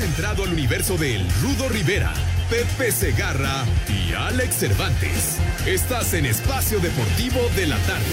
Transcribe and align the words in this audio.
Entrado 0.00 0.42
al 0.42 0.52
universo 0.52 0.96
de 0.96 1.14
El 1.14 1.22
Rudo 1.40 1.68
Rivera, 1.68 2.12
Pepe 2.50 2.90
Segarra 2.90 3.64
y 3.88 4.12
Alex 4.12 4.56
Cervantes. 4.56 5.38
Estás 5.66 6.14
en 6.14 6.26
Espacio 6.26 6.80
Deportivo 6.80 7.40
de 7.54 7.66
la 7.68 7.76
Tarde. 7.78 8.04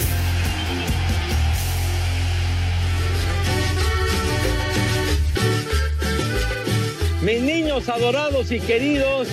Mis 7.24 7.41
niños 7.41 7.90
adorados 7.90 8.52
y 8.52 8.60
queridos, 8.60 9.27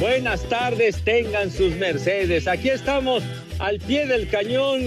buenas 0.00 0.42
tardes, 0.48 1.02
tengan 1.04 1.52
sus 1.52 1.76
mercedes. 1.76 2.48
Aquí 2.48 2.68
estamos 2.68 3.22
al 3.60 3.78
pie 3.78 4.06
del 4.06 4.28
cañón, 4.28 4.80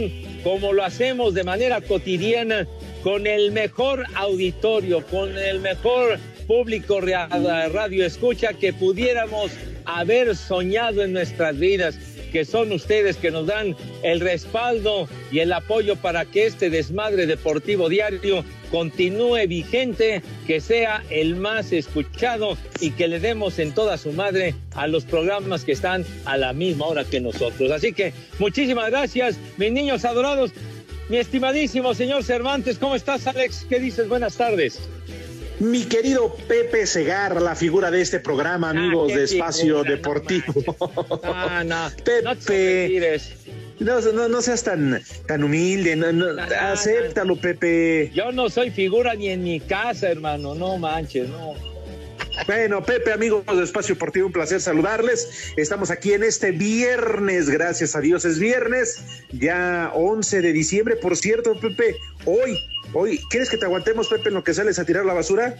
como 0.44 0.73
lo 0.73 0.84
hacemos 0.84 1.34
de 1.34 1.45
manera 1.45 1.80
cotidiana, 1.80 2.68
con 3.04 3.26
el 3.26 3.54
mejor 3.54 4.06
auditorio, 4.16 5.06
con 5.06 5.38
el 5.38 5.62
mejor 5.62 6.20
público 6.49 6.99
radio 6.99 8.03
escucha 8.03 8.53
que 8.53 8.73
pudiéramos 8.73 9.52
haber 9.85 10.35
soñado 10.35 11.03
en 11.03 11.14
nuestras 11.14 11.59
vidas 11.59 11.95
que 12.31 12.44
son 12.44 12.72
ustedes 12.72 13.17
que 13.17 13.30
nos 13.30 13.45
dan 13.45 13.75
el 14.02 14.19
respaldo 14.19 15.08
y 15.31 15.39
el 15.39 15.53
apoyo 15.53 15.95
para 15.95 16.25
que 16.25 16.47
este 16.47 16.72
desmadre 16.72 17.28
deportivo 17.28 17.88
diario 17.88 18.44
continúe 18.72 19.47
vigente, 19.47 20.23
que 20.47 20.59
sea 20.59 21.03
el 21.11 21.36
más 21.36 21.72
escuchado 21.72 22.58
y 22.80 22.91
que 22.91 23.08
le 23.08 23.19
demos 23.19 23.59
en 23.59 23.72
toda 23.72 23.97
su 23.97 24.11
madre 24.11 24.56
a 24.73 24.88
los 24.88 25.06
programas 25.06 25.63
que 25.63 25.73
están 25.73 26.03
a 26.25 26.36
la 26.36 26.53
misma 26.53 26.88
hora 26.88 27.06
que 27.06 27.19
nosotros. 27.19 27.69
Así 27.69 27.94
que 27.94 28.11
muchísimas 28.39 28.89
gracias, 28.89 29.38
mis 29.58 29.72
niños 29.72 30.03
adorados. 30.03 30.52
Mi 31.09 31.17
estimadísimo 31.17 31.94
señor 31.94 32.23
Cervantes, 32.23 32.80
¿cómo 32.80 32.95
estás, 32.95 33.28
Alex? 33.28 33.67
¿Qué 33.69 33.80
dices? 33.80 34.08
Buenas 34.08 34.36
tardes. 34.36 34.80
Mi 35.60 35.84
querido 35.84 36.34
Pepe 36.48 36.88
Segar, 36.88 37.42
la 37.42 37.54
figura 37.54 37.92
de 37.92 38.02
este 38.02 38.20
programa, 38.20 38.70
amigos 38.70 39.14
de 39.14 39.26
Espacio 39.26 39.84
Deportivo. 39.84 40.54
Ah, 41.24 41.64
no, 41.66 41.92
Pepe. 42.06 43.20
No, 43.80 44.00
no, 44.00 44.30
no, 44.30 44.42
seas 44.42 44.64
tan, 44.64 45.02
tan 45.28 45.44
humilde, 45.44 45.96
no, 45.96 46.12
no, 46.14 46.42
acéptalo, 46.42 47.36
Pepe. 47.36 48.12
Yo 48.14 48.32
no 48.32 48.50
soy 48.50 48.72
figura 48.72 49.16
ni 49.16 49.30
en 49.30 49.44
mi 49.44 49.60
casa, 49.60 50.10
hermano, 50.10 50.56
no 50.56 50.78
manches, 50.78 51.28
no. 51.28 51.54
Bueno, 52.46 52.82
Pepe, 52.84 53.12
amigos 53.12 53.46
de 53.46 53.64
Espacio 53.64 53.96
Deportivo, 53.96 54.28
un 54.28 54.34
placer 54.34 54.62
saludarles. 54.62 55.52
Estamos 55.58 55.92
aquí 55.92 56.14
en 56.14 56.24
este 56.24 56.52
viernes, 56.52 57.50
gracias 57.50 57.96
a 57.96 58.02
Dios 58.02 58.24
es 58.24 58.40
viernes, 58.40 59.04
ya 59.32 59.92
11 59.94 60.42
de 60.42 60.54
diciembre. 60.54 60.96
Por 60.96 61.18
cierto, 61.18 61.60
Pepe, 61.60 61.98
hoy 62.26 62.58
Hoy, 62.94 63.20
¿quieres 63.30 63.50
que 63.50 63.58
te 63.58 63.66
aguantemos, 63.66 64.08
Pepe, 64.08 64.30
en 64.30 64.36
lo 64.36 64.44
que 64.44 64.54
sales 64.54 64.80
a 64.80 64.86
tirar 64.86 65.06
la 65.06 65.14
basura? 65.14 65.56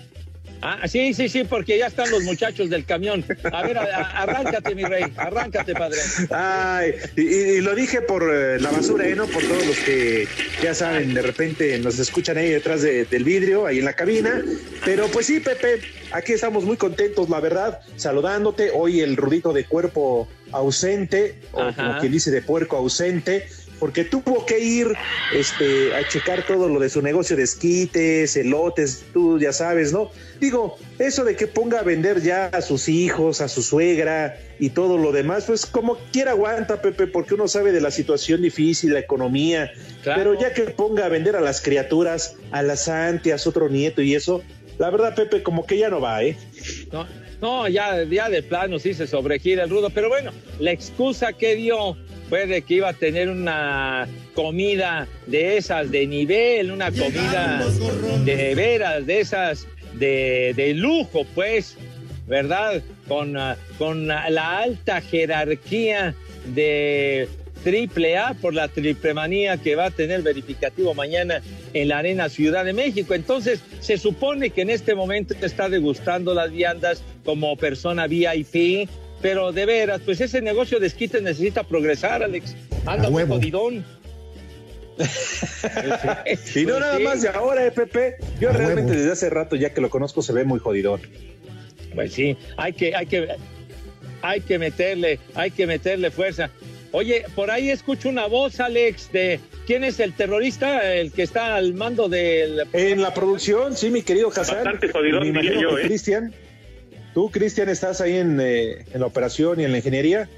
Ah, 0.62 0.88
sí, 0.88 1.14
sí, 1.14 1.30
sí, 1.30 1.46
porque 1.46 1.78
ya 1.78 1.88
están 1.88 2.12
los 2.12 2.24
muchachos 2.24 2.70
del 2.70 2.86
camión. 2.86 3.24
A 3.54 3.64
ver, 3.64 3.78
arráncate, 3.78 4.76
mi 4.76 4.84
rey, 4.84 5.06
arráncate, 5.16 5.74
padre. 5.74 6.00
Ay, 6.32 6.96
y, 7.16 7.62
lo 7.62 7.74
dije 7.76 8.02
por 8.02 8.24
eh, 8.24 8.60
la 8.60 8.70
basura, 8.70 9.08
¿eh? 9.08 9.16
¿no? 9.16 9.26
Por 9.28 9.42
todos 9.44 9.66
los 9.66 9.78
que 9.78 10.28
ya 10.62 10.74
saben, 10.74 11.14
de 11.14 11.22
repente 11.22 11.80
nos 11.80 11.98
escuchan 12.00 12.38
ahí 12.38 12.50
detrás 12.50 12.82
del 12.82 13.24
vidrio, 13.24 13.68
ahí 13.68 13.80
en 13.80 13.86
la 13.86 13.94
cabina. 13.94 14.44
Pero 14.84 15.08
pues 15.08 15.28
sí, 15.28 15.40
Pepe, 15.40 15.80
aquí 16.12 16.34
estamos 16.34 16.66
muy 16.66 16.76
contentos, 16.76 17.30
la 17.30 17.40
verdad, 17.40 17.80
saludándote. 17.96 18.72
Hoy 18.74 19.00
el 19.00 19.16
rudito 19.16 19.54
de 19.54 19.64
cuerpo 19.64 20.28
ausente, 20.52 21.40
o 21.54 21.74
como 21.74 22.00
quien 22.00 22.12
dice 22.12 22.32
de 22.32 22.42
puerco 22.42 22.76
ausente, 22.76 23.48
porque 23.80 24.04
tuvo 24.04 24.46
que 24.46 24.60
ir 24.60 24.88
este, 25.34 25.96
a 25.96 26.08
checar 26.08 26.46
todo 26.46 26.68
lo 26.68 26.80
de 26.80 26.90
su 26.90 27.02
negocio 27.02 27.36
de 27.36 27.44
esquites, 27.44 28.36
elotes, 28.36 29.06
tú 29.14 29.40
ya 29.40 29.54
sabes, 29.54 29.94
¿no? 29.94 30.12
Digo, 30.40 30.78
eso 31.00 31.24
de 31.24 31.36
que 31.36 31.48
ponga 31.48 31.80
a 31.80 31.84
vender 31.84 32.22
ya 32.22 32.48
a 32.48 32.62
sus 32.62 32.90
hijos, 32.90 33.42
a 33.42 33.48
su 33.48 33.62
suegra 33.62 34.38
y 34.60 34.70
todo 34.70 34.98
lo 34.98 35.12
demás, 35.12 35.46
pues 35.46 35.66
como 35.66 35.98
quiera 36.12 36.32
aguanta, 36.32 36.82
Pepe, 36.82 37.08
porque 37.08 37.34
uno 37.34 37.48
sabe 37.48 37.72
de 37.72 37.82
la 37.82 37.92
situación 37.92 38.42
difícil, 38.42 38.94
la 38.94 39.00
economía, 39.00 39.72
pero 40.04 40.40
ya 40.40 40.54
que 40.54 40.64
ponga 40.64 41.06
a 41.06 41.10
vender 41.10 41.36
a 41.36 41.42
las 41.42 41.62
criaturas, 41.62 42.36
a 42.52 42.62
las 42.62 42.88
antias, 42.88 43.48
otro 43.48 43.70
nieto 43.70 44.02
y 44.02 44.16
eso, 44.16 44.44
la 44.78 44.90
verdad, 44.90 45.14
Pepe, 45.14 45.44
como 45.44 45.66
que 45.66 45.78
ya 45.78 45.90
no 45.90 46.00
va, 46.00 46.24
¿eh? 46.24 46.38
No, 46.92 47.06
no 47.42 47.68
ya, 47.68 48.04
ya 48.04 48.30
de 48.30 48.42
plano 48.42 48.80
sí 48.80 48.94
se 48.94 49.08
sobregira 49.08 49.64
el 49.64 49.70
rudo, 49.70 49.90
pero 49.90 50.08
bueno, 50.08 50.32
la 50.60 50.72
excusa 50.72 51.34
que 51.34 51.56
dio 51.56 51.98
fue 52.30 52.46
de 52.46 52.62
que 52.62 52.76
iba 52.76 52.90
a 52.90 52.94
tener 52.94 53.30
una 53.30 54.08
comida 54.36 55.08
de 55.26 55.58
esas 55.58 55.90
de 55.92 56.06
nivel, 56.06 56.72
una 56.72 56.92
comida 56.92 57.66
de 58.24 58.56
veras, 58.56 59.06
de 59.06 59.20
esas 59.20 59.68
de, 59.94 60.54
de 60.56 60.74
lujo, 60.76 61.26
pues, 61.34 61.76
¿verdad? 62.28 62.82
Con, 63.08 63.36
ah, 63.36 63.58
con 63.80 64.08
la 64.08 64.60
alta 64.60 65.02
jerarquía 65.02 66.14
de 66.54 67.28
triple 67.64 68.18
A 68.18 68.34
por 68.36 68.54
la 68.54 68.68
triple 68.68 69.14
manía 69.14 69.58
que 69.58 69.76
va 69.76 69.86
a 69.86 69.92
tener 69.92 70.22
verificativo 70.22 70.94
mañana 70.94 71.42
en 71.74 71.88
la 71.90 71.98
Arena 71.98 72.30
Ciudad 72.30 72.64
de 72.64 72.74
México. 72.74 73.14
Entonces, 73.14 73.62
se 73.80 73.98
supone 73.98 74.52
que 74.52 74.62
en 74.62 74.70
este 74.70 74.96
momento 74.96 75.34
está 75.42 75.70
degustando 75.70 76.34
las 76.34 76.52
viandas 76.52 77.04
como 77.26 77.58
persona 77.58 78.08
VIP, 78.08 78.88
pero 79.22 79.52
de 79.52 79.66
veras, 79.66 80.02
pues 80.04 80.22
ese 80.22 80.42
negocio 80.42 80.80
de 80.80 80.88
esquites 80.88 81.22
necesita 81.22 81.64
progresar, 81.64 82.24
Alex. 82.24 82.56
Anda 82.86 83.10
muy 83.10 83.26
jodidón. 83.26 83.86
y 86.56 86.66
no 86.66 86.80
nada 86.80 87.00
más 87.00 87.22
de 87.22 87.30
ahora, 87.30 87.66
eh, 87.66 87.72
Pepe. 87.72 88.18
Yo 88.40 88.52
realmente 88.52 88.96
desde 88.96 89.12
hace 89.12 89.30
rato, 89.30 89.56
ya 89.56 89.74
que 89.74 89.82
lo 89.82 89.90
conozco, 89.90 90.22
se 90.22 90.34
ve 90.34 90.44
muy 90.44 90.60
jodidón. 90.60 91.02
Pues 91.96 92.14
sí, 92.14 92.38
hay 92.58 92.74
que, 92.74 92.96
hay 92.96 93.06
que, 93.06 93.36
hay 94.22 94.42
que 94.42 94.60
meterle, 94.60 95.20
hay 95.36 95.52
que 95.52 95.66
meterle 95.66 96.12
fuerza. 96.12 96.50
Oye, 96.92 97.26
por 97.36 97.52
ahí 97.52 97.70
escucho 97.70 98.10
una 98.10 98.26
voz, 98.26 98.60
Alex, 98.60 99.12
de 99.12 99.40
quién 99.68 99.84
es 99.84 100.00
el 100.00 100.14
terrorista, 100.14 100.94
el 100.94 101.12
que 101.12 101.24
está 101.24 101.56
al 101.56 101.74
mando 101.76 102.10
del. 102.10 102.64
En 102.74 103.02
la 103.02 103.14
producción, 103.14 103.78
sí, 103.78 103.92
mi 103.92 104.02
querido 104.02 104.30
Hassan. 104.30 104.64
Bastante 104.64 104.92
jodidón, 104.92 105.32
mi 105.32 105.62
yo, 105.62 105.78
¿eh? 105.78 105.84
Cristian. 105.84 106.34
¿Tú, 107.20 107.30
Cristian, 107.30 107.68
estás 107.68 108.00
ahí 108.00 108.14
eh, 108.14 108.86
en, 108.94 109.00
la 109.02 109.06
operación 109.06 109.60
y 109.60 109.66
en 109.66 109.74
la 109.74 109.80
ingeniería? 109.80 110.30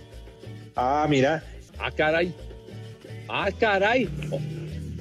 Ah, 0.75 1.06
mira. 1.08 1.44
Ah, 1.78 1.92
caray. 1.92 2.34
Ah, 3.30 3.52
caray. 3.59 4.09
Oh, 4.31 4.40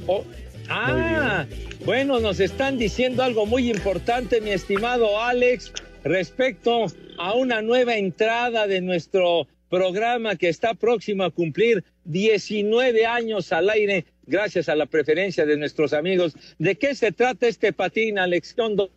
oh. 0.07 0.25
Ah, 0.69 1.47
bueno, 1.87 2.21
nos 2.21 2.39
están 2.39 2.77
diciendo 2.77 3.23
algo 3.23 3.47
muy 3.47 3.71
importante, 3.71 4.43
mi 4.43 4.51
estimado 4.51 5.23
Alex, 5.23 5.73
respecto 6.05 6.85
a 7.17 7.33
una 7.33 7.63
nueva 7.63 7.97
entrada 7.97 8.67
de 8.67 8.83
nuestro 8.83 9.49
programa 9.71 10.37
que 10.37 10.51
está 10.51 10.75
próximo 10.75 11.25
a 11.25 11.31
cumplir 11.31 11.83
19 12.05 13.07
años 13.07 13.55
al 13.55 13.71
aire 13.71 14.05
gracias 14.27 14.69
a 14.69 14.77
la 14.77 14.85
preferencia 14.85 15.47
de 15.47 15.57
nuestros 15.57 15.95
amigos. 15.95 16.35
¿De 16.59 16.77
qué 16.77 16.95
se 16.95 17.11
trata 17.11 17.49
este 17.49 17.73
patín, 17.73 18.19
Alex 18.19 18.53
Condon? 18.53 18.91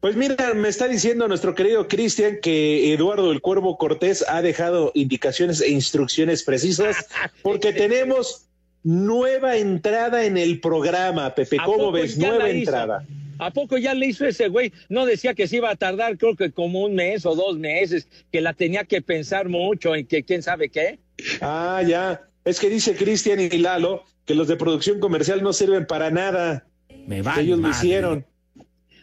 Pues 0.00 0.16
mira, 0.16 0.54
me 0.54 0.68
está 0.68 0.88
diciendo 0.88 1.28
nuestro 1.28 1.54
querido 1.54 1.86
Cristian 1.86 2.38
que 2.40 2.94
Eduardo 2.94 3.32
el 3.32 3.42
Cuervo 3.42 3.76
Cortés 3.76 4.24
ha 4.26 4.40
dejado 4.40 4.92
indicaciones 4.94 5.60
e 5.60 5.70
instrucciones 5.70 6.42
precisas 6.42 7.06
porque 7.42 7.74
tenemos 7.74 8.46
nueva 8.82 9.58
entrada 9.58 10.24
en 10.24 10.38
el 10.38 10.60
programa, 10.60 11.34
Pepe. 11.34 11.58
¿Cómo 11.64 11.92
ves? 11.92 12.16
Nueva 12.16 12.48
entrada. 12.48 13.06
¿A 13.38 13.50
poco 13.50 13.76
ya 13.78 13.94
le 13.94 14.06
hizo 14.06 14.26
ese 14.26 14.48
güey? 14.48 14.72
No 14.88 15.06
decía 15.06 15.34
que 15.34 15.48
se 15.48 15.56
iba 15.56 15.70
a 15.70 15.76
tardar, 15.76 16.16
creo 16.18 16.36
que 16.36 16.50
como 16.50 16.82
un 16.84 16.94
mes 16.94 17.24
o 17.24 17.34
dos 17.34 17.58
meses, 17.58 18.06
que 18.32 18.40
la 18.40 18.52
tenía 18.54 18.84
que 18.84 19.02
pensar 19.02 19.48
mucho 19.48 19.94
en 19.94 20.06
que 20.06 20.22
quién 20.22 20.42
sabe 20.42 20.68
qué. 20.70 20.98
Ah, 21.40 21.82
ya. 21.86 22.22
Es 22.44 22.58
que 22.58 22.70
dice 22.70 22.96
Cristian 22.96 23.40
y 23.40 23.50
Lalo 23.58 24.04
que 24.24 24.34
los 24.34 24.48
de 24.48 24.56
producción 24.56 25.00
comercial 25.00 25.42
no 25.42 25.52
sirven 25.52 25.86
para 25.86 26.10
nada. 26.10 26.66
Me 27.06 27.22
va. 27.22 27.40
Ellos 27.40 27.58
lo 27.58 27.68
hicieron. 27.68 28.26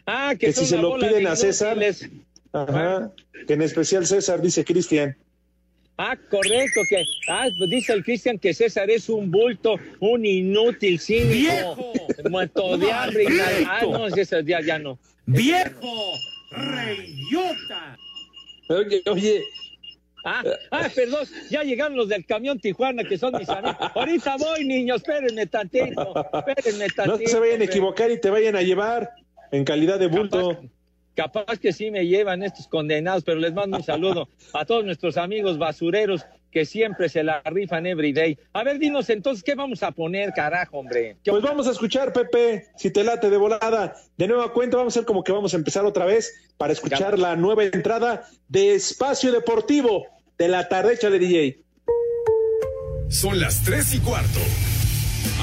Ah, 0.08 0.34
que, 0.40 0.54
si 0.54 0.66
se 0.66 0.78
lo 0.78 0.96
piden 0.96 1.28
a 1.28 1.36
César. 1.36 1.78
Ajá, 2.54 3.12
que 3.46 3.54
en 3.54 3.62
especial 3.62 4.08
César, 4.08 4.42
dice 4.42 4.64
Cristian. 4.64 5.16
Ah, 5.98 6.16
correcto, 6.30 6.82
que 6.90 7.04
ah, 7.28 7.48
pues 7.58 7.70
dice 7.70 7.92
el 7.92 8.04
Cristian 8.04 8.40
que 8.40 8.54
César 8.54 8.90
es 8.90 9.10
un 9.10 9.30
bulto, 9.30 9.76
un 10.00 10.26
inútil, 10.26 11.00
cínico, 11.00 11.94
muerto 12.30 12.78
de 12.78 12.92
hambre. 12.92 13.26
Ah, 13.68 13.82
no, 13.82 14.10
César, 14.10 14.46
ya, 14.46 14.62
ya 14.62 14.80
no. 14.80 14.98
¡Viejo! 15.26 16.14
¡Reyota! 16.52 17.98
Oye, 18.70 19.02
oye, 19.08 19.44
Ah, 20.24 20.44
ah, 20.72 20.90
perdón, 20.94 21.26
ya 21.50 21.64
llegaron 21.64 21.96
los 21.96 22.10
del 22.10 22.26
camión 22.26 22.60
Tijuana, 22.60 23.04
que 23.06 23.18
son 23.18 23.34
mis 23.38 23.48
amigos. 23.48 23.78
Ahorita 23.96 24.36
voy, 24.38 24.66
niños, 24.66 24.98
espérenme 24.98 25.46
tantito, 25.46 26.14
espérenme 26.34 26.88
tantito. 26.90 27.18
no 27.18 27.28
se 27.30 27.40
vayan 27.40 27.62
a 27.62 27.64
equivocar 27.64 28.12
y 28.12 28.20
te 28.20 28.30
vayan 28.30 28.58
a 28.58 28.62
llevar 28.62 29.10
en 29.52 29.64
calidad 29.66 30.00
de 30.00 30.08
bulto. 30.08 30.50
Capaz, 31.16 31.44
capaz 31.46 31.60
que 31.60 31.74
sí 31.74 31.92
me 31.92 32.06
llevan 32.08 32.44
estos 32.44 32.68
condenados, 32.68 33.24
pero 33.24 33.40
les 33.40 33.54
mando 33.54 33.78
un 33.78 33.84
saludo 33.84 34.30
a 34.54 34.66
todos 34.66 34.86
nuestros 34.86 35.18
amigos 35.18 35.58
basureros 35.58 36.26
que 36.52 36.64
siempre 36.66 37.10
se 37.10 37.24
la 37.24 37.42
rifan 37.46 37.86
every 37.86 38.14
day. 38.14 38.38
A 38.54 38.64
ver, 38.64 38.80
dinos 38.80 39.10
entonces, 39.10 39.44
¿qué 39.44 39.54
vamos 39.54 39.84
a 39.84 39.92
poner, 39.92 40.32
carajo, 40.34 40.80
hombre? 40.80 41.18
¿Qué- 41.24 41.30
Pues 41.32 41.44
vamos 41.44 41.68
a 41.68 41.72
escuchar, 41.72 42.14
Pepe, 42.14 42.68
si 42.78 42.90
te 42.90 43.04
late 43.04 43.30
de 43.30 43.38
volada. 43.38 43.96
De 44.18 44.28
nueva 44.28 44.54
cuenta, 44.54 44.78
vamos 44.78 44.96
a 44.96 45.00
hacer 45.00 45.06
como 45.06 45.24
que 45.24 45.32
vamos 45.34 45.54
a 45.54 45.58
empezar 45.58 45.86
otra 45.86 46.06
vez 46.06 46.34
para 46.58 46.74
escuchar 46.74 47.20
la 47.20 47.36
nueva 47.36 47.66
entrada 47.66 48.24
de 48.48 48.74
Espacio 48.76 49.32
Deportivo 49.32 50.06
de 50.38 50.48
la 50.48 50.68
tarde. 50.70 50.94
Échale, 50.94 51.20
DJ. 51.20 51.60
Son 53.10 53.40
las 53.40 53.64
3 53.64 53.96
y 53.96 54.00
cuarto. 54.00 54.40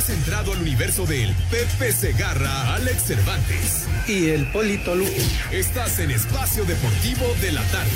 Has 0.00 0.08
entrado 0.08 0.54
al 0.54 0.62
universo 0.62 1.04
del 1.04 1.34
Pepe 1.50 1.92
Segarra, 1.92 2.74
Alex 2.74 3.02
Cervantes. 3.02 3.86
y 4.08 4.30
el 4.30 4.50
Polito 4.50 4.94
Luco. 4.94 5.10
Estás 5.50 5.98
en 5.98 6.10
Espacio 6.10 6.64
Deportivo 6.64 7.26
de 7.42 7.52
la 7.52 7.62
tarde. 7.64 7.90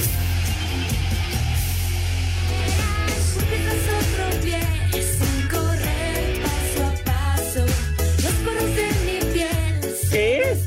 ¿Qué? 10.11 10.59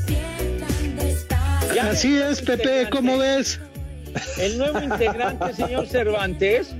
Ya 1.72 1.90
Así 1.90 2.18
es, 2.18 2.42
Pepe, 2.42 2.88
¿cómo 2.90 3.16
ves? 3.16 3.60
El 4.38 4.58
nuevo 4.58 4.82
integrante, 4.82 5.54
señor 5.54 5.86
Cervantes. 5.86 6.74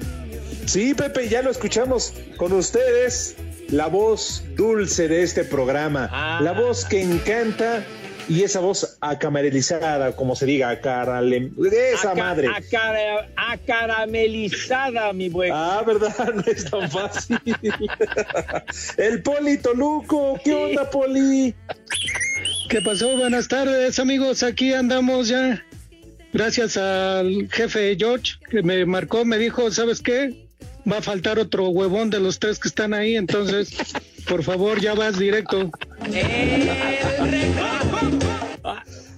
Sí, 0.66 0.94
Pepe, 0.94 1.28
ya 1.28 1.42
lo 1.42 1.52
escuchamos 1.52 2.12
con 2.36 2.52
ustedes. 2.52 3.36
La 3.70 3.86
voz 3.88 4.42
dulce 4.56 5.08
de 5.08 5.22
este 5.22 5.44
programa. 5.44 6.08
Ah. 6.10 6.40
La 6.42 6.52
voz 6.52 6.84
que 6.86 7.02
encanta 7.02 7.84
y 8.26 8.42
esa 8.42 8.60
voz 8.60 8.96
acamarilizada, 9.00 10.12
como 10.16 10.34
se 10.36 10.46
diga, 10.46 10.70
acarale- 10.70 11.50
esa 11.92 12.12
Aca- 12.12 12.14
madre. 12.22 12.48
acara- 12.48 13.28
acaramelizada, 13.36 15.12
mi 15.12 15.28
buen. 15.28 15.50
Ah, 15.54 15.82
¿verdad? 15.86 16.14
No 16.34 16.42
es 16.46 16.64
tan 16.70 16.90
fácil. 16.90 17.38
El 18.96 19.22
Polito 19.22 19.74
Luco, 19.74 20.38
¿qué 20.42 20.54
onda, 20.54 20.88
Poli? 20.90 21.54
¿Qué 22.70 22.80
pasó? 22.82 23.16
Buenas 23.18 23.48
tardes, 23.48 23.98
amigos. 23.98 24.42
Aquí 24.42 24.72
andamos 24.72 25.28
ya. 25.28 25.62
Gracias 26.32 26.76
al 26.76 27.48
jefe 27.50 27.96
George 27.98 28.32
que 28.50 28.62
me 28.62 28.84
marcó, 28.84 29.24
me 29.24 29.38
dijo, 29.38 29.70
¿sabes 29.70 30.00
qué? 30.02 30.47
Va 30.90 30.98
a 30.98 31.02
faltar 31.02 31.38
otro 31.38 31.68
huevón 31.68 32.10
de 32.10 32.20
los 32.20 32.38
tres 32.38 32.58
que 32.58 32.68
están 32.68 32.94
ahí, 32.94 33.16
entonces, 33.16 33.70
por 34.28 34.42
favor, 34.42 34.80
ya 34.80 34.94
vas 34.94 35.18
directo. 35.18 35.70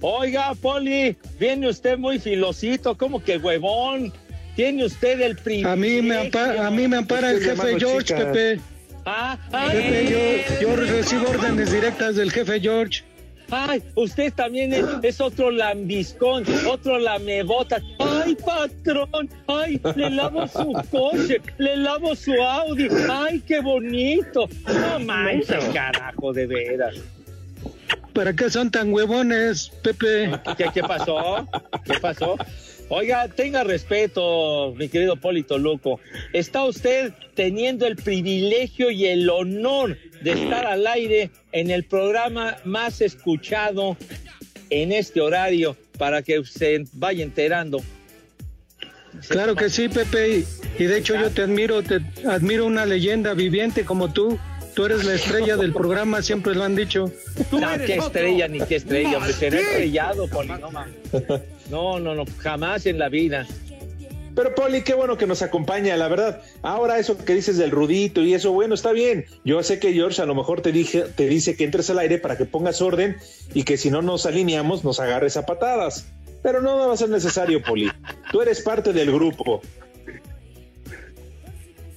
Oiga, 0.01 0.53
Poli, 0.55 1.15
viene 1.39 1.69
usted 1.69 1.97
muy 1.97 2.19
filosito, 2.19 2.97
como 2.97 3.23
que 3.23 3.37
huevón. 3.37 4.11
Tiene 4.55 4.85
usted 4.85 5.21
el 5.21 5.37
privilegio. 5.37 5.71
A 5.71 5.75
mí 5.75 6.01
me 6.01 6.17
ampara, 6.17 6.67
a 6.67 6.71
mí 6.71 6.87
me 6.87 6.97
ampara 6.97 7.31
el 7.31 7.41
jefe 7.41 7.79
George, 7.79 8.03
chica. 8.03 8.31
Pepe. 8.31 8.59
Ah, 9.05 9.37
Pepe, 9.71 10.47
yo, 10.59 10.59
yo 10.61 10.75
recibo 10.75 11.29
órdenes 11.29 11.71
directas 11.71 12.15
del 12.15 12.31
jefe 12.31 12.59
George. 12.59 13.03
Ay, 13.51 13.83
usted 13.95 14.33
también 14.33 14.73
es, 14.73 14.85
es 15.03 15.21
otro 15.21 15.51
lambiscón, 15.51 16.43
otro 16.67 16.97
lamebota. 16.97 17.81
Ay, 17.99 18.35
patrón, 18.35 19.29
ay, 19.47 19.79
le 19.95 20.09
lavo 20.09 20.47
su 20.47 20.73
coche, 20.89 21.41
le 21.57 21.77
lavo 21.77 22.15
su 22.15 22.33
Audi. 22.33 22.87
Ay, 23.09 23.39
qué 23.41 23.59
bonito. 23.59 24.49
No 24.67 24.99
manches, 24.99 25.63
carajo, 25.73 26.33
de 26.33 26.47
veras. 26.47 26.95
¿Para 28.13 28.33
qué 28.33 28.49
son 28.49 28.71
tan 28.71 28.91
huevones, 28.91 29.69
Pepe? 29.83 30.31
¿Qué, 30.57 30.65
qué 30.73 30.81
pasó? 30.81 31.47
¿Qué 31.85 31.99
pasó? 31.99 32.35
Oiga, 32.93 33.29
tenga 33.29 33.63
respeto, 33.63 34.73
mi 34.77 34.89
querido 34.89 35.15
Polito 35.15 35.57
Luco. 35.57 36.01
Está 36.33 36.65
usted 36.65 37.13
teniendo 37.35 37.87
el 37.87 37.95
privilegio 37.95 38.91
y 38.91 39.05
el 39.05 39.29
honor 39.29 39.97
de 40.21 40.33
estar 40.33 40.65
al 40.65 40.85
aire 40.85 41.31
en 41.53 41.71
el 41.71 41.85
programa 41.85 42.57
más 42.65 42.99
escuchado 42.99 43.95
en 44.69 44.91
este 44.91 45.21
horario 45.21 45.77
para 45.97 46.21
que 46.21 46.43
se 46.43 46.83
vaya 46.91 47.23
enterando. 47.23 47.81
Claro 49.29 49.55
que 49.55 49.69
sí, 49.69 49.87
Pepe. 49.87 50.43
Y, 50.77 50.83
de 50.83 50.97
hecho 50.97 51.15
yo 51.15 51.29
te 51.29 51.43
admiro, 51.43 51.81
te 51.83 52.01
admiro 52.27 52.65
una 52.65 52.85
leyenda 52.85 53.33
viviente 53.33 53.85
como 53.85 54.11
tú. 54.11 54.37
Tú 54.73 54.85
eres 54.85 55.05
la 55.05 55.13
estrella 55.13 55.55
del 55.55 55.71
programa, 55.71 56.21
siempre 56.21 56.55
lo 56.55 56.65
han 56.65 56.75
dicho. 56.75 57.09
No, 57.53 57.69
qué 57.85 57.95
estrella 57.95 58.49
ni 58.49 58.59
qué 58.59 58.75
estrella, 58.75 59.17
hombre, 59.17 59.31
será 59.31 59.59
estrellado, 59.61 60.27
Poli, 60.27 60.49
no, 60.59 60.71
mames. 60.71 60.93
no, 61.71 61.99
no, 61.99 62.13
no, 62.13 62.25
jamás 62.39 62.85
en 62.85 62.99
la 62.99 63.09
vida. 63.09 63.47
Pero 64.35 64.55
Poli, 64.55 64.81
qué 64.81 64.93
bueno 64.93 65.17
que 65.17 65.27
nos 65.27 65.41
acompaña, 65.41 65.97
la 65.97 66.07
verdad. 66.07 66.41
Ahora 66.61 66.99
eso 66.99 67.17
que 67.17 67.33
dices 67.33 67.57
del 67.57 67.71
rudito 67.71 68.21
y 68.21 68.33
eso, 68.33 68.51
bueno, 68.51 68.75
está 68.75 68.91
bien. 68.91 69.25
Yo 69.43 69.61
sé 69.63 69.79
que 69.79 69.93
George 69.93 70.21
a 70.21 70.25
lo 70.25 70.35
mejor 70.35 70.61
te, 70.61 70.71
dije, 70.71 71.03
te 71.15 71.27
dice 71.27 71.55
que 71.55 71.65
entres 71.65 71.89
al 71.89 71.99
aire 71.99 72.17
para 72.17 72.37
que 72.37 72.45
pongas 72.45 72.81
orden 72.81 73.17
y 73.53 73.63
que 73.63 73.77
si 73.77 73.91
no 73.91 74.01
nos 74.01 74.25
alineamos 74.25 74.83
nos 74.83 74.99
agarres 74.99 75.35
a 75.35 75.45
patadas. 75.45 76.07
Pero 76.43 76.61
no 76.61 76.87
va 76.87 76.93
a 76.93 76.97
ser 76.97 77.09
necesario, 77.09 77.61
Poli. 77.61 77.91
Tú 78.31 78.41
eres 78.41 78.61
parte 78.61 78.93
del 78.93 79.11
grupo. 79.11 79.61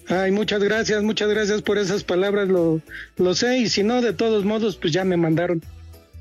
Ay, 0.08 0.32
muchas 0.32 0.62
gracias, 0.62 1.02
muchas 1.02 1.30
gracias 1.30 1.62
por 1.62 1.78
esas 1.78 2.04
palabras, 2.04 2.48
lo, 2.48 2.80
lo 3.16 3.34
sé. 3.34 3.58
Y 3.58 3.68
si 3.68 3.82
no, 3.82 4.02
de 4.02 4.12
todos 4.12 4.44
modos, 4.44 4.76
pues 4.76 4.92
ya 4.92 5.04
me 5.04 5.16
mandaron. 5.16 5.62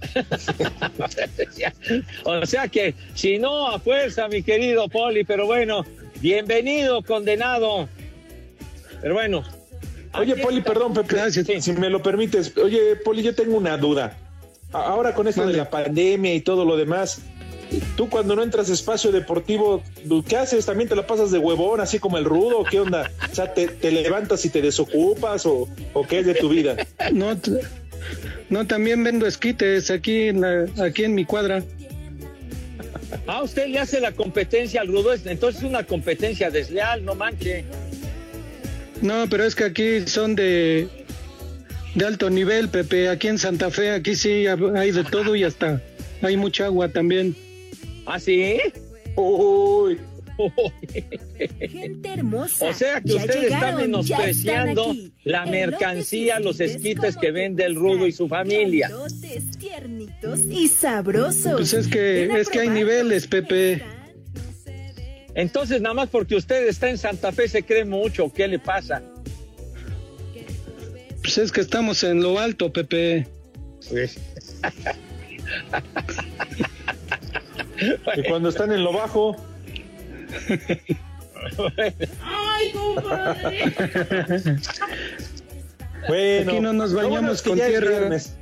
O 2.25 2.45
sea 2.45 2.67
que, 2.67 2.95
si 3.13 3.39
no, 3.39 3.69
a 3.69 3.79
fuerza, 3.79 4.27
mi 4.27 4.43
querido 4.43 4.88
Poli, 4.89 5.24
pero 5.24 5.45
bueno, 5.45 5.86
bienvenido, 6.22 7.01
condenado. 7.03 7.88
Pero 9.01 9.13
bueno. 9.13 9.43
Oye, 10.13 10.36
Poli, 10.36 10.60
está. 10.60 10.74
perdón, 10.74 10.93
Pepe, 10.93 11.15
Gracias. 11.15 11.48
si 11.63 11.74
me 11.74 11.89
lo 11.89 12.01
permites. 12.01 12.55
Oye, 12.57 12.95
Poli, 12.98 13.24
yo 13.24 13.36
tengo 13.36 13.57
una 13.57 13.77
duda. 13.77 14.17
Ahora 14.72 15.13
con 15.13 15.27
esto 15.27 15.45
de 15.45 15.53
la 15.53 15.69
pandemia 15.69 16.33
y 16.33 16.41
todo 16.41 16.65
lo 16.65 16.77
demás, 16.77 17.22
tú 17.95 18.10
cuando 18.10 18.36
no 18.36 18.43
entras 18.43 18.69
a 18.69 18.74
espacio 18.74 19.12
deportivo, 19.12 19.83
¿qué 20.27 20.38
haces? 20.38 20.65
¿También 20.65 20.89
te 20.89 20.95
la 20.95 21.05
pasas 21.05 21.31
de 21.31 21.38
huevón, 21.38 21.79
así 21.79 22.00
como 22.00 22.17
el 22.17 22.25
rudo? 22.25 22.60
¿o 22.60 22.63
¿Qué 22.63 22.79
onda? 22.79 23.12
O 23.31 23.36
sea, 23.36 23.53
¿te, 23.53 23.67
te 23.67 23.91
levantas 23.91 24.45
y 24.45 24.50
te 24.50 24.62
desocupas 24.62 25.45
o, 25.45 25.67
o 25.93 26.07
qué 26.07 26.19
es 26.19 26.25
de 26.25 26.36
tu 26.36 26.50
vida? 26.50 26.75
No, 27.12 27.36
no 28.50 28.68
también 28.68 29.04
vendo 29.04 29.26
esquites 29.26 29.90
aquí 29.92 30.24
en, 30.24 30.42
la, 30.42 30.66
aquí 30.84 31.04
en 31.04 31.16
mi 31.16 31.26
cuadra. 31.26 31.64
Ah, 33.28 33.44
usted 33.44 33.68
le 33.68 33.80
hace 33.80 34.00
la 34.00 34.12
competencia 34.12 34.82
al 34.82 34.88
rudo, 34.88 35.14
entonces 35.14 35.62
es 35.62 35.70
una 35.70 35.84
competencia 35.84 36.50
desleal, 36.50 37.06
no 37.06 37.16
manche. 37.16 37.64
No, 39.02 39.28
pero 39.30 39.44
es 39.44 39.56
que 39.56 39.66
aquí 39.66 40.08
son 40.08 40.36
de, 40.36 40.88
de 41.96 42.06
alto 42.06 42.30
nivel, 42.30 42.70
Pepe. 42.70 43.10
Aquí 43.10 43.28
en 43.28 43.38
Santa 43.38 43.70
Fe, 43.70 43.92
aquí 43.92 44.16
sí 44.16 44.46
hay 44.48 44.92
de 44.92 45.04
todo 45.04 45.36
y 45.36 45.44
hasta 45.44 45.82
hay 46.22 46.38
mucha 46.38 46.66
agua 46.66 46.90
también. 46.90 47.36
¿Ah, 48.06 48.20
sí? 48.20 48.60
Uy, 49.16 50.00
Gente 51.70 52.10
hermosa. 52.13 52.66
O 52.70 52.74
sea 52.74 53.02
que 53.02 53.10
ya 53.10 53.16
usted 53.16 53.30
está 53.30 53.40
llegaron, 53.42 53.82
menospreciando 53.82 54.82
están 54.82 54.90
aquí. 54.92 55.13
la 55.24 55.46
mercancía, 55.46 56.40
los 56.40 56.60
esquites 56.60 57.18
que 57.18 57.32
vende 57.32 57.63
el 57.66 57.75
rudo 57.75 58.08
y 58.08 58.12
su 58.12 58.28
familia. 58.28 58.90
Tiernitos 59.60 60.40
y 60.50 60.68
sabrosos. 60.68 61.54
Pues 61.54 61.74
es 61.74 61.88
que- 61.88 62.25
es 62.40 62.50
que 62.50 62.60
hay 62.62 62.70
niveles, 62.70 63.28
Pepe. 63.28 63.84
Entonces, 65.36 65.82
nada 65.82 65.96
más 65.96 66.10
porque 66.10 66.36
usted 66.36 66.68
está 66.68 66.90
en 66.90 66.98
Santa 66.98 67.32
Fe 67.32 67.48
se 67.48 67.63
cree 67.63 67.86
mucho, 67.86 68.32
¿qué 68.32 68.48
le 68.48 68.60
pasa? 68.60 69.02
Pues 71.22 71.38
es 71.38 71.52
que 71.52 71.62
estamos 71.62 72.04
en 72.04 72.22
lo 72.22 72.38
alto, 72.40 72.72
Pepe. 72.72 73.28
y 78.16 78.24
cuando 78.28 78.50
están 78.50 78.72
en 78.72 78.84
lo 78.84 78.94
bajo, 78.94 79.36
Bueno, 86.08 86.52
Aquí 86.52 86.60
no 86.60 86.74
nos 86.74 86.94
bañamos 86.94 87.36
es 87.38 87.42
que 87.42 87.50
con 87.50 87.60
tierra. 87.60 87.90
viernes. 87.90 88.36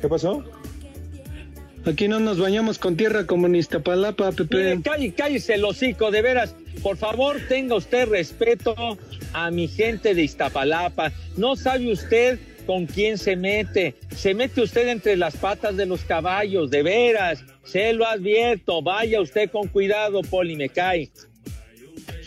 ¿Qué 0.00 0.08
pasó? 0.08 0.44
Aquí 1.86 2.08
no 2.08 2.20
nos 2.20 2.38
bañamos 2.38 2.78
con 2.78 2.96
tierra 2.96 3.24
como 3.26 3.46
en 3.46 3.54
Iztapalapa, 3.54 4.32
Pepe. 4.32 4.56
Mire, 4.56 4.82
calle, 4.82 5.12
cállese 5.14 5.54
el 5.54 5.64
hocico, 5.64 6.10
de 6.10 6.22
veras. 6.22 6.54
Por 6.82 6.96
favor, 6.96 7.36
tenga 7.48 7.76
usted 7.76 8.08
respeto 8.08 8.98
a 9.32 9.50
mi 9.50 9.68
gente 9.68 10.14
de 10.14 10.22
Iztapalapa. 10.22 11.12
No 11.36 11.56
sabe 11.56 11.92
usted 11.92 12.38
con 12.66 12.86
quién 12.86 13.16
se 13.16 13.36
mete. 13.36 13.94
Se 14.14 14.34
mete 14.34 14.60
usted 14.60 14.88
entre 14.88 15.16
las 15.16 15.36
patas 15.36 15.76
de 15.76 15.86
los 15.86 16.02
caballos, 16.02 16.70
de 16.70 16.82
veras. 16.82 17.42
Se 17.68 17.92
lo 17.92 18.06
advierto. 18.06 18.82
Vaya 18.82 19.20
usted 19.20 19.50
con 19.50 19.68
cuidado, 19.68 20.22
Poli, 20.22 20.56
me 20.56 20.68
cae. 20.68 21.10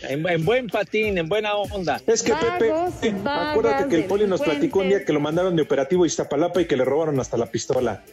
En, 0.07 0.27
en 0.27 0.45
buen 0.45 0.67
patín, 0.67 1.17
en 1.17 1.29
buena 1.29 1.55
onda. 1.55 2.01
Es 2.07 2.23
que 2.23 2.33
Pepe, 2.33 2.69
eh, 3.03 3.13
vagas, 3.23 3.49
acuérdate 3.51 3.89
que 3.89 3.95
el 3.97 4.05
poli 4.05 4.25
nos 4.25 4.41
platicó 4.41 4.79
un 4.79 4.89
día 4.89 5.05
que 5.05 5.13
lo 5.13 5.19
mandaron 5.19 5.55
de 5.55 5.61
operativo 5.61 6.03
a 6.03 6.07
Iztapalapa 6.07 6.61
y 6.61 6.65
que 6.65 6.75
le 6.75 6.83
robaron 6.85 7.19
hasta 7.19 7.37
la 7.37 7.45
pistola. 7.45 8.03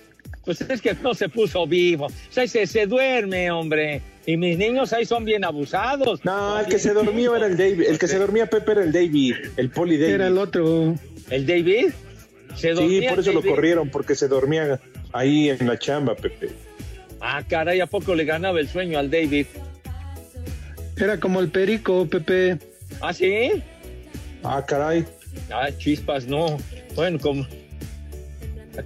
Pues 0.44 0.60
es 0.60 0.80
que 0.80 0.94
no 0.94 1.14
se 1.14 1.28
puso 1.28 1.66
vivo. 1.66 2.06
O 2.06 2.32
sea, 2.32 2.46
se, 2.46 2.66
se 2.66 2.86
duerme, 2.86 3.50
hombre. 3.50 4.02
Y 4.26 4.36
mis 4.36 4.58
niños 4.58 4.92
ahí 4.92 5.06
son 5.06 5.24
bien 5.24 5.44
abusados. 5.44 6.24
No, 6.24 6.60
el 6.60 6.66
que 6.66 6.78
se 6.78 6.92
dormía 6.92 7.30
era 7.36 7.46
el 7.46 7.56
David, 7.56 7.84
el 7.88 7.98
que 7.98 8.08
se 8.08 8.18
dormía 8.18 8.46
Pepe 8.46 8.72
era 8.72 8.82
el 8.84 8.92
David, 8.92 9.34
el 9.56 9.70
poli 9.70 9.96
David. 9.96 10.14
Era 10.14 10.26
el 10.26 10.38
otro. 10.38 10.94
¿El 11.30 11.46
David? 11.46 11.90
¿Se 12.54 12.68
Sí, 12.68 12.74
dormía 12.74 13.10
por 13.10 13.20
eso 13.20 13.32
lo 13.32 13.42
corrieron, 13.42 13.88
porque 13.88 14.14
se 14.14 14.28
dormía 14.28 14.80
ahí 15.12 15.48
en 15.48 15.66
la 15.66 15.78
chamba, 15.78 16.14
Pepe. 16.14 16.50
Ah, 17.20 17.42
caray, 17.48 17.80
¿a 17.80 17.86
poco 17.86 18.14
le 18.14 18.24
ganaba 18.24 18.60
el 18.60 18.68
sueño 18.68 18.98
al 18.98 19.10
David? 19.10 19.46
Era 20.96 21.18
como 21.18 21.40
el 21.40 21.48
perico, 21.48 22.06
Pepe. 22.06 22.58
¿Ah, 23.00 23.12
sí? 23.12 23.62
Ah, 24.42 24.64
caray. 24.66 25.04
Ah, 25.52 25.68
chispas, 25.76 26.26
no. 26.26 26.58
Bueno, 26.94 27.18
como, 27.18 27.46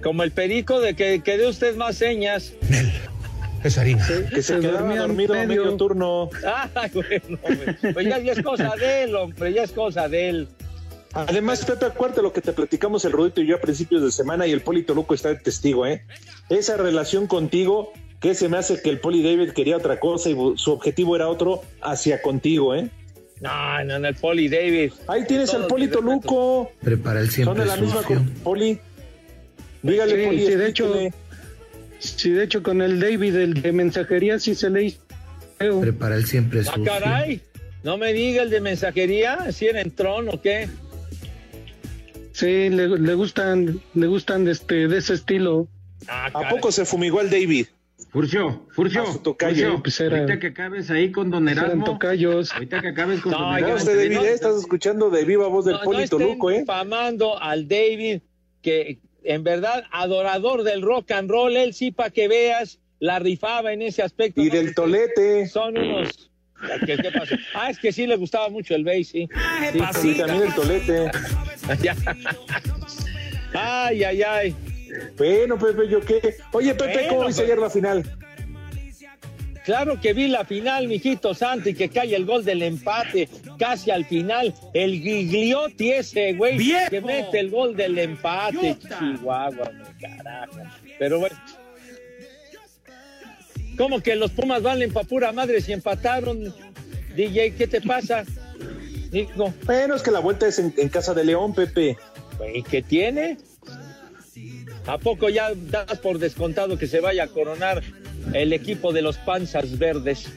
como 0.03 0.23
el 0.23 0.31
perico 0.31 0.79
de 0.79 0.95
que, 0.95 1.21
que 1.23 1.37
dé 1.37 1.47
usted 1.47 1.75
más 1.75 1.95
señas. 1.95 2.53
Es 3.63 3.77
harina. 3.77 4.05
Que 4.29 4.41
se, 4.41 4.55
se 4.55 4.59
quedaba 4.59 4.95
dormido 4.95 5.33
a 5.33 5.37
medio. 5.37 5.63
medio 5.63 5.77
turno. 5.77 6.29
Ah, 6.45 6.69
bueno, 6.93 7.39
hombre. 7.43 7.77
pues 7.93 8.05
ya, 8.05 8.19
ya 8.19 8.33
es 8.33 8.41
cosa 8.41 8.75
de 8.75 9.03
él, 9.03 9.15
hombre, 9.15 9.53
ya 9.53 9.63
es 9.63 9.71
cosa 9.71 10.07
de 10.09 10.29
él. 10.29 10.47
Además, 11.13 11.63
Pepe, 11.63 11.85
acuérdate 11.85 12.21
lo 12.23 12.33
que 12.33 12.41
te 12.41 12.53
platicamos 12.53 13.05
el 13.05 13.11
Rudito 13.11 13.39
y 13.41 13.47
yo 13.47 13.55
a 13.55 13.61
principios 13.61 14.01
de 14.01 14.11
semana 14.11 14.47
y 14.47 14.51
el 14.51 14.61
Poli 14.61 14.83
Toluco 14.83 15.13
está 15.13 15.29
de 15.29 15.35
testigo, 15.35 15.85
¿eh? 15.85 16.03
Esa 16.49 16.75
relación 16.75 17.27
contigo, 17.27 17.93
que 18.23 18.33
se 18.35 18.47
me 18.47 18.55
hace 18.57 18.81
que 18.81 18.89
el 18.89 18.99
Poli 18.99 19.21
David 19.21 19.51
quería 19.51 19.75
otra 19.75 19.99
cosa 19.99 20.29
y 20.29 20.35
su 20.55 20.71
objetivo 20.71 21.15
era 21.17 21.27
otro 21.27 21.61
hacia 21.81 22.21
contigo, 22.21 22.73
¿eh? 22.73 22.87
No, 23.41 23.83
no, 23.83 23.99
no, 23.99 24.07
el 24.07 24.15
Poli 24.15 24.47
David. 24.47 24.93
Ahí 25.09 25.25
tienes 25.27 25.53
al 25.53 25.67
Poli. 25.67 25.89
Toluco. 25.89 26.71
Prepara 26.81 27.19
el 27.19 27.25
Son 27.25 27.33
siempre 27.35 27.59
de 27.63 27.65
la 27.67 27.75
misma 27.75 28.01
con 28.03 28.23
Poli. 28.43 28.79
Dígale, 29.81 30.15
Sí, 30.21 30.25
Poli. 30.25 30.45
sí, 30.45 30.55
de 30.55 30.67
hecho-. 30.69 30.95
Sí, 31.99 32.29
de 32.31 32.43
hecho, 32.45 32.63
con 32.63 32.81
el 32.81 32.99
David, 33.01 33.35
el 33.35 33.61
de 33.61 33.71
mensajería, 33.73 34.39
sí 34.39 34.55
se 34.55 34.69
le 34.69 34.83
hizo. 34.85 34.99
Prepara 35.81 36.15
el 36.15 36.25
siempre 36.25 36.61
Ah, 36.61 36.63
sucio. 36.63 36.83
caray. 36.85 37.41
No 37.83 37.97
me 37.97 38.13
diga 38.13 38.43
el 38.43 38.49
de 38.49 38.61
mensajería, 38.61 39.51
si 39.51 39.67
era 39.67 39.81
en 39.81 39.91
Tron 39.91 40.29
o 40.29 40.41
qué. 40.41 40.69
Sí, 42.31 42.69
le, 42.69 42.87
le 42.87 43.13
gustan, 43.15 43.81
le 43.93 44.07
gustan 44.07 44.45
de 44.45 44.51
este, 44.53 44.87
de 44.87 44.97
ese 44.97 45.13
estilo. 45.13 45.67
Ah, 46.07 46.29
¿A 46.33 46.49
poco 46.49 46.71
se 46.71 46.85
fumigó 46.85 47.19
el 47.19 47.29
David? 47.29 47.67
Furcio, 48.13 48.67
Furcio, 48.71 49.01
A 49.01 49.11
su 49.11 49.19
tocayo. 49.19 49.55
Furcio, 49.71 49.83
Pues 49.83 49.99
era- 49.99 50.17
ahorita 50.19 50.39
que 50.39 50.47
acabes 50.47 50.89
ahí 50.91 51.11
con 51.11 51.31
Don 51.31 51.49
Eran 51.49 51.65
Erasmo, 51.65 51.83
tocayos. 51.85 52.53
ahorita 52.53 52.79
que 52.81 52.87
acabes 52.89 53.21
con 53.21 53.31
No, 53.31 53.39
Don 53.39 53.57
Erasmo, 53.57 53.75
usted, 53.75 53.95
David, 53.97 54.15
no, 54.15 54.23
¿eh? 54.23 54.33
estás 54.33 54.55
escuchando 54.57 55.09
de 55.09 55.25
viva 55.25 55.47
voz 55.47 55.65
del 55.65 55.73
No, 55.73 55.79
no 55.79 55.85
Poli 55.85 56.03
estén 56.03 56.19
Toluco, 56.19 56.51
¿eh? 56.51 56.59
difamando 56.59 57.41
al 57.41 57.67
David, 57.67 58.21
que 58.61 58.99
en 59.23 59.43
verdad, 59.43 59.85
adorador 59.91 60.61
del 60.63 60.83
rock 60.83 61.09
and 61.11 61.29
roll, 61.29 61.57
él 61.57 61.73
sí, 61.73 61.91
para 61.91 62.11
que 62.11 62.27
veas, 62.27 62.79
la 62.99 63.17
rifaba 63.19 63.73
en 63.73 63.81
ese 63.81 64.03
aspecto. 64.03 64.41
Y 64.41 64.47
¿no? 64.49 64.53
del 64.55 64.75
Tolete. 64.75 65.47
Son 65.47 65.75
unos... 65.77 66.29
¿Qué, 66.85 66.95
qué 66.97 67.11
pasó? 67.11 67.35
Ah, 67.55 67.69
es 67.71 67.79
que 67.79 67.91
sí 67.91 68.05
le 68.07 68.15
gustaba 68.15 68.47
mucho 68.49 68.75
el 68.75 68.83
bass, 68.85 69.07
sí. 69.07 69.27
Sí, 69.99 70.09
Y 70.11 70.17
también 70.17 70.43
el 70.43 70.53
Tolete. 70.53 71.09
Ay, 73.55 74.03
ay, 74.03 74.21
ay. 74.23 74.55
Bueno, 75.17 75.57
Pepe, 75.57 75.87
¿yo 75.89 76.01
qué? 76.01 76.35
Oye, 76.51 76.73
Pepe, 76.75 76.93
Bueno, 76.93 77.07
¿cómo 77.09 77.27
viste 77.27 77.41
pero- 77.43 77.53
ayer 77.53 77.61
la 77.63 77.69
final? 77.69 78.17
Claro 79.65 79.97
que 80.01 80.11
vi 80.11 80.27
la 80.27 80.43
final, 80.43 80.89
mijito 80.89 81.33
santo, 81.33 81.69
y 81.69 81.73
que 81.73 81.87
cae 81.87 82.13
el 82.13 82.25
gol 82.25 82.43
del 82.43 82.61
empate 82.63 83.29
casi 83.57 83.91
al 83.91 84.03
final. 84.03 84.53
El 84.73 84.99
Gigliotti 84.99 85.91
ese, 85.93 86.33
güey, 86.33 86.57
¡Viejo! 86.57 86.89
que 86.89 86.99
mete 86.99 87.39
el 87.39 87.49
gol 87.49 87.73
del 87.73 87.97
empate. 87.97 88.57
¡Yuta! 88.81 88.99
Chihuahua, 88.99 89.71
carajo. 90.01 90.57
Pero 90.99 91.19
bueno. 91.19 91.37
¿Cómo 93.77 94.01
que 94.01 94.15
los 94.15 94.31
Pumas 94.31 94.61
valen 94.61 94.91
pa' 94.91 95.03
pura 95.03 95.31
madre 95.31 95.61
si 95.61 95.71
empataron? 95.73 96.53
DJ, 97.15 97.51
¿qué 97.55 97.65
te 97.67 97.79
pasa? 97.81 98.23
Digo, 99.11 99.53
Bueno, 99.65 99.95
es 99.95 100.01
que 100.01 100.11
la 100.11 100.19
vuelta 100.19 100.47
es 100.47 100.59
en, 100.59 100.73
en 100.77 100.89
casa 100.89 101.13
de 101.13 101.23
León, 101.23 101.53
Pepe. 101.55 101.97
güey, 102.37 102.63
¿qué 102.63 102.81
tiene? 102.81 103.37
¿A 104.85 104.97
poco 104.97 105.29
ya 105.29 105.51
das 105.55 105.99
por 105.99 106.19
descontado 106.19 106.77
que 106.77 106.87
se 106.87 106.99
vaya 106.99 107.23
a 107.23 107.27
coronar 107.27 107.81
el 108.33 108.53
equipo 108.53 108.91
de 108.91 109.01
los 109.01 109.17
panzas 109.17 109.77
verdes? 109.77 110.27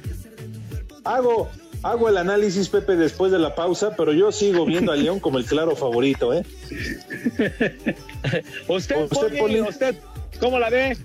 Hago, 1.04 1.48
hago 1.82 2.08
el 2.08 2.16
análisis, 2.16 2.68
Pepe, 2.68 2.96
después 2.96 3.32
de 3.32 3.38
la 3.38 3.54
pausa, 3.54 3.94
pero 3.96 4.12
yo 4.12 4.30
sigo 4.32 4.64
viendo 4.66 4.92
a 4.92 4.96
León 4.96 5.20
como 5.20 5.38
el 5.38 5.44
claro 5.44 5.74
favorito, 5.76 6.32
¿eh? 6.32 6.44
¿Usted, 8.68 9.02
¿Usted, 9.02 9.08
Poli, 9.08 9.38
Poli? 9.38 9.60
usted 9.62 9.96
cómo 10.40 10.58
la 10.58 10.70
ve? 10.70 10.96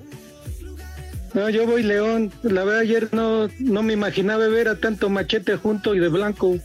No, 1.33 1.49
yo 1.49 1.65
voy 1.65 1.83
León. 1.83 2.31
La 2.43 2.63
verdad, 2.63 2.81
ayer 2.81 3.09
no, 3.13 3.47
no 3.59 3.83
me 3.83 3.93
imaginaba 3.93 4.47
ver 4.47 4.67
a 4.67 4.75
tanto 4.75 5.09
machete 5.09 5.55
junto 5.55 5.95
y 5.95 5.99
de 5.99 6.09
blanco. 6.09 6.57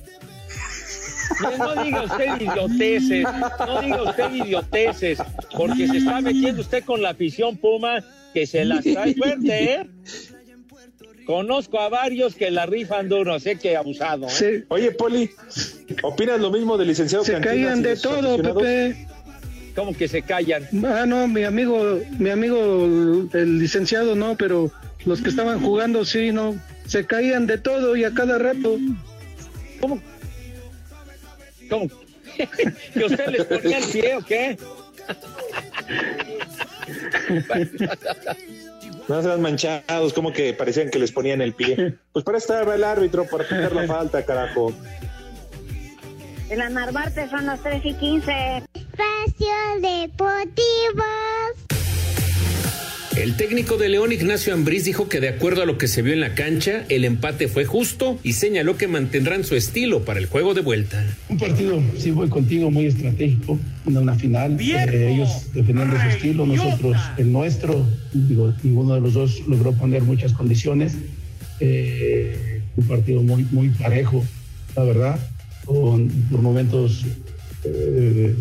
No 1.58 1.82
diga 1.82 2.02
usted 2.04 2.40
idioteces, 2.40 3.26
no 3.66 3.82
diga 3.82 4.02
usted 4.02 4.32
idioteces, 4.32 5.18
porque 5.56 5.86
se 5.86 5.98
está 5.98 6.20
metiendo 6.20 6.60
usted 6.60 6.84
con 6.84 7.02
la 7.02 7.10
afición 7.10 7.56
Puma 7.56 8.04
que 8.32 8.46
se 8.46 8.64
las 8.64 8.84
trae 8.84 9.14
fuerte, 9.14 9.64
¿eh? 9.74 9.90
Conozco 11.26 11.80
a 11.80 11.88
varios 11.88 12.36
que 12.36 12.50
la 12.50 12.66
rifan 12.66 13.08
duro, 13.08 13.40
sé 13.40 13.56
que 13.56 13.76
abusado, 13.76 14.26
¿eh? 14.26 14.30
Se, 14.30 14.64
Oye, 14.68 14.92
Poli, 14.92 15.30
¿opinas 16.02 16.40
lo 16.40 16.50
mismo 16.50 16.78
del 16.78 16.88
licenciado 16.88 17.24
se 17.24 17.32
Cantinas 17.32 17.54
caían 17.54 17.78
y 17.80 17.82
de 17.82 17.96
todo? 17.96 18.36
Pepe. 18.36 19.08
Como 19.74 19.94
que 19.94 20.08
se 20.08 20.22
callan. 20.22 20.68
Ah, 20.84 21.04
no, 21.06 21.26
mi 21.26 21.44
amigo, 21.44 22.00
mi 22.18 22.30
amigo, 22.30 23.28
el 23.32 23.58
licenciado, 23.58 24.14
no, 24.14 24.36
pero 24.36 24.70
los 25.04 25.20
que 25.20 25.28
estaban 25.28 25.60
jugando, 25.60 26.04
sí, 26.04 26.32
no. 26.32 26.56
Se 26.86 27.04
caían 27.04 27.46
de 27.46 27.58
todo 27.58 27.96
y 27.96 28.04
a 28.04 28.12
cada 28.12 28.38
rato. 28.38 28.78
¿Cómo? 29.80 30.00
¿Cómo? 31.68 31.88
¿Que 32.94 33.04
usted 33.04 33.26
les 33.28 33.44
ponía 33.44 33.78
el 33.78 33.84
pie 33.84 34.14
o 34.16 34.24
qué? 34.24 34.56
No 39.08 39.22
sean 39.22 39.40
manchados, 39.40 40.12
como 40.12 40.32
que 40.32 40.52
parecían 40.52 40.90
que 40.90 40.98
les 40.98 41.12
ponían 41.12 41.40
el 41.40 41.52
pie. 41.52 41.96
Pues 42.12 42.24
para 42.24 42.38
estar 42.38 42.68
el 42.68 42.82
árbitro, 42.82 43.24
para 43.24 43.44
quitar 43.44 43.72
la 43.72 43.86
falta, 43.86 44.24
carajo. 44.24 44.72
De 46.48 46.56
la 46.56 46.68
Narvarte 46.68 47.28
son 47.30 47.46
las 47.46 47.62
3 47.62 47.84
y 47.84 47.94
15. 47.94 48.32
Espacio 48.74 49.54
Deportivo. 49.80 51.04
El 53.16 53.34
técnico 53.36 53.78
de 53.78 53.88
León, 53.88 54.12
Ignacio 54.12 54.52
Ambriz, 54.52 54.84
dijo 54.84 55.08
que 55.08 55.20
de 55.20 55.28
acuerdo 55.30 55.62
a 55.62 55.66
lo 55.66 55.78
que 55.78 55.88
se 55.88 56.02
vio 56.02 56.12
en 56.12 56.20
la 56.20 56.34
cancha, 56.34 56.84
el 56.90 57.04
empate 57.04 57.48
fue 57.48 57.64
justo 57.64 58.18
y 58.22 58.34
señaló 58.34 58.76
que 58.76 58.88
mantendrán 58.88 59.42
su 59.42 59.56
estilo 59.56 60.04
para 60.04 60.20
el 60.20 60.26
juego 60.26 60.52
de 60.52 60.60
vuelta. 60.60 61.02
Un 61.30 61.38
partido, 61.38 61.82
sí 61.98 62.10
voy 62.10 62.28
contigo, 62.28 62.70
muy 62.70 62.86
estratégico, 62.86 63.58
una, 63.86 64.00
una 64.00 64.14
final. 64.16 64.58
Eh, 64.60 65.14
ellos 65.14 65.46
defendiendo 65.54 65.98
su 65.98 66.08
estilo, 66.08 66.46
nosotros 66.46 66.96
el 67.16 67.32
nuestro. 67.32 67.86
Digo, 68.12 68.52
ninguno 68.62 68.94
de 68.94 69.00
los 69.00 69.14
dos 69.14 69.40
logró 69.48 69.72
poner 69.72 70.02
muchas 70.02 70.32
condiciones. 70.34 70.92
Eh, 71.60 72.60
un 72.76 72.86
partido 72.86 73.22
muy, 73.22 73.44
muy 73.50 73.70
parejo, 73.70 74.22
la 74.76 74.84
verdad, 74.84 75.18
con 75.64 76.08
por 76.30 76.42
momentos 76.42 77.04
eh, 77.64 78.34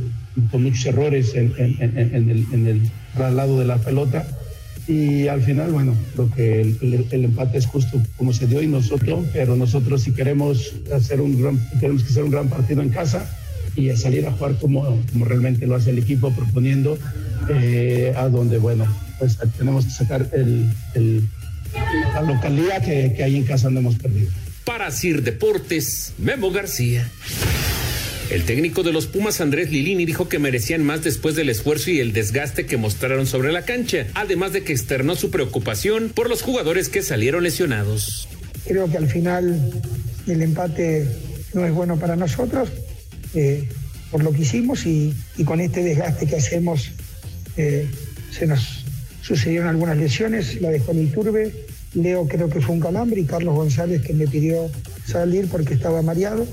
con 0.51 0.63
muchos 0.63 0.85
errores 0.85 1.33
en, 1.33 1.53
en- 1.57 1.77
en- 1.97 2.13
en 2.13 2.29
el, 2.29 2.45
en 2.51 2.67
el 2.67 2.81
traslado 3.15 3.57
de 3.57 3.65
la 3.65 3.77
pelota. 3.77 4.27
Y 4.87 5.27
al 5.27 5.41
final, 5.41 5.71
bueno, 5.71 5.95
creo 6.13 6.29
que 6.35 6.61
el, 6.61 7.07
empate 7.25 7.57
es 7.57 7.65
justo 7.65 7.99
como 8.17 8.33
se 8.33 8.45
dio 8.45 8.61
y 8.61 8.67
nosotros, 8.67 9.25
pero 9.33 9.55
nosotros 9.55 10.03
si 10.03 10.11
queremos 10.11 10.73
hacer 10.95 11.21
un 11.21 11.41
gran, 11.41 11.59
que 11.79 11.87
hacer 11.87 12.23
un 12.23 12.31
gran 12.31 12.49
partido 12.49 12.81
en 12.83 12.89
casa 12.89 13.27
y 13.75 13.89
salir 13.97 14.25
a 14.27 14.31
jugar 14.31 14.55
como, 14.59 14.83
como 15.11 15.25
realmente 15.25 15.65
lo 15.65 15.75
hace 15.75 15.89
el 15.89 15.97
equipo 15.97 16.31
proponiendo, 16.31 16.99
eh, 17.49 18.13
a 18.15 18.29
donde, 18.29 18.57
bueno, 18.59 18.85
pues 19.17 19.37
tenemos 19.57 19.85
que 19.85 19.91
sacar 19.91 20.29
el, 20.33 20.69
el- 20.93 21.27
la 22.13 22.21
localidad 22.21 22.81
que, 22.83 23.13
que 23.17 23.23
ahí 23.23 23.35
en 23.35 23.43
casa 23.43 23.69
no 23.69 23.79
hemos 23.79 23.95
perdido. 23.95 24.29
Para 24.63 24.91
Sir 24.91 25.23
Deportes, 25.23 26.13
Memo 26.17 26.51
García. 26.51 27.09
El 28.31 28.43
técnico 28.43 28.81
de 28.81 28.91
los 28.91 29.05
Pumas, 29.05 29.39
Andrés 29.39 29.71
Lilini, 29.71 30.05
dijo 30.05 30.27
que 30.27 30.39
merecían 30.39 30.83
más 30.83 31.03
después 31.03 31.35
del 31.35 31.49
esfuerzo 31.49 31.91
y 31.91 31.99
el 31.99 32.11
desgaste 32.11 32.65
que 32.65 32.75
mostraron 32.75 33.27
sobre 33.27 33.51
la 33.51 33.65
cancha, 33.65 34.07
además 34.15 34.51
de 34.51 34.63
que 34.63 34.73
externó 34.73 35.15
su 35.15 35.29
preocupación 35.29 36.09
por 36.09 36.27
los 36.27 36.41
jugadores 36.41 36.89
que 36.89 37.03
salieron 37.03 37.43
lesionados. 37.43 38.27
Creo 38.65 38.89
que 38.89 38.97
al 38.97 39.07
final 39.07 39.71
el 40.25 40.41
empate 40.41 41.07
no 41.53 41.65
es 41.65 41.71
bueno 41.71 41.99
para 41.99 42.15
nosotros 42.15 42.69
eh, 43.35 43.69
por 44.09 44.23
lo 44.23 44.31
que 44.31 44.41
hicimos 44.41 44.85
y, 44.85 45.13
con 45.45 45.61
este 45.61 45.83
desgaste 45.83 46.25
que 46.25 46.37
hacemos 46.37 46.91
eh, 47.57 47.87
se 48.31 48.47
nos 48.47 48.85
sucedieron 49.21 49.67
algunas 49.67 49.97
lesiones, 49.97 50.61
la 50.61 50.69
de 50.69 50.79
Juan 50.79 50.99
Iturbe, 51.01 51.53
Leo 51.93 52.27
creo 52.27 52.49
que 52.49 52.59
fue 52.59 52.75
un 52.75 52.81
calambre 52.81 53.21
y 53.21 53.25
Carlos 53.25 53.55
González 53.55 54.01
que 54.01 54.13
me 54.13 54.27
pidió 54.27 54.69
salir 55.05 55.47
porque 55.47 55.75
estaba 55.75 56.01
mareado. 56.01 56.45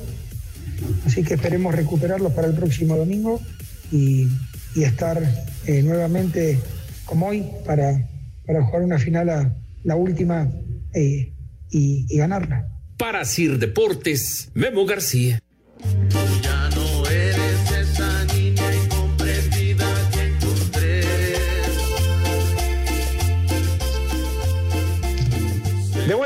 Así 1.07 1.23
que 1.23 1.35
esperemos 1.35 1.75
recuperarlos 1.75 2.33
para 2.33 2.49
el 2.49 2.55
próximo 2.55 2.97
domingo 2.97 3.41
y, 3.91 4.29
y 4.75 4.85
estar 4.85 5.23
eh, 5.67 5.83
nuevamente 5.83 6.59
como 7.05 7.29
hoy 7.29 7.45
para, 7.67 8.09
para 8.47 8.65
jugar 8.65 8.83
una 8.83 8.99
final, 8.99 9.55
la 9.85 9.97
última, 9.97 10.51
eh, 10.95 11.33
y, 11.71 12.07
y 12.09 12.17
ganarla. 12.19 12.69
Para 12.97 13.25
Sir 13.25 13.59
Deportes, 13.59 14.51
Memo 14.55 14.87
García. 14.87 15.41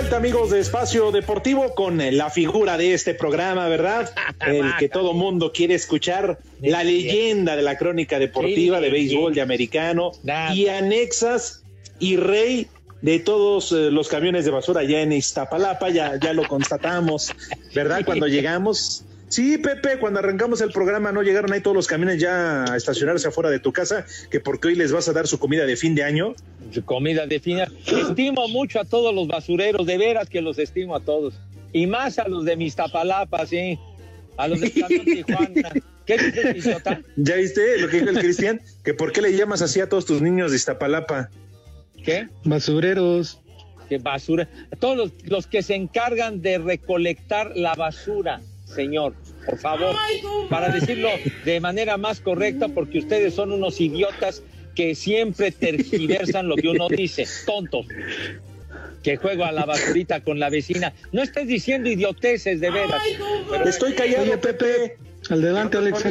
Vuelta 0.06 0.18
amigos 0.18 0.50
de 0.50 0.60
Espacio 0.60 1.10
Deportivo 1.10 1.74
con 1.74 2.00
eh, 2.00 2.12
la 2.12 2.30
figura 2.30 2.76
de 2.76 2.94
este 2.94 3.12
programa, 3.12 3.66
¿verdad? 3.66 4.08
El 4.46 4.76
que 4.78 4.88
todo 4.88 5.14
mundo 5.14 5.50
quiere 5.52 5.74
escuchar, 5.74 6.38
la 6.62 6.84
leyenda 6.84 7.56
de 7.56 7.62
la 7.62 7.76
crónica 7.76 8.20
deportiva 8.20 8.80
de 8.80 8.90
béisbol 8.90 9.34
de 9.34 9.40
americano 9.40 10.12
y 10.54 10.68
anexas 10.68 11.64
y 11.98 12.18
rey 12.18 12.68
de 13.02 13.18
todos 13.18 13.72
eh, 13.72 13.90
los 13.90 14.06
camiones 14.06 14.44
de 14.44 14.52
basura 14.52 14.82
allá 14.82 15.00
en 15.00 15.10
Iztapalapa, 15.10 15.90
ya, 15.90 16.20
ya 16.22 16.32
lo 16.32 16.46
constatamos, 16.46 17.32
¿verdad? 17.74 18.02
Cuando 18.06 18.28
llegamos. 18.28 19.05
Sí, 19.28 19.58
Pepe, 19.58 19.98
cuando 19.98 20.20
arrancamos 20.20 20.60
el 20.60 20.70
programa 20.70 21.10
no 21.10 21.22
llegaron 21.22 21.52
ahí 21.52 21.60
todos 21.60 21.74
los 21.74 21.86
camiones 21.86 22.20
ya 22.20 22.64
a 22.64 22.76
estacionarse 22.76 23.28
afuera 23.28 23.50
de 23.50 23.58
tu 23.58 23.72
casa, 23.72 24.06
que 24.30 24.38
porque 24.38 24.68
hoy 24.68 24.76
les 24.76 24.92
vas 24.92 25.08
a 25.08 25.12
dar 25.12 25.26
su 25.26 25.38
comida 25.38 25.66
de 25.66 25.76
fin 25.76 25.94
de 25.94 26.04
año. 26.04 26.34
Su 26.72 26.84
comida 26.84 27.26
de 27.26 27.40
fin 27.40 27.56
de 27.56 27.62
año. 27.62 27.72
Estimo 28.08 28.46
mucho 28.48 28.80
a 28.80 28.84
todos 28.84 29.14
los 29.14 29.26
basureros, 29.26 29.86
de 29.86 29.98
veras 29.98 30.28
que 30.28 30.40
los 30.40 30.58
estimo 30.58 30.94
a 30.94 31.00
todos. 31.00 31.34
Y 31.72 31.86
más 31.86 32.18
a 32.18 32.28
los 32.28 32.44
de 32.44 32.56
Mistapalapa, 32.56 33.46
sí. 33.46 33.78
A 34.36 34.46
los 34.46 34.60
de 34.60 34.70
Tijuana. 35.04 35.72
¿Qué 36.06 36.18
dices? 36.18 36.74
¿Ya 37.16 37.34
viste 37.34 37.78
lo 37.78 37.88
que 37.88 37.98
dijo 37.98 38.10
el 38.10 38.18
Cristian? 38.20 38.60
Que 38.84 38.94
por 38.94 39.12
qué 39.12 39.22
le 39.22 39.36
llamas 39.36 39.60
así 39.60 39.80
a 39.80 39.88
todos 39.88 40.06
tus 40.06 40.22
niños 40.22 40.52
de 40.52 40.56
Iztapalapa. 40.56 41.30
¿Qué? 42.04 42.28
Basureros. 42.44 43.40
¿Qué 43.88 43.98
basura? 43.98 44.48
Todos 44.78 44.96
los, 44.96 45.12
los 45.24 45.46
que 45.46 45.62
se 45.62 45.74
encargan 45.74 46.42
de 46.42 46.58
recolectar 46.58 47.52
la 47.56 47.74
basura, 47.74 48.40
señor, 48.66 49.14
por 49.46 49.58
favor, 49.58 49.96
para 50.50 50.68
decirlo 50.70 51.08
de 51.44 51.60
manera 51.60 51.96
más 51.96 52.20
correcta, 52.20 52.68
porque 52.68 52.98
ustedes 52.98 53.32
son 53.34 53.52
unos 53.52 53.80
idiotas 53.80 54.42
que 54.74 54.94
siempre 54.94 55.52
tergiversan 55.52 56.48
lo 56.48 56.56
que 56.56 56.68
uno 56.68 56.88
dice, 56.88 57.26
tontos. 57.46 57.86
Que 59.02 59.16
juego 59.16 59.44
a 59.44 59.52
la 59.52 59.64
basurita 59.64 60.20
con 60.20 60.38
la 60.40 60.50
vecina. 60.50 60.92
No 61.12 61.22
estés 61.22 61.46
diciendo 61.46 61.88
idioteces 61.88 62.60
de 62.60 62.70
veras. 62.70 63.00
Pero- 63.50 63.64
Estoy 63.68 63.94
callado, 63.94 64.38
Pepe. 64.40 64.96
Adelante, 65.30 65.78
Alex. 65.78 66.04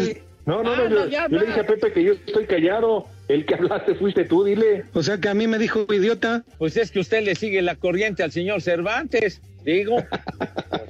No, 0.46 0.62
no, 0.64 0.72
Ah, 0.74 0.76
no, 0.78 0.84
yo, 0.90 0.96
no, 0.96 1.08
ya 1.08 1.28
yo 1.28 1.40
le 1.40 1.46
dije 1.48 1.60
a 1.60 1.68
Pepe 1.68 1.92
que 1.92 2.04
yo 2.04 2.14
estoy 2.14 2.46
callado. 2.46 3.08
El 3.28 3.46
que 3.48 3.56
hablaste 3.56 3.96
fuiste 3.96 4.24
tú, 4.26 4.44
dile. 4.44 4.86
O 4.94 5.02
sea 5.02 5.18
que 5.18 5.28
a 5.28 5.34
mí 5.34 5.48
me 5.48 5.58
dijo 5.58 5.86
idiota. 5.92 6.44
Pues 6.60 6.78
es 6.78 6.92
que 6.92 7.00
usted 7.00 7.24
le 7.24 7.34
sigue 7.36 7.62
la 7.64 7.76
corriente 7.76 8.22
al 8.24 8.32
señor 8.32 8.62
Cervantes, 8.62 9.42
digo. 9.64 9.98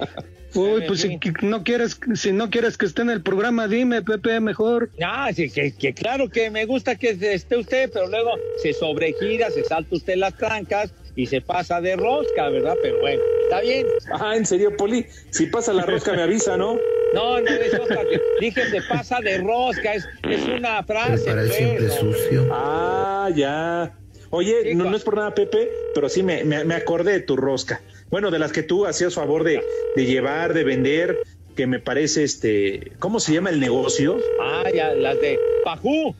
Uy, 0.56 0.82
pues 0.86 1.00
si 1.00 1.18
que- 1.18 1.32
no 1.42 1.62
quieres, 1.64 1.98
si 2.14 2.32
no 2.32 2.50
quieres 2.50 2.76
que 2.78 2.86
esté 2.86 3.02
en 3.02 3.10
el 3.10 3.22
programa, 3.22 3.68
dime, 3.68 4.02
Pepe, 4.02 4.40
mejor. 4.40 4.90
Ah, 5.04 5.30
sí, 5.34 5.50
que, 5.50 5.72
que 5.76 5.94
claro 5.94 6.28
que 6.28 6.50
me 6.50 6.64
gusta 6.64 6.96
que 6.96 7.10
esté 7.20 7.56
usted, 7.56 7.90
pero 7.92 8.08
luego 8.08 8.30
se 8.62 8.72
sobregira, 8.72 9.50
se 9.50 9.64
salta 9.64 9.94
usted 9.96 10.16
las 10.16 10.36
trancas 10.36 10.92
y 11.14 11.26
se 11.26 11.40
pasa 11.40 11.80
de 11.80 11.96
rosca, 11.96 12.48
¿verdad? 12.50 12.74
Pero 12.82 13.00
bueno, 13.00 13.22
está 13.44 13.60
bien. 13.60 13.86
Ah, 14.12 14.36
¿en 14.36 14.44
serio, 14.46 14.76
Poli? 14.76 15.06
Si 15.30 15.46
pasa 15.46 15.72
la 15.72 15.86
rosca 15.86 16.12
me 16.12 16.22
avisa, 16.22 16.56
¿no? 16.56 16.78
No, 17.14 17.40
no 17.40 17.48
es 17.50 17.72
otra 17.74 18.02
que 18.02 18.20
dije 18.40 18.64
se 18.68 18.82
pasa 18.82 19.20
de 19.20 19.38
rosca, 19.38 19.94
es, 19.94 20.06
es 20.28 20.44
una 20.48 20.82
frase. 20.82 21.32
pues, 21.32 22.02
¿no? 22.02 22.12
sucio. 22.12 22.48
Ah, 22.50 23.30
ya. 23.34 23.96
Oye, 24.30 24.74
no, 24.74 24.84
no 24.90 24.96
es 24.96 25.04
por 25.04 25.16
nada, 25.16 25.34
Pepe, 25.34 25.70
pero 25.94 26.08
sí 26.08 26.22
me, 26.22 26.44
me, 26.44 26.64
me 26.64 26.74
acordé 26.74 27.12
de 27.12 27.20
tu 27.20 27.36
rosca. 27.36 27.80
Bueno, 28.10 28.30
de 28.30 28.38
las 28.38 28.52
que 28.52 28.62
tú 28.62 28.86
hacías 28.86 29.14
favor 29.14 29.44
de, 29.44 29.62
de 29.96 30.06
llevar, 30.06 30.54
de 30.54 30.64
vender, 30.64 31.18
que 31.56 31.66
me 31.66 31.80
parece 31.80 32.22
este. 32.22 32.92
¿Cómo 32.98 33.18
se 33.18 33.32
llama 33.32 33.50
el 33.50 33.58
negocio? 33.58 34.18
Ah, 34.40 34.64
ya, 34.72 34.94
las 34.94 35.20
de 35.20 35.38
Pajú, 35.64 36.14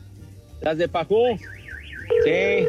las 0.61 0.77
de 0.77 0.89
Pajú. 0.89 1.37
Sí, 2.23 2.65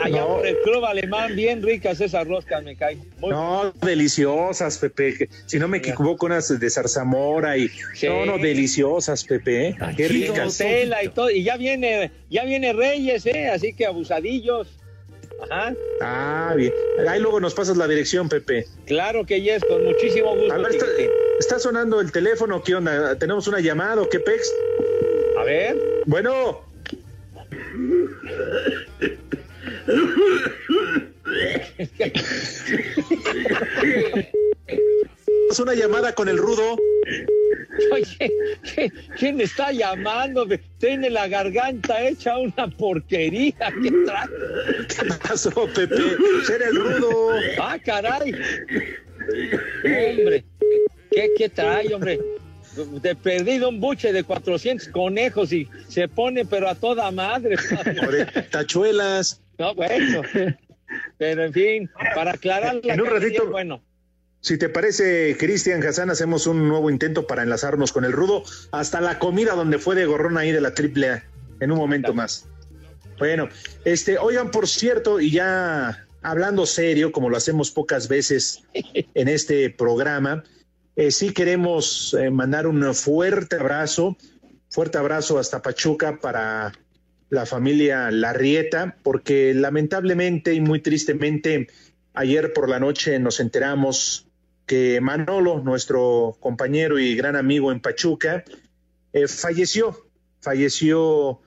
allá 0.00 0.24
por 0.24 0.46
el 0.46 0.56
club 0.60 0.84
alemán, 0.84 1.34
bien 1.34 1.62
ricas 1.62 2.00
esas 2.00 2.26
roscas, 2.26 2.62
me 2.62 2.76
caen. 2.76 3.02
No, 3.20 3.72
deliciosas, 3.82 4.78
Pepe. 4.78 5.28
Si 5.46 5.58
no 5.58 5.66
me 5.66 5.78
equivoco, 5.78 6.26
unas 6.26 6.60
de 6.60 6.70
zarzamora 6.70 7.56
y. 7.58 7.68
No, 8.04 8.24
no, 8.24 8.38
deliciosas, 8.38 9.24
Pepe. 9.24 9.68
¿eh? 9.68 9.76
Qué 9.96 10.08
ricas. 10.08 10.60
Y 10.60 11.08
todo, 11.08 11.30
y 11.30 11.42
ya 11.42 11.56
viene, 11.56 12.12
ya 12.30 12.44
viene 12.44 12.72
Reyes, 12.72 13.26
eh, 13.26 13.48
así 13.48 13.72
que 13.72 13.86
abusadillos. 13.86 14.68
Ajá. 15.42 15.74
Ah, 16.00 16.54
bien. 16.56 16.72
Ahí 17.08 17.20
luego 17.20 17.40
nos 17.40 17.54
pasas 17.54 17.76
la 17.76 17.88
dirección, 17.88 18.28
Pepe. 18.28 18.66
Claro 18.86 19.26
que 19.26 19.40
yes, 19.40 19.64
con 19.64 19.84
muchísimo 19.84 20.36
gusto. 20.36 20.52
A 20.52 20.58
ver, 20.58 20.72
está, 20.72 20.86
está 21.38 21.58
sonando 21.58 22.00
el 22.00 22.12
teléfono, 22.12 22.62
¿qué 22.62 22.74
onda? 22.74 23.18
¿Tenemos 23.18 23.46
una 23.48 23.60
llamada 23.60 24.02
o 24.02 24.08
qué 24.08 24.20
pex? 24.20 24.52
A 25.38 25.44
ver. 25.44 25.76
Bueno. 26.06 26.60
Es 35.50 35.60
una 35.60 35.74
llamada 35.74 36.14
con 36.14 36.28
el 36.28 36.38
rudo. 36.38 36.78
Oye, 37.92 38.30
¿qué- 38.74 38.92
¿quién 39.18 39.40
está 39.40 39.72
llamando? 39.72 40.44
Me 40.46 40.58
Tiene 40.78 41.08
la 41.10 41.26
garganta 41.28 42.02
hecha 42.06 42.36
una 42.38 42.68
porquería. 42.68 43.54
¿Qué 43.82 43.90
trae? 44.06 44.28
¿Qué 44.88 45.14
pasó, 45.28 45.50
Pepe? 45.74 45.94
Era 46.54 46.68
el 46.68 46.76
rudo. 46.76 47.30
Ah, 47.60 47.78
caray. 47.84 48.32
Hombre, 49.84 50.44
¿qué, 51.10 51.30
qué 51.36 51.48
trae, 51.48 51.94
hombre? 51.94 52.18
De 53.02 53.14
perdido 53.14 53.68
un 53.68 53.80
buche 53.80 54.12
de 54.12 54.24
400 54.24 54.88
conejos 54.88 55.52
y 55.52 55.68
se 55.88 56.08
pone, 56.08 56.44
pero 56.44 56.68
a 56.68 56.74
toda 56.74 57.10
madre. 57.10 57.56
Tachuelas. 58.50 59.40
No, 59.58 59.74
bueno. 59.74 60.22
Pero 61.18 61.44
en 61.44 61.52
fin, 61.52 61.90
para 62.14 62.32
aclarar 62.32 62.80
la 62.82 62.94
En 62.94 63.00
un 63.00 63.06
ratito. 63.08 63.46
bueno. 63.50 63.82
Si 64.42 64.58
te 64.58 64.68
parece, 64.68 65.36
Cristian 65.38 65.86
Hassan, 65.86 66.10
hacemos 66.10 66.48
un 66.48 66.66
nuevo 66.66 66.90
intento 66.90 67.28
para 67.28 67.44
enlazarnos 67.44 67.92
con 67.92 68.04
el 68.04 68.10
rudo 68.10 68.42
hasta 68.72 69.00
la 69.00 69.20
comida 69.20 69.54
donde 69.54 69.78
fue 69.78 69.94
de 69.94 70.04
gorrón 70.04 70.36
ahí 70.36 70.50
de 70.50 70.60
la 70.60 70.74
triple 70.74 71.10
A. 71.10 71.24
En 71.60 71.70
un 71.70 71.78
momento 71.78 72.12
más. 72.12 72.48
Bueno, 73.20 73.48
este, 73.84 74.18
oigan, 74.18 74.50
por 74.50 74.66
cierto, 74.66 75.20
y 75.20 75.30
ya 75.30 76.08
hablando 76.22 76.66
serio, 76.66 77.12
como 77.12 77.30
lo 77.30 77.36
hacemos 77.36 77.70
pocas 77.70 78.08
veces 78.08 78.64
en 79.14 79.28
este 79.28 79.70
programa, 79.70 80.42
eh, 80.96 81.12
sí 81.12 81.32
queremos 81.32 82.12
eh, 82.14 82.30
mandar 82.30 82.66
un 82.66 82.96
fuerte 82.96 83.54
abrazo, 83.54 84.16
fuerte 84.70 84.98
abrazo 84.98 85.38
hasta 85.38 85.62
Pachuca 85.62 86.18
para 86.20 86.72
la 87.30 87.46
familia 87.46 88.10
Larrieta, 88.10 88.96
porque 89.04 89.54
lamentablemente 89.54 90.52
y 90.52 90.60
muy 90.60 90.80
tristemente 90.80 91.68
ayer 92.12 92.52
por 92.52 92.68
la 92.68 92.80
noche 92.80 93.20
nos 93.20 93.38
enteramos 93.38 94.26
que 94.66 95.00
Manolo, 95.00 95.60
nuestro 95.60 96.36
compañero 96.40 96.98
y 96.98 97.14
gran 97.16 97.36
amigo 97.36 97.72
en 97.72 97.80
Pachuca, 97.80 98.44
eh, 99.12 99.28
falleció, 99.28 100.06
falleció 100.40 101.40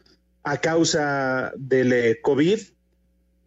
a 0.43 0.57
causa 0.57 1.51
del 1.55 1.93
eh, 1.93 2.21
COVID 2.21 2.59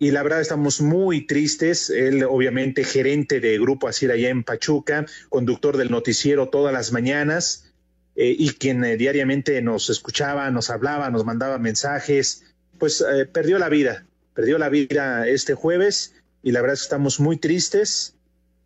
y 0.00 0.10
la 0.10 0.22
verdad 0.22 0.40
estamos 0.40 0.80
muy 0.80 1.26
tristes. 1.26 1.90
Él 1.90 2.24
obviamente 2.24 2.84
gerente 2.84 3.40
de 3.40 3.58
Grupo 3.58 3.88
Asir 3.88 4.10
allá 4.10 4.30
en 4.30 4.44
Pachuca, 4.44 5.06
conductor 5.28 5.76
del 5.76 5.90
noticiero 5.90 6.48
todas 6.48 6.72
las 6.72 6.92
mañanas 6.92 7.72
eh, 8.16 8.34
y 8.36 8.50
quien 8.50 8.82
diariamente 8.98 9.60
nos 9.62 9.90
escuchaba, 9.90 10.50
nos 10.50 10.70
hablaba, 10.70 11.10
nos 11.10 11.24
mandaba 11.24 11.58
mensajes, 11.58 12.44
pues 12.78 13.04
perdió 13.32 13.58
la 13.58 13.68
vida, 13.68 14.06
perdió 14.34 14.56
la 14.56 14.68
vida 14.68 15.26
este 15.26 15.54
jueves 15.54 16.14
y 16.44 16.52
la 16.52 16.60
verdad 16.60 16.74
estamos 16.74 17.18
muy 17.18 17.36
tristes 17.36 18.17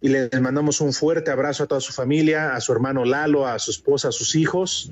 y 0.03 0.09
les 0.09 0.41
mandamos 0.41 0.81
un 0.81 0.93
fuerte 0.93 1.31
abrazo 1.31 1.62
a 1.62 1.67
toda 1.69 1.81
su 1.81 1.93
familia, 1.93 2.55
a 2.55 2.61
su 2.61 2.73
hermano 2.73 3.05
Lalo, 3.05 3.47
a 3.47 3.59
su 3.59 3.71
esposa, 3.71 4.09
a 4.09 4.12
sus 4.12 4.35
hijos. 4.35 4.91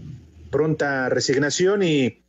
Pronta 0.51 1.09
resignación 1.09 1.83
y, 1.83 2.23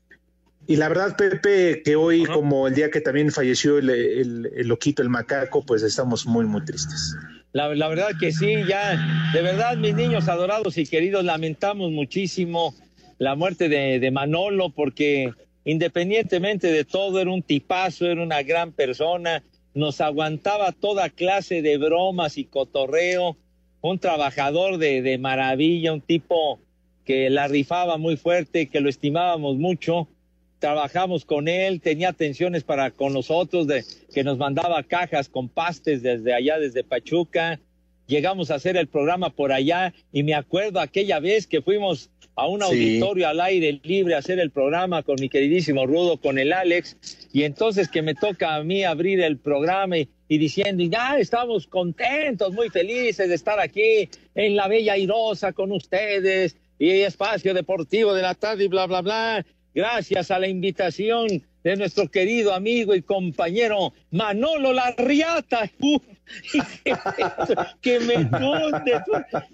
y 0.67 0.75
la 0.75 0.89
verdad, 0.89 1.15
Pepe, 1.15 1.81
que 1.83 1.95
hoy, 1.95 2.25
como 2.25 2.67
el 2.67 2.75
día 2.75 2.89
que 2.91 3.01
también 3.01 3.31
falleció 3.31 3.77
el, 3.77 3.89
el- 3.89 4.51
el 4.55 4.67
loquito, 4.67 5.01
el 5.01 5.09
macaco, 5.09 5.63
pues 5.65 5.83
estamos 5.83 6.25
muy, 6.25 6.45
muy 6.45 6.63
tristes. 6.65 7.15
La, 7.53 7.73
la 7.75 7.87
verdad 7.87 8.11
que 8.19 8.31
sí, 8.31 8.55
ya, 8.67 8.95
de 9.33 9.41
verdad, 9.41 9.75
mis 9.77 9.93
niños 9.95 10.27
adorados 10.27 10.77
y 10.77 10.85
queridos, 10.85 11.23
lamentamos 11.25 11.91
muchísimo 11.91 12.73
la 13.17 13.35
muerte 13.35 13.69
de, 13.69 13.99
de 13.99 14.09
Manolo, 14.11 14.69
porque 14.69 15.31
independientemente 15.65 16.71
de 16.71 16.85
todo, 16.85 17.19
era 17.19 17.29
un 17.29 17.43
tipazo, 17.43 18.05
era 18.05 18.21
una 18.23 18.41
gran 18.43 18.71
persona, 18.71 19.43
nos 19.73 20.01
aguantaba 20.01 20.71
toda 20.71 21.09
clase 21.09 21.61
de 21.61 21.77
bromas 21.77 22.37
y 22.37 22.45
cotorreo, 22.45 23.37
un 23.81 23.99
trabajador 23.99 24.77
de, 24.77 25.01
de 25.01 25.17
maravilla, 25.17 25.93
un 25.93 26.01
tipo 26.01 26.59
que 27.05 27.29
la 27.29 27.47
rifaba 27.47 27.97
muy 27.97 28.15
fuerte, 28.17 28.67
que 28.67 28.79
lo 28.81 28.89
estimábamos 28.89 29.57
mucho 29.57 30.07
trabajamos 30.61 31.25
con 31.25 31.47
él, 31.47 31.81
tenía 31.81 32.09
atenciones 32.09 32.63
para 32.63 32.91
con 32.91 33.13
nosotros, 33.13 33.65
de, 33.65 33.83
que 34.13 34.23
nos 34.23 34.37
mandaba 34.37 34.83
cajas 34.83 35.27
con 35.27 35.49
pastes 35.49 36.03
desde 36.03 36.33
allá, 36.35 36.59
desde 36.59 36.83
Pachuca. 36.83 37.59
Llegamos 38.05 38.51
a 38.51 38.55
hacer 38.55 38.77
el 38.77 38.87
programa 38.87 39.31
por 39.31 39.51
allá 39.51 39.91
y 40.13 40.21
me 40.21 40.35
acuerdo 40.35 40.79
aquella 40.79 41.19
vez 41.19 41.47
que 41.47 41.63
fuimos 41.63 42.11
a 42.35 42.47
un 42.47 42.59
Sí. 42.61 42.65
auditorio 42.67 43.27
al 43.27 43.41
aire 43.41 43.79
libre 43.83 44.13
a 44.13 44.19
hacer 44.19 44.39
el 44.39 44.51
programa 44.51 45.01
con 45.01 45.15
mi 45.19 45.29
queridísimo 45.29 45.87
Rudo, 45.87 46.17
con 46.17 46.37
el 46.37 46.53
Alex, 46.53 47.20
y 47.33 47.43
entonces 47.43 47.89
que 47.89 48.01
me 48.01 48.15
toca 48.15 48.55
a 48.55 48.63
mí 48.63 48.83
abrir 48.83 49.21
el 49.21 49.37
programa 49.39 49.97
y, 49.97 50.09
y 50.27 50.37
diciendo, 50.37 50.83
ya 50.83 51.17
estamos 51.17 51.67
contentos, 51.67 52.53
muy 52.53 52.69
felices 52.69 53.29
de 53.29 53.35
estar 53.35 53.59
aquí 53.59 54.09
en 54.35 54.55
la 54.55 54.67
Bella 54.67 54.97
Irosa 54.97 55.53
con 55.53 55.71
ustedes 55.71 56.57
y 56.79 56.89
espacio 57.01 57.53
deportivo 57.53 58.13
de 58.13 58.23
la 58.23 58.33
tarde 58.35 58.65
y 58.65 58.67
bla, 58.67 58.87
bla, 58.87 59.01
bla. 59.01 59.45
Gracias 59.73 60.31
a 60.31 60.39
la 60.39 60.47
invitación 60.47 61.27
de 61.63 61.75
nuestro 61.75 62.09
querido 62.09 62.53
amigo 62.53 62.95
y 62.95 63.01
compañero 63.01 63.93
Manolo 64.11 64.73
Larriata. 64.73 65.69
Que 67.81 67.99
me. 67.99 68.29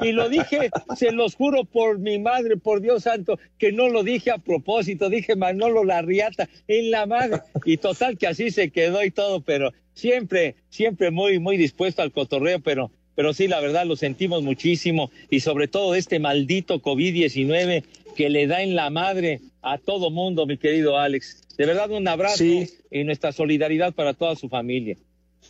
Y 0.07 0.11
lo 0.11 0.29
dije, 0.29 0.69
se 0.95 1.11
los 1.11 1.35
juro 1.35 1.65
por 1.65 1.97
mi 1.97 2.19
madre, 2.19 2.55
por 2.57 2.81
Dios 2.81 3.03
santo, 3.03 3.39
que 3.57 3.71
no 3.71 3.89
lo 3.89 4.03
dije 4.03 4.29
a 4.29 4.37
propósito, 4.37 5.09
dije 5.09 5.35
Manolo 5.35 5.83
Larriata 5.83 6.47
en 6.67 6.91
la 6.91 7.07
madre. 7.07 7.41
Y 7.65 7.77
total 7.77 8.19
que 8.19 8.27
así 8.27 8.51
se 8.51 8.69
quedó 8.69 9.03
y 9.03 9.09
todo, 9.09 9.41
pero 9.41 9.73
siempre, 9.93 10.55
siempre 10.69 11.09
muy, 11.09 11.39
muy 11.39 11.57
dispuesto 11.57 12.03
al 12.03 12.11
cotorreo, 12.11 12.59
pero 12.59 12.91
pero 13.17 13.33
sí, 13.33 13.47
la 13.47 13.59
verdad 13.59 13.87
lo 13.87 13.95
sentimos 13.95 14.43
muchísimo 14.43 15.09
y 15.31 15.39
sobre 15.39 15.67
todo 15.67 15.95
este 15.95 16.19
maldito 16.19 16.83
COVID-19 16.83 17.83
que 18.15 18.29
le 18.29 18.45
da 18.45 18.61
en 18.61 18.75
la 18.75 18.91
madre 18.91 19.41
a 19.71 19.77
todo 19.77 20.09
mundo, 20.09 20.45
mi 20.45 20.57
querido 20.57 20.97
Alex. 20.97 21.43
De 21.57 21.65
verdad 21.65 21.89
un 21.91 22.07
abrazo 22.07 22.43
y 22.43 23.03
nuestra 23.03 23.31
solidaridad 23.31 23.93
para 23.93 24.13
toda 24.13 24.35
su 24.35 24.49
familia. 24.49 24.97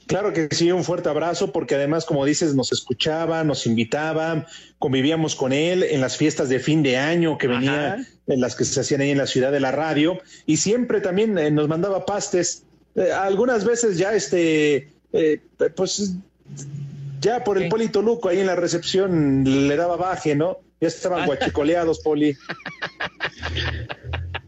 Claro 0.06 0.32
que 0.32 0.48
sí, 0.52 0.72
un 0.72 0.86
fuerte 0.86 1.10
abrazo, 1.10 1.52
porque 1.52 1.76
además, 1.76 2.06
como 2.06 2.24
dices, 2.24 2.56
nos 2.56 2.72
escuchaba, 2.72 3.44
nos 3.44 3.66
invitaba, 3.66 4.46
convivíamos 4.80 5.36
con 5.36 5.52
él 5.52 5.84
en 5.84 6.00
las 6.00 6.16
fiestas 6.16 6.48
de 6.48 6.60
fin 6.60 6.82
de 6.82 6.98
año 6.98 7.38
que 7.38 7.48
venía, 7.48 8.06
en 8.28 8.40
las 8.40 8.56
que 8.56 8.64
se 8.64 8.80
hacían 8.80 9.02
ahí 9.02 9.12
en 9.12 9.18
la 9.18 9.28
ciudad 9.28 9.52
de 9.52 9.60
la 9.60 9.72
radio, 9.72 10.18
y 10.46 10.58
siempre 10.58 11.02
también 11.02 11.38
eh, 11.38 11.52
nos 11.52 11.68
mandaba 11.68 12.06
pastes. 12.06 12.64
Eh, 12.96 13.12
algunas 13.12 13.66
veces 13.66 13.98
ya, 13.98 14.14
este, 14.14 14.90
eh, 15.12 15.42
pues, 15.76 16.14
ya 17.20 17.44
por 17.44 17.62
el 17.62 17.68
Poli 17.68 17.90
Toluco 17.90 18.30
ahí 18.30 18.40
en 18.40 18.48
la 18.48 18.56
recepción 18.56 19.44
le 19.68 19.76
daba 19.76 19.98
baje, 19.98 20.36
¿no? 20.36 20.60
Ya 20.80 20.88
estaban 20.88 21.26
guachicoleados, 21.26 22.00
Poli. 22.00 22.38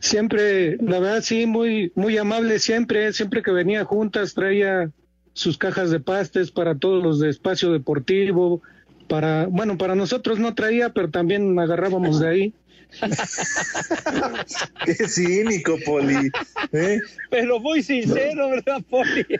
Siempre, 0.10 0.78
la 0.78 1.00
verdad, 1.00 1.22
sí, 1.22 1.45
muy, 1.45 1.91
muy 1.93 2.17
amable 2.17 2.58
siempre, 2.58 3.13
siempre 3.13 3.43
que 3.43 3.52
venía 3.52 3.86
juntas 3.86 4.34
traía 4.34 4.89
sus 5.34 5.60
cajas 5.60 5.91
de 5.91 6.00
pastes 6.00 6.50
para 6.50 6.74
todos 6.74 7.04
los 7.04 7.19
de 7.19 7.30
espacio 7.30 7.72
deportivo, 7.72 8.63
para, 9.08 9.45
bueno, 9.45 9.78
para 9.78 9.93
nosotros 9.93 10.39
no 10.39 10.56
traía, 10.56 10.93
pero 10.93 11.12
también 11.12 11.60
agarrábamos 11.60 12.19
de 12.19 12.28
ahí. 12.28 12.54
Qué 14.86 15.08
cínico, 15.08 15.78
Poli. 15.86 16.32
¿eh? 16.71 16.99
Pero 17.30 17.60
muy 17.60 17.84
sincero, 17.84 18.49
¿verdad, 18.49 18.82
Poli? 18.89 19.25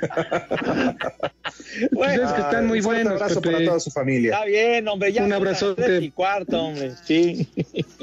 Es 1.50 2.32
que 2.32 2.42
están 2.42 2.68
muy 2.68 2.80
un 2.80 3.08
abrazo 3.08 3.42
Pepe. 3.42 3.54
para 3.54 3.66
toda 3.66 3.80
su 3.80 3.92
familia. 3.92 4.34
Está 4.34 4.46
bien, 4.46 4.88
hombre, 4.88 5.12
ya 5.12 5.24
Un 5.24 5.56
son 5.56 5.70
las 5.70 5.76
tres 5.76 6.04
y 6.04 6.12
cuarto, 6.12 6.64
hombre. 6.64 6.92
Sí. 7.06 7.48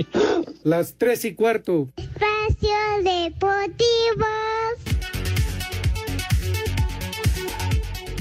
Las 0.65 0.95
tres 0.95 1.25
y 1.25 1.35
cuarto. 1.35 1.89
Espacio 1.97 2.77
Deportivo. 3.03 4.27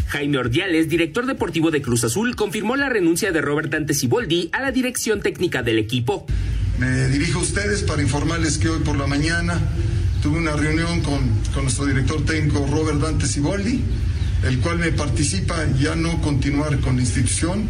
Jaime 0.08 0.38
Ordiales, 0.38 0.88
director 0.88 1.26
deportivo 1.26 1.72
de 1.72 1.82
Cruz 1.82 2.04
Azul, 2.06 2.36
confirmó 2.36 2.76
la 2.76 2.88
renuncia 2.88 3.32
de 3.32 3.42
Robert 3.42 3.70
Dante 3.70 3.94
Siboldi 3.94 4.50
a 4.54 4.62
la 4.62 4.72
dirección 4.72 5.22
técnica 5.22 5.62
del 5.62 5.78
equipo. 5.78 6.26
Me 6.78 7.08
dirijo 7.08 7.40
a 7.40 7.42
ustedes 7.42 7.84
para 7.84 8.02
informarles 8.02 8.58
que 8.58 8.68
hoy 8.68 8.80
por 8.80 8.98
la 8.98 9.08
mañana 9.08 9.58
tuve 10.22 10.40
una 10.40 10.58
reunión 10.58 11.00
con, 11.02 11.22
con 11.54 11.64
nuestro 11.64 11.86
director 11.86 12.26
técnico 12.26 12.68
Robert 12.70 13.00
Dante 13.00 13.28
Siboldi, 13.28 13.82
el 14.44 14.60
cual 14.60 14.80
me 14.80 14.92
participa 14.92 15.56
ya 15.80 15.96
no 15.96 16.22
continuar 16.22 16.82
con 16.82 16.98
la 16.98 17.02
institución. 17.02 17.70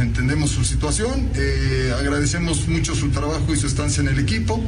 Entendemos 0.00 0.50
su 0.50 0.64
situación, 0.64 1.28
eh, 1.34 1.92
agradecemos 1.98 2.66
mucho 2.68 2.94
su 2.94 3.10
trabajo 3.10 3.52
y 3.52 3.58
su 3.58 3.66
estancia 3.66 4.00
en 4.00 4.08
el 4.08 4.18
equipo, 4.18 4.64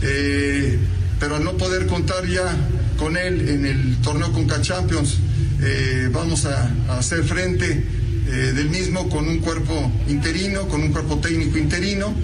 eh, 0.00 0.78
pero 1.20 1.36
al 1.36 1.44
no 1.44 1.58
poder 1.58 1.86
contar 1.86 2.26
ya 2.26 2.56
con 2.96 3.18
él 3.18 3.46
en 3.46 3.66
el 3.66 3.96
torneo 3.98 4.32
Conca 4.32 4.62
Champions, 4.62 5.18
eh, 5.60 6.08
vamos 6.10 6.46
a, 6.46 6.72
a 6.88 6.98
hacer 6.98 7.24
frente 7.24 7.84
eh, 8.26 8.52
del 8.54 8.70
mismo 8.70 9.10
con 9.10 9.28
un 9.28 9.40
cuerpo 9.40 9.92
interino, 10.08 10.66
con 10.68 10.80
un 10.80 10.92
cuerpo 10.92 11.18
técnico 11.18 11.58
interino 11.58 12.14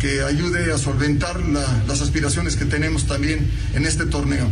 que 0.00 0.22
ayude 0.22 0.72
a 0.72 0.78
solventar 0.78 1.40
la- 1.46 1.84
las 1.86 2.00
aspiraciones 2.00 2.56
que 2.56 2.64
tenemos 2.64 3.06
también 3.06 3.48
en 3.74 3.84
este 3.86 4.06
torneo. 4.06 4.50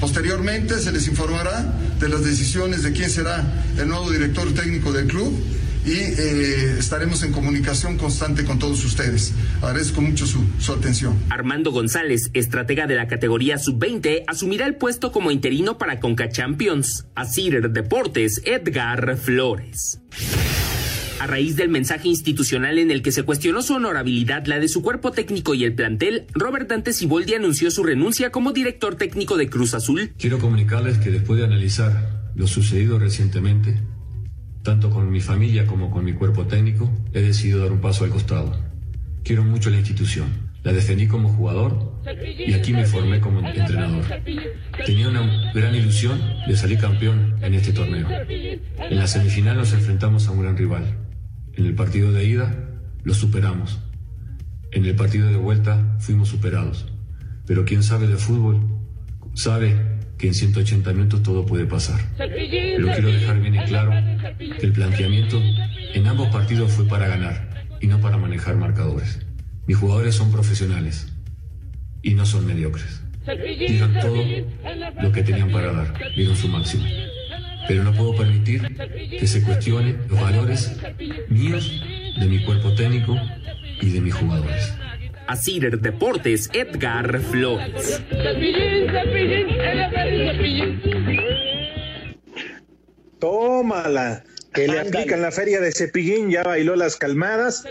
Posteriormente 0.00 0.78
se 0.78 0.92
les 0.92 1.08
informará 1.08 1.74
de 1.98 2.08
las 2.08 2.24
decisiones 2.24 2.82
de 2.82 2.92
quién 2.92 3.10
será 3.10 3.44
el 3.78 3.88
nuevo 3.88 4.10
director 4.10 4.52
técnico 4.54 4.92
del 4.92 5.06
club 5.06 5.32
y 5.84 5.92
eh, 5.92 6.76
estaremos 6.78 7.22
en 7.22 7.32
comunicación 7.32 7.96
constante 7.98 8.44
con 8.44 8.58
todos 8.58 8.84
ustedes. 8.84 9.32
Agradezco 9.62 10.00
mucho 10.02 10.26
su, 10.26 10.44
su 10.58 10.72
atención. 10.72 11.18
Armando 11.30 11.70
González, 11.70 12.30
estratega 12.34 12.86
de 12.86 12.94
la 12.96 13.08
categoría 13.08 13.58
sub-20, 13.58 14.24
asumirá 14.26 14.66
el 14.66 14.76
puesto 14.76 15.10
como 15.12 15.30
interino 15.30 15.76
para 15.78 15.98
Conca 16.00 16.28
Champions. 16.28 17.06
Asir 17.14 17.70
Deportes, 17.70 18.40
Edgar 18.44 19.16
Flores. 19.18 20.00
A 21.20 21.26
raíz 21.26 21.54
del 21.54 21.68
mensaje 21.68 22.08
institucional 22.08 22.78
en 22.78 22.90
el 22.90 23.02
que 23.02 23.12
se 23.12 23.24
cuestionó 23.24 23.60
su 23.60 23.74
honorabilidad, 23.74 24.46
la 24.46 24.58
de 24.58 24.68
su 24.68 24.80
cuerpo 24.80 25.10
técnico 25.10 25.52
y 25.52 25.64
el 25.64 25.74
plantel, 25.74 26.24
Robert 26.32 26.70
Dante 26.70 26.94
Siboldi 26.94 27.34
anunció 27.34 27.70
su 27.70 27.82
renuncia 27.82 28.30
como 28.30 28.52
director 28.52 28.94
técnico 28.94 29.36
de 29.36 29.50
Cruz 29.50 29.74
Azul. 29.74 30.14
Quiero 30.16 30.38
comunicarles 30.38 30.96
que 30.96 31.10
después 31.10 31.38
de 31.38 31.44
analizar 31.44 32.32
lo 32.34 32.46
sucedido 32.46 32.98
recientemente, 32.98 33.82
tanto 34.62 34.88
con 34.88 35.10
mi 35.10 35.20
familia 35.20 35.66
como 35.66 35.90
con 35.90 36.06
mi 36.06 36.14
cuerpo 36.14 36.46
técnico, 36.46 36.90
he 37.12 37.20
decidido 37.20 37.60
dar 37.60 37.72
un 37.72 37.82
paso 37.82 38.04
al 38.04 38.10
costado. 38.10 38.58
Quiero 39.22 39.44
mucho 39.44 39.68
la 39.68 39.76
institución. 39.76 40.48
La 40.62 40.72
defendí 40.72 41.06
como 41.06 41.28
jugador 41.28 42.00
y 42.46 42.54
aquí 42.54 42.72
me 42.72 42.86
formé 42.86 43.20
como 43.20 43.46
entrenador. 43.46 44.04
Tenía 44.86 45.10
una 45.10 45.52
gran 45.52 45.74
ilusión 45.74 46.18
de 46.46 46.56
salir 46.56 46.78
campeón 46.78 47.36
en 47.42 47.52
este 47.52 47.74
torneo. 47.74 48.08
En 48.08 48.96
la 48.96 49.06
semifinal 49.06 49.58
nos 49.58 49.74
enfrentamos 49.74 50.26
a 50.26 50.30
un 50.30 50.40
gran 50.40 50.56
rival. 50.56 51.09
En 51.54 51.66
el 51.66 51.74
partido 51.74 52.12
de 52.12 52.24
ida 52.24 52.54
lo 53.02 53.14
superamos. 53.14 53.80
En 54.72 54.84
el 54.84 54.94
partido 54.94 55.28
de 55.28 55.36
vuelta 55.36 55.96
fuimos 55.98 56.28
superados. 56.28 56.86
Pero 57.46 57.64
quien 57.64 57.82
sabe 57.82 58.06
de 58.06 58.16
fútbol 58.16 58.60
sabe 59.34 59.76
que 60.18 60.28
en 60.28 60.34
180 60.34 60.92
minutos 60.92 61.22
todo 61.22 61.46
puede 61.46 61.66
pasar. 61.66 62.00
Pero 62.16 62.34
quiero 62.92 63.08
dejar 63.08 63.40
bien 63.40 63.54
en 63.54 63.66
claro 63.66 63.90
que 64.38 64.66
el 64.66 64.72
planteamiento 64.72 65.40
en 65.94 66.06
ambos 66.06 66.28
partidos 66.28 66.70
fue 66.72 66.86
para 66.86 67.08
ganar 67.08 67.66
y 67.80 67.86
no 67.86 68.00
para 68.00 68.18
manejar 68.18 68.56
marcadores. 68.56 69.20
Mis 69.66 69.76
jugadores 69.76 70.14
son 70.14 70.30
profesionales 70.30 71.12
y 72.02 72.14
no 72.14 72.26
son 72.26 72.46
mediocres. 72.46 73.02
Dieron 73.58 73.94
todo 74.00 74.22
lo 75.02 75.12
que 75.12 75.22
tenían 75.22 75.50
para 75.50 75.72
dar, 75.72 75.94
dieron 76.14 76.36
su 76.36 76.48
máximo. 76.48 76.84
Pero 77.70 77.84
no 77.84 77.92
puedo 77.92 78.16
permitir 78.16 78.62
que 79.16 79.28
se 79.28 79.44
cuestionen 79.44 79.96
los 80.08 80.20
valores 80.20 80.72
míos, 81.28 81.80
de 82.18 82.26
mi 82.26 82.44
cuerpo 82.44 82.74
técnico 82.74 83.16
y 83.80 83.90
de 83.90 84.00
mis 84.00 84.12
jugadores. 84.12 84.74
Asir 85.28 85.78
Deportes, 85.78 86.50
Edgar 86.52 87.20
Flores. 87.20 88.02
Tómala. 93.20 94.24
que 94.52 94.66
le 94.66 94.80
aplican 94.80 95.22
la 95.22 95.30
feria 95.30 95.60
de 95.60 95.70
Cepillín, 95.70 96.28
ya 96.28 96.42
bailó 96.42 96.74
las 96.74 96.96
calmadas. 96.96 97.64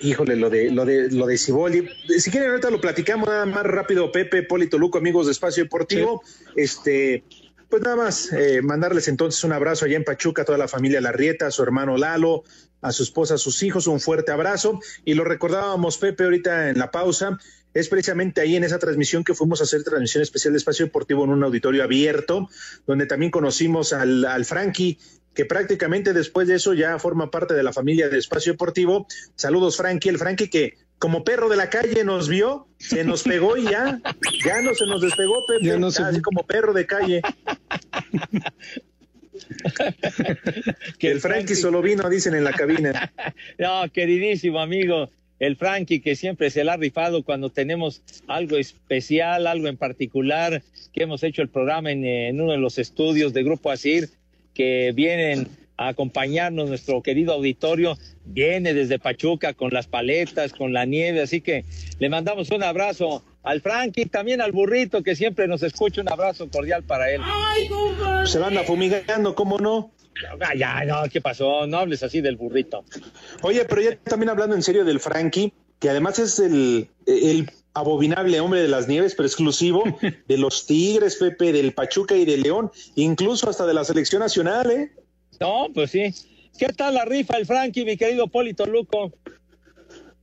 Híjole, 0.00 0.36
lo 0.36 0.48
de 0.48 0.70
lo 0.70 0.84
de 0.84 1.10
lo 1.10 1.26
de 1.26 1.38
Ciboldi. 1.38 1.88
Si 2.20 2.30
quieren 2.30 2.50
ahorita 2.50 2.70
lo 2.70 2.80
platicamos 2.80 3.28
nada 3.28 3.46
más 3.46 3.64
rápido, 3.64 4.12
Pepe, 4.12 4.44
Polito 4.44 4.78
Luco, 4.78 4.98
amigos 4.98 5.26
de 5.26 5.32
Espacio 5.32 5.64
Deportivo. 5.64 6.22
Este, 6.54 7.24
pues 7.68 7.82
nada 7.82 7.96
más 7.96 8.32
eh, 8.32 8.62
mandarles 8.62 9.08
entonces 9.08 9.44
un 9.44 9.52
abrazo 9.52 9.84
allá 9.84 9.96
en 9.96 10.04
Pachuca 10.04 10.42
a 10.42 10.44
toda 10.44 10.58
la 10.58 10.68
familia 10.68 11.00
Larrieta, 11.00 11.46
a 11.46 11.50
su 11.50 11.62
hermano 11.62 11.96
Lalo, 11.96 12.44
a 12.80 12.92
su 12.92 13.02
esposa, 13.02 13.34
a 13.34 13.38
sus 13.38 13.62
hijos, 13.62 13.86
un 13.86 14.00
fuerte 14.00 14.32
abrazo. 14.32 14.80
Y 15.04 15.14
lo 15.14 15.24
recordábamos, 15.24 15.98
Pepe, 15.98 16.24
ahorita 16.24 16.70
en 16.70 16.78
la 16.78 16.90
pausa, 16.90 17.38
es 17.74 17.88
precisamente 17.88 18.40
ahí 18.40 18.56
en 18.56 18.64
esa 18.64 18.78
transmisión 18.78 19.24
que 19.24 19.34
fuimos 19.34 19.60
a 19.60 19.64
hacer 19.64 19.82
transmisión 19.84 20.22
especial 20.22 20.52
de 20.52 20.58
Espacio 20.58 20.86
Deportivo 20.86 21.24
en 21.24 21.30
un 21.30 21.44
auditorio 21.44 21.84
abierto, 21.84 22.48
donde 22.86 23.06
también 23.06 23.30
conocimos 23.30 23.92
al, 23.92 24.24
al 24.24 24.44
Frankie, 24.44 24.98
que 25.34 25.44
prácticamente 25.44 26.12
después 26.12 26.48
de 26.48 26.56
eso 26.56 26.74
ya 26.74 26.98
forma 26.98 27.30
parte 27.30 27.54
de 27.54 27.62
la 27.62 27.72
familia 27.72 28.08
de 28.08 28.18
Espacio 28.18 28.52
Deportivo. 28.52 29.06
Saludos, 29.36 29.76
Frankie, 29.76 30.08
el 30.08 30.18
Frankie 30.18 30.48
que 30.48 30.78
como 30.98 31.22
perro 31.24 31.48
de 31.48 31.56
la 31.56 31.70
calle 31.70 32.02
nos 32.04 32.28
vio, 32.28 32.66
se 32.78 33.04
nos 33.04 33.22
pegó 33.22 33.56
y 33.56 33.64
ya, 33.64 34.00
ya 34.44 34.60
no 34.62 34.74
se 34.74 34.86
nos 34.86 35.00
despegó, 35.00 35.44
Pepe, 35.46 35.64
Ya 35.64 35.78
no 35.78 35.90
se- 35.90 36.02
así 36.02 36.20
como 36.20 36.44
perro 36.46 36.72
de 36.72 36.86
calle. 36.86 37.22
que 40.98 41.08
el 41.10 41.20
Frankie 41.20 41.54
solo 41.54 41.82
vino, 41.82 42.08
dicen 42.08 42.34
en 42.34 42.44
la 42.44 42.52
cabina. 42.52 43.12
No, 43.58 43.88
queridísimo 43.92 44.60
amigo, 44.60 45.08
el 45.38 45.56
Frankie 45.56 46.00
que 46.00 46.16
siempre 46.16 46.50
se 46.50 46.64
la 46.64 46.74
ha 46.74 46.76
rifado 46.76 47.22
cuando 47.22 47.50
tenemos 47.50 48.02
algo 48.26 48.56
especial, 48.56 49.46
algo 49.46 49.68
en 49.68 49.76
particular, 49.76 50.62
que 50.92 51.02
hemos 51.04 51.22
hecho 51.22 51.42
el 51.42 51.48
programa 51.48 51.90
en, 51.92 52.04
eh, 52.04 52.28
en 52.28 52.40
uno 52.40 52.52
de 52.52 52.58
los 52.58 52.78
estudios 52.78 53.32
de 53.32 53.42
Grupo 53.44 53.70
Asir, 53.70 54.10
que 54.54 54.92
vienen 54.94 55.48
a 55.78 55.88
acompañarnos 55.88 56.68
nuestro 56.68 57.02
querido 57.02 57.32
auditorio, 57.32 57.96
viene 58.24 58.74
desde 58.74 58.98
Pachuca 58.98 59.54
con 59.54 59.70
las 59.72 59.86
paletas, 59.86 60.52
con 60.52 60.72
la 60.72 60.84
nieve, 60.84 61.22
así 61.22 61.40
que 61.40 61.64
le 61.98 62.10
mandamos 62.10 62.50
un 62.50 62.62
abrazo 62.64 63.24
al 63.44 63.62
Frankie, 63.62 64.06
también 64.06 64.42
al 64.42 64.52
burrito 64.52 65.02
que 65.02 65.16
siempre 65.16 65.46
nos 65.46 65.62
escucha, 65.62 66.02
un 66.02 66.10
abrazo 66.10 66.50
cordial 66.50 66.82
para 66.82 67.10
él. 67.10 67.22
Se 68.24 68.38
van 68.38 68.58
a 68.58 68.64
fumigando, 68.64 69.34
¿cómo 69.34 69.58
no? 69.58 69.92
Ah, 70.40 70.54
Ya, 70.54 70.84
no, 70.84 71.08
¿qué 71.10 71.20
pasó? 71.20 71.66
No 71.66 71.78
hables 71.78 72.02
así 72.02 72.20
del 72.20 72.36
burrito. 72.36 72.84
Oye, 73.42 73.64
pero 73.64 73.80
ya 73.80 73.96
también 73.96 74.30
hablando 74.30 74.56
en 74.56 74.62
serio 74.62 74.84
del 74.84 74.98
Frankie, 74.98 75.52
que 75.78 75.88
además 75.88 76.18
es 76.18 76.40
el, 76.40 76.88
el 77.06 77.48
abominable 77.72 78.40
hombre 78.40 78.60
de 78.60 78.68
las 78.68 78.88
nieves, 78.88 79.14
pero 79.14 79.26
exclusivo 79.26 79.84
de 80.28 80.38
los 80.38 80.66
Tigres, 80.66 81.16
Pepe, 81.16 81.52
del 81.52 81.72
Pachuca 81.72 82.16
y 82.16 82.24
del 82.24 82.42
León, 82.42 82.70
incluso 82.96 83.48
hasta 83.48 83.64
de 83.64 83.74
la 83.74 83.84
selección 83.84 84.20
nacional, 84.20 84.70
¿eh? 84.70 84.92
No, 85.40 85.68
pues 85.72 85.90
sí. 85.90 86.14
¿Qué 86.58 86.68
tal 86.68 86.94
la 86.94 87.04
rifa 87.04 87.36
el 87.36 87.46
Frankie, 87.46 87.84
mi 87.84 87.96
querido 87.96 88.26
Polito 88.26 88.66
Luco? 88.66 89.12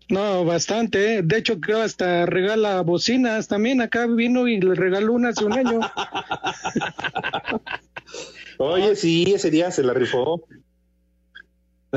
No, 0.10 0.46
bastante. 0.46 1.16
¿eh? 1.16 1.22
De 1.24 1.38
hecho, 1.38 1.60
creo 1.60 1.82
hasta 1.82 2.26
regala 2.26 2.82
bocinas. 2.82 3.48
También 3.48 3.82
acá 3.82 4.06
vino 4.06 4.48
y 4.48 4.60
le 4.60 4.76
regaló 4.76 5.14
una 5.14 5.30
hace 5.30 5.46
un 5.46 5.54
año. 5.54 5.80
Oye, 8.58 8.96
sí, 8.96 9.34
ese 9.34 9.50
día 9.50 9.72
se 9.72 9.84
la 9.84 9.94
rifó. 9.94 10.46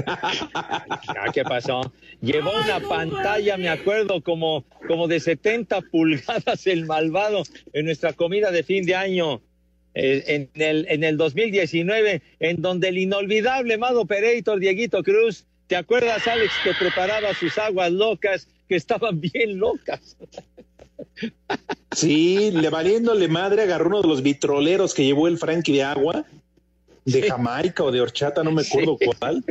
Ah, 0.06 1.26
¿Qué 1.32 1.42
pasó? 1.42 1.92
Llevó 2.20 2.50
una 2.50 2.80
pantalla, 2.80 3.56
me 3.56 3.68
acuerdo, 3.68 4.22
como, 4.22 4.64
como 4.86 5.08
de 5.08 5.18
70 5.18 5.80
pulgadas 5.82 6.66
el 6.66 6.86
malvado 6.86 7.42
en 7.72 7.86
nuestra 7.86 8.12
comida 8.12 8.50
de 8.50 8.62
fin 8.62 8.86
de 8.86 8.94
año. 8.94 9.42
Eh, 9.94 10.24
en, 10.26 10.50
el, 10.62 10.86
en 10.88 11.04
el 11.04 11.16
2019, 11.16 12.22
en 12.40 12.62
donde 12.62 12.88
el 12.88 12.98
inolvidable 12.98 13.78
Mado 13.78 14.02
Operator 14.02 14.58
Dieguito 14.60 15.02
Cruz, 15.02 15.44
¿te 15.66 15.76
acuerdas, 15.76 16.26
Alex, 16.26 16.52
que 16.62 16.72
preparaba 16.74 17.34
sus 17.34 17.56
aguas 17.58 17.90
locas, 17.92 18.48
que 18.68 18.76
estaban 18.76 19.20
bien 19.32 19.58
locas? 19.58 20.16
Sí, 21.94 22.50
le 22.52 22.68
valiéndole 22.70 23.28
madre, 23.28 23.62
agarró 23.62 23.88
uno 23.88 24.02
de 24.02 24.08
los 24.08 24.22
vitroleros 24.22 24.94
que 24.94 25.04
llevó 25.04 25.26
el 25.28 25.38
Frankie 25.38 25.72
de 25.72 25.82
agua, 25.82 26.24
de 27.04 27.22
Jamaica 27.22 27.82
o 27.84 27.90
de 27.90 28.00
horchata, 28.00 28.44
no 28.44 28.52
me 28.52 28.62
acuerdo 28.62 28.96
cuál. 28.98 29.44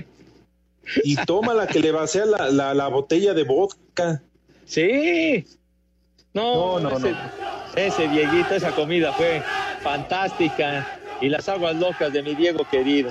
Y 1.04 1.15
toma 1.26 1.54
la 1.54 1.67
que 1.67 1.80
le 1.80 1.91
vacía 1.91 2.26
la, 2.26 2.50
la, 2.50 2.73
la 2.73 2.88
botella 2.88 3.34
de 3.34 3.43
vodka. 3.43 4.21
Sí. 4.65 5.45
No, 6.34 6.80
No, 6.80 6.89
no, 6.91 6.97
ese, 6.97 7.12
no. 7.12 7.17
ese 7.76 8.08
Dieguito, 8.10 8.54
esa 8.54 8.71
comida 8.71 9.12
fue 9.13 9.41
fantástica. 9.88 10.86
Y 11.21 11.30
las 11.30 11.47
aguas 11.47 11.76
locas 11.76 12.12
de 12.12 12.21
mi 12.21 12.36
Diego 12.36 12.67
querido. 12.69 13.10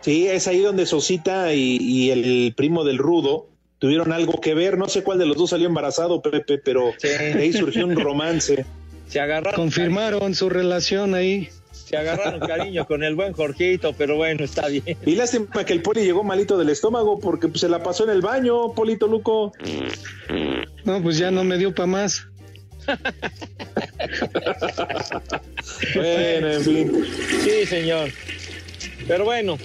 Sí, 0.00 0.26
es 0.26 0.48
ahí 0.48 0.60
donde 0.60 0.84
Sosita 0.84 1.54
y, 1.54 1.78
y 1.80 2.10
el 2.10 2.54
primo 2.56 2.82
del 2.82 2.98
Rudo 2.98 3.46
tuvieron 3.78 4.12
algo 4.12 4.40
que 4.40 4.54
ver. 4.54 4.76
No 4.76 4.88
sé 4.88 5.04
cuál 5.04 5.18
de 5.18 5.26
los 5.26 5.36
dos 5.36 5.50
salió 5.50 5.68
embarazado, 5.68 6.20
Pepe, 6.20 6.58
pero 6.58 6.90
de 7.00 7.38
ahí 7.38 7.52
surgió 7.52 7.86
un 7.86 7.96
romance. 7.96 8.66
Se 9.08 9.20
agarraron, 9.20 9.60
Confirmaron 9.60 10.34
su 10.34 10.48
relación 10.48 11.14
ahí. 11.14 11.48
se 11.70 11.96
agarraron 11.96 12.40
cariño 12.40 12.86
con 12.86 13.04
el 13.04 13.14
buen 13.14 13.32
Jorgito, 13.32 13.94
pero 13.96 14.16
bueno, 14.16 14.44
está 14.44 14.68
bien. 14.68 14.84
Y 15.06 15.14
lástima 15.14 15.64
que 15.64 15.72
el 15.72 15.82
Poli 15.82 16.02
llegó 16.02 16.24
malito 16.24 16.58
del 16.58 16.70
estómago 16.70 17.20
porque 17.20 17.46
pues, 17.48 17.60
se 17.60 17.68
la 17.68 17.82
pasó 17.82 18.04
en 18.04 18.10
el 18.10 18.22
baño, 18.22 18.72
Polito 18.74 19.06
Luco. 19.06 19.52
No, 20.84 21.00
pues 21.02 21.16
ya 21.18 21.30
no 21.30 21.44
me 21.44 21.58
dio 21.58 21.74
para 21.74 21.86
más. 21.86 22.26
Bueno, 25.94 26.52
en 26.52 26.62
fin. 26.62 27.04
Sí, 27.44 27.66
señor. 27.66 28.10
Pero 29.06 29.24
bueno, 29.24 29.58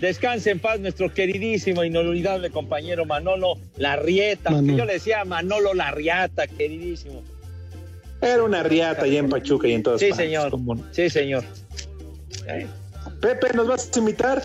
descanse 0.00 0.50
en 0.50 0.58
paz 0.58 0.80
nuestro 0.80 1.12
queridísimo, 1.12 1.84
inolvidable 1.84 2.50
compañero 2.50 3.04
Manolo 3.04 3.58
Larrieta. 3.76 4.50
Manolo. 4.50 4.78
Yo 4.78 4.84
le 4.84 4.94
decía 4.94 5.24
Manolo 5.24 5.74
Larriata, 5.74 6.46
queridísimo. 6.46 7.22
Era 8.20 8.42
una 8.42 8.62
riata 8.62 9.02
allá 9.02 9.18
en 9.18 9.28
Pachuca 9.28 9.68
y 9.68 9.72
en 9.72 9.82
todas 9.82 10.00
Sí, 10.00 10.08
partes, 10.08 10.26
señor. 10.26 10.52
Sí, 10.92 11.10
señor. 11.10 11.44
Eh, 12.48 12.66
Pepe, 13.20 13.52
¿nos 13.54 13.66
vas 13.66 13.90
a 13.94 13.98
invitar? 13.98 14.42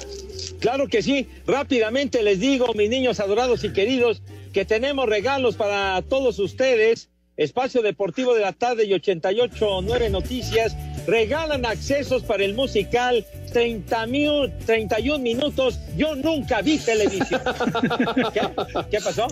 Claro 0.59 0.87
que 0.87 1.01
sí. 1.01 1.27
Rápidamente 1.47 2.21
les 2.23 2.39
digo, 2.39 2.73
mis 2.73 2.89
niños 2.89 3.19
adorados 3.19 3.63
y 3.63 3.71
queridos, 3.71 4.21
que 4.53 4.65
tenemos 4.65 5.07
regalos 5.07 5.55
para 5.55 6.01
todos 6.01 6.39
ustedes. 6.39 7.08
Espacio 7.39 7.81
Deportivo 7.81 8.35
de 8.35 8.41
la 8.41 8.51
Tarde 8.51 8.83
y 8.83 8.91
88.9 8.91 10.11
Noticias 10.11 10.75
regalan 11.07 11.65
accesos 11.65 12.21
para 12.23 12.43
el 12.43 12.53
musical 12.53 13.25
30 13.53 14.07
mil, 14.07 14.51
31 14.65 15.19
minutos. 15.19 15.79
Yo 15.95 16.15
nunca 16.15 16.61
vi 16.61 16.77
televisión. 16.79 17.39
¿Qué, 18.33 18.41
qué 18.91 18.99
pasó? 18.99 19.27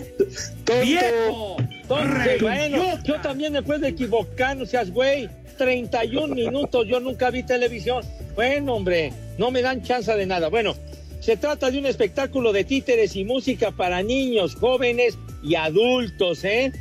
¡Viejo! 0.82 1.58
Entonces, 1.60 2.40
bueno, 2.40 2.98
yo 3.04 3.20
también 3.20 3.52
me 3.52 3.62
puedo 3.62 3.86
equivocar, 3.86 4.56
no 4.56 4.64
seas 4.64 4.90
güey. 4.90 5.28
31 5.58 6.34
minutos, 6.34 6.86
yo 6.88 7.00
nunca 7.00 7.30
vi 7.30 7.42
televisión. 7.42 8.02
Bueno, 8.34 8.74
hombre, 8.74 9.12
no 9.36 9.50
me 9.50 9.60
dan 9.60 9.82
chance 9.82 10.10
de 10.14 10.24
nada. 10.24 10.48
Bueno, 10.48 10.74
se 11.20 11.36
trata 11.36 11.70
de 11.70 11.78
un 11.78 11.84
espectáculo 11.84 12.54
de 12.54 12.64
títeres 12.64 13.16
y 13.16 13.24
música 13.24 13.70
para 13.70 14.02
niños, 14.02 14.54
jóvenes 14.54 15.18
y 15.42 15.56
adultos, 15.56 16.42
¿eh? 16.44 16.72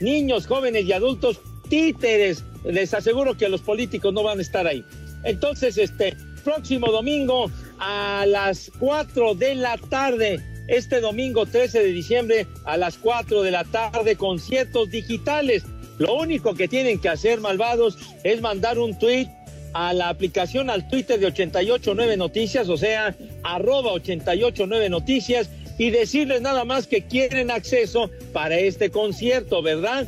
Niños, 0.00 0.46
jóvenes 0.46 0.86
y 0.86 0.92
adultos, 0.92 1.40
títeres. 1.68 2.44
Les 2.64 2.92
aseguro 2.94 3.36
que 3.36 3.48
los 3.48 3.60
políticos 3.60 4.12
no 4.12 4.22
van 4.22 4.38
a 4.38 4.42
estar 4.42 4.66
ahí. 4.66 4.84
Entonces, 5.24 5.76
este 5.78 6.16
próximo 6.44 6.90
domingo 6.90 7.50
a 7.78 8.24
las 8.26 8.70
4 8.78 9.34
de 9.34 9.54
la 9.54 9.76
tarde, 9.76 10.40
este 10.68 11.00
domingo 11.00 11.46
13 11.46 11.80
de 11.80 11.92
diciembre 11.92 12.46
a 12.64 12.76
las 12.76 12.96
4 12.96 13.42
de 13.42 13.50
la 13.50 13.64
tarde, 13.64 14.16
conciertos 14.16 14.90
digitales. 14.90 15.64
Lo 15.98 16.14
único 16.14 16.54
que 16.54 16.66
tienen 16.66 16.98
que 16.98 17.10
hacer, 17.10 17.40
malvados, 17.40 17.98
es 18.24 18.40
mandar 18.40 18.78
un 18.78 18.98
tweet 18.98 19.28
a 19.72 19.92
la 19.92 20.08
aplicación 20.08 20.70
al 20.70 20.88
Twitter 20.88 21.20
de 21.20 21.26
889 21.26 22.16
Noticias, 22.16 22.68
o 22.68 22.76
sea, 22.76 23.14
arroba 23.42 23.92
889 23.92 24.88
Noticias, 24.88 25.50
y 25.80 25.88
decirles 25.88 26.42
nada 26.42 26.66
más 26.66 26.86
que 26.86 27.06
quieren 27.06 27.50
acceso 27.50 28.10
para 28.34 28.58
este 28.58 28.90
concierto, 28.90 29.62
¿verdad? 29.62 30.06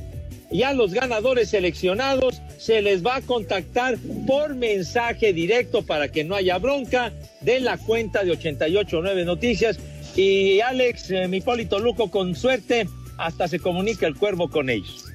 Y 0.51 0.65
a 0.65 0.75
los 0.75 0.93
ganadores 0.93 1.49
seleccionados 1.49 2.43
se 2.59 2.83
les 2.83 3.03
va 3.03 3.17
a 3.17 3.21
contactar 3.23 3.97
por 4.27 4.55
mensaje 4.55 5.33
directo 5.33 5.81
para 5.81 6.09
que 6.09 6.25
no 6.25 6.35
haya 6.35 6.59
bronca 6.59 7.11
de 7.41 7.59
la 7.61 7.79
cuenta 7.79 8.23
de 8.23 8.33
889 8.33 9.25
Noticias. 9.25 9.79
Y 10.15 10.61
Alex, 10.61 11.11
eh, 11.11 11.27
mi 11.27 11.41
Polito 11.41 11.79
Luco, 11.79 12.11
con 12.11 12.35
suerte, 12.37 12.87
hasta 13.17 13.49
se 13.49 13.59
comunica 13.59 14.07
el 14.07 14.15
cuervo 14.15 14.51
con 14.51 14.69
ellos. 14.69 15.07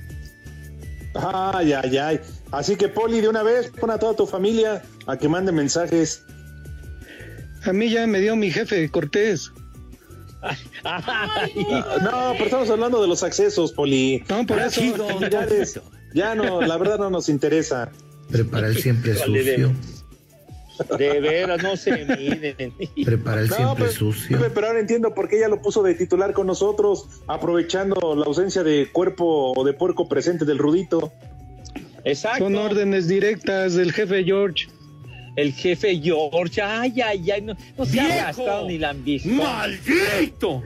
Ay, 1.14 1.74
ay, 1.74 1.98
ay. 2.00 2.20
Así 2.50 2.76
que, 2.76 2.88
Poli, 2.88 3.22
de 3.22 3.28
una 3.28 3.44
vez, 3.44 3.72
pon 3.80 3.92
a 3.92 4.00
toda 4.00 4.16
tu 4.16 4.26
familia 4.26 4.82
a 5.06 5.18
que 5.18 5.30
mande 5.30 5.52
mensajes. 5.52 6.24
A 7.64 7.74
mí 7.74 7.92
ya 7.92 8.08
me 8.08 8.20
dio 8.22 8.36
mi 8.36 8.50
jefe 8.50 8.90
Cortés. 8.90 9.52
No, 12.04 12.34
pero 12.34 12.46
estamos 12.46 12.70
hablando 12.70 13.02
de 13.02 13.08
los 13.08 13.24
accesos, 13.24 13.72
Poli. 13.72 14.24
No, 14.30 14.46
por 14.46 14.60
eso. 14.60 15.82
Ya 16.14 16.36
no, 16.36 16.62
la 16.62 16.78
verdad 16.78 17.00
no 17.00 17.10
nos 17.10 17.30
interesa. 17.30 17.92
Prepara 18.30 18.68
el 18.68 18.78
siempre 18.78 19.16
sucio. 19.16 19.74
De 20.98 21.20
veras, 21.20 21.64
no 21.64 21.76
se 21.76 22.06
miden. 22.06 22.74
Prepara 23.04 23.42
el 23.42 23.50
No, 23.50 23.56
siempre 23.56 23.86
pero, 23.86 23.92
sucio. 23.92 24.38
Pepe, 24.38 24.52
pero 24.54 24.68
ahora 24.68 24.80
entiendo 24.80 25.14
por 25.14 25.28
qué 25.28 25.38
ella 25.38 25.48
lo 25.48 25.62
puso 25.62 25.82
de 25.82 25.96
titular 25.96 26.34
con 26.34 26.46
nosotros, 26.48 27.08
aprovechando 27.28 28.16
la 28.16 28.26
ausencia 28.26 28.64
de 28.64 28.90
cuerpo 28.92 29.54
o 29.56 29.64
de 29.64 29.74
puerco 29.74 30.08
presente 30.08 30.46
del 30.46 30.60
Rudito. 30.60 31.12
Exacto. 32.04 32.44
Son 32.44 32.56
órdenes 32.56 33.08
directas 33.08 33.74
del 33.74 33.92
jefe 33.92 34.24
George. 34.24 34.68
El 35.38 35.54
jefe 35.54 36.02
George, 36.02 36.60
ay, 36.64 37.00
ay, 37.00 37.30
ay, 37.32 37.42
no, 37.44 37.56
no 37.78 37.86
se 37.86 38.00
ha 38.00 38.08
gastado 38.08 38.68
ni 38.68 38.80
la 38.80 38.92
visto. 38.94 39.30
¡Maldito! 39.30 40.64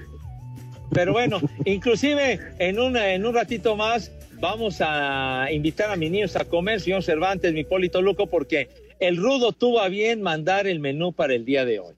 Pero 0.94 1.12
bueno, 1.12 1.42
inclusive 1.66 2.40
en 2.58 2.80
un, 2.80 2.96
en 2.96 3.26
un 3.26 3.34
ratito 3.34 3.76
más 3.76 4.14
vamos 4.40 4.78
a 4.80 5.50
invitar 5.52 5.92
a 5.92 5.98
mis 5.98 6.10
niños 6.10 6.38
a 6.38 6.46
comer, 6.46 6.80
señor 6.80 7.04
Cervantes, 7.04 7.54
mi 7.54 7.66
Polito 7.66 8.02
Luco, 8.02 8.28
porque 8.28 8.70
el 9.02 9.18
Rudo 9.18 9.52
tuvo 9.52 9.82
a 9.82 9.90
bien 9.90 10.22
mandar 10.22 10.68
el 10.68 10.80
menú 10.80 11.12
para 11.12 11.34
el 11.36 11.44
día 11.44 11.66
de 11.66 11.80
hoy. 11.80 11.96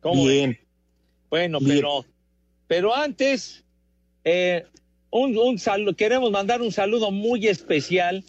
¿Cómo? 0.00 0.26
Bien. 0.26 0.58
Bueno, 1.30 1.60
Bien. 1.60 1.76
pero, 1.76 2.04
pero 2.66 2.94
antes, 2.94 3.64
eh, 4.24 4.66
un, 5.08 5.38
un 5.38 5.58
saludo, 5.58 5.96
queremos 5.96 6.30
mandar 6.30 6.60
un 6.60 6.72
saludo 6.72 7.10
muy 7.10 7.48
especial 7.48 8.22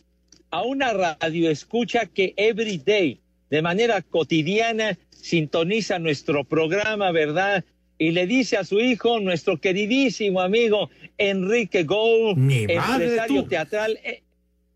a 0.53 0.61
una 0.61 0.93
radio 0.93 1.49
escucha 1.49 2.05
que 2.05 2.35
every 2.37 2.77
day, 2.77 3.19
de 3.49 3.63
manera 3.63 4.03
cotidiana, 4.03 4.99
sintoniza 5.09 5.97
nuestro 5.97 6.43
programa, 6.43 7.11
¿verdad? 7.11 7.65
Y 7.97 8.11
le 8.11 8.27
dice 8.27 8.57
a 8.57 8.63
su 8.63 8.79
hijo, 8.79 9.19
nuestro 9.19 9.59
queridísimo 9.59 10.41
amigo 10.41 10.91
Enrique 11.17 11.83
madre, 11.83 12.65
empresario 12.69 13.41
tú. 13.41 13.49
teatral, 13.49 13.99
eh, 14.03 14.21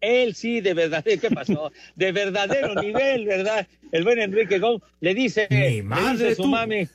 él 0.01 0.33
sí, 0.33 0.61
de 0.61 0.73
verdad, 0.73 1.03
¿qué 1.21 1.29
pasó? 1.29 1.71
De 1.95 2.11
verdadero 2.11 2.73
nivel, 2.81 3.27
¿verdad? 3.27 3.67
El 3.91 4.03
buen 4.03 4.17
Enrique 4.17 4.57
Gou 4.57 4.81
le 4.99 5.13
dice, 5.13 5.45
le 5.47 5.83
dice 5.83 6.29
a 6.29 6.35
su 6.35 6.47
mami, 6.47 6.87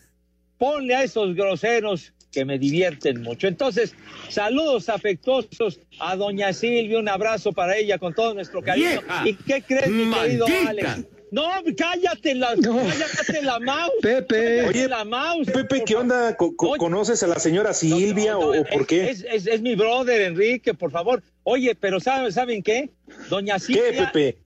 ponle 0.58 0.96
a 0.96 1.04
esos 1.04 1.36
groseros 1.36 2.12
que 2.32 2.44
me 2.44 2.58
divierten 2.58 3.22
mucho. 3.22 3.46
Entonces, 3.46 3.94
saludos 4.28 4.88
afectuosos 4.88 5.78
a 6.00 6.16
doña 6.16 6.52
Silvia, 6.52 6.98
un 6.98 7.08
abrazo 7.08 7.52
para 7.52 7.76
ella 7.76 7.98
con 7.98 8.14
todo 8.14 8.34
nuestro 8.34 8.62
cariño. 8.62 8.88
¡Vieja! 9.02 9.22
¿Y 9.28 9.34
qué 9.34 9.62
crees, 9.62 9.88
mi 9.90 10.12
querido. 10.12 10.46
Alex? 10.66 10.88
No, 11.30 11.44
cállate 11.78 12.34
la, 12.34 12.48
cállate 12.56 13.42
la 13.42 13.58
mouse. 13.60 13.92
Pepe. 14.02 14.56
Cállate 14.58 14.68
Oye, 14.68 14.88
la 14.88 15.04
mouse. 15.04 15.46
Pepe, 15.50 15.82
¿qué 15.86 15.96
onda? 15.96 16.36
Co- 16.36 16.54
co- 16.56 16.70
Oye. 16.70 16.78
¿Conoces 16.78 17.22
a 17.22 17.26
la 17.26 17.38
señora 17.38 17.72
Silvia 17.72 18.32
No, 18.32 18.40
no, 18.40 18.46
o, 18.48 18.54
no, 18.54 18.60
o 18.60 18.64
por 18.66 18.86
qué? 18.86 19.08
Es, 19.10 19.24
es- 19.30 19.46
es 19.46 19.60
mi 19.62 19.74
brother, 19.74 20.20
Enrique, 20.22 20.74
por 20.74 20.90
favor. 20.90 21.22
Oye, 21.44 21.74
pero 21.74 22.00
¿saben, 22.00 22.32
¿saben 22.32 22.62
qué? 22.62 22.90
Doña 23.30 23.54
¿Qué, 23.54 23.60
Silvia 23.60 24.12
Pepe? 24.12 24.38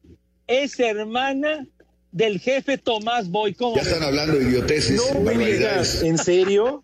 es 0.47 0.79
hermana 0.79 1.67
del 2.13 2.39
jefe 2.39 2.79
Tomás 2.79 3.29
Boy. 3.31 3.55
¿Cómo 3.55 3.75
Ya 3.77 3.83
están 3.83 4.05
hablando 4.05 4.37
de 4.39 4.45
idioteces, 4.45 5.03
No 5.13 5.21
me 5.21 5.37
digas. 5.37 6.03
¿en 6.05 6.19
serio? 6.19 6.83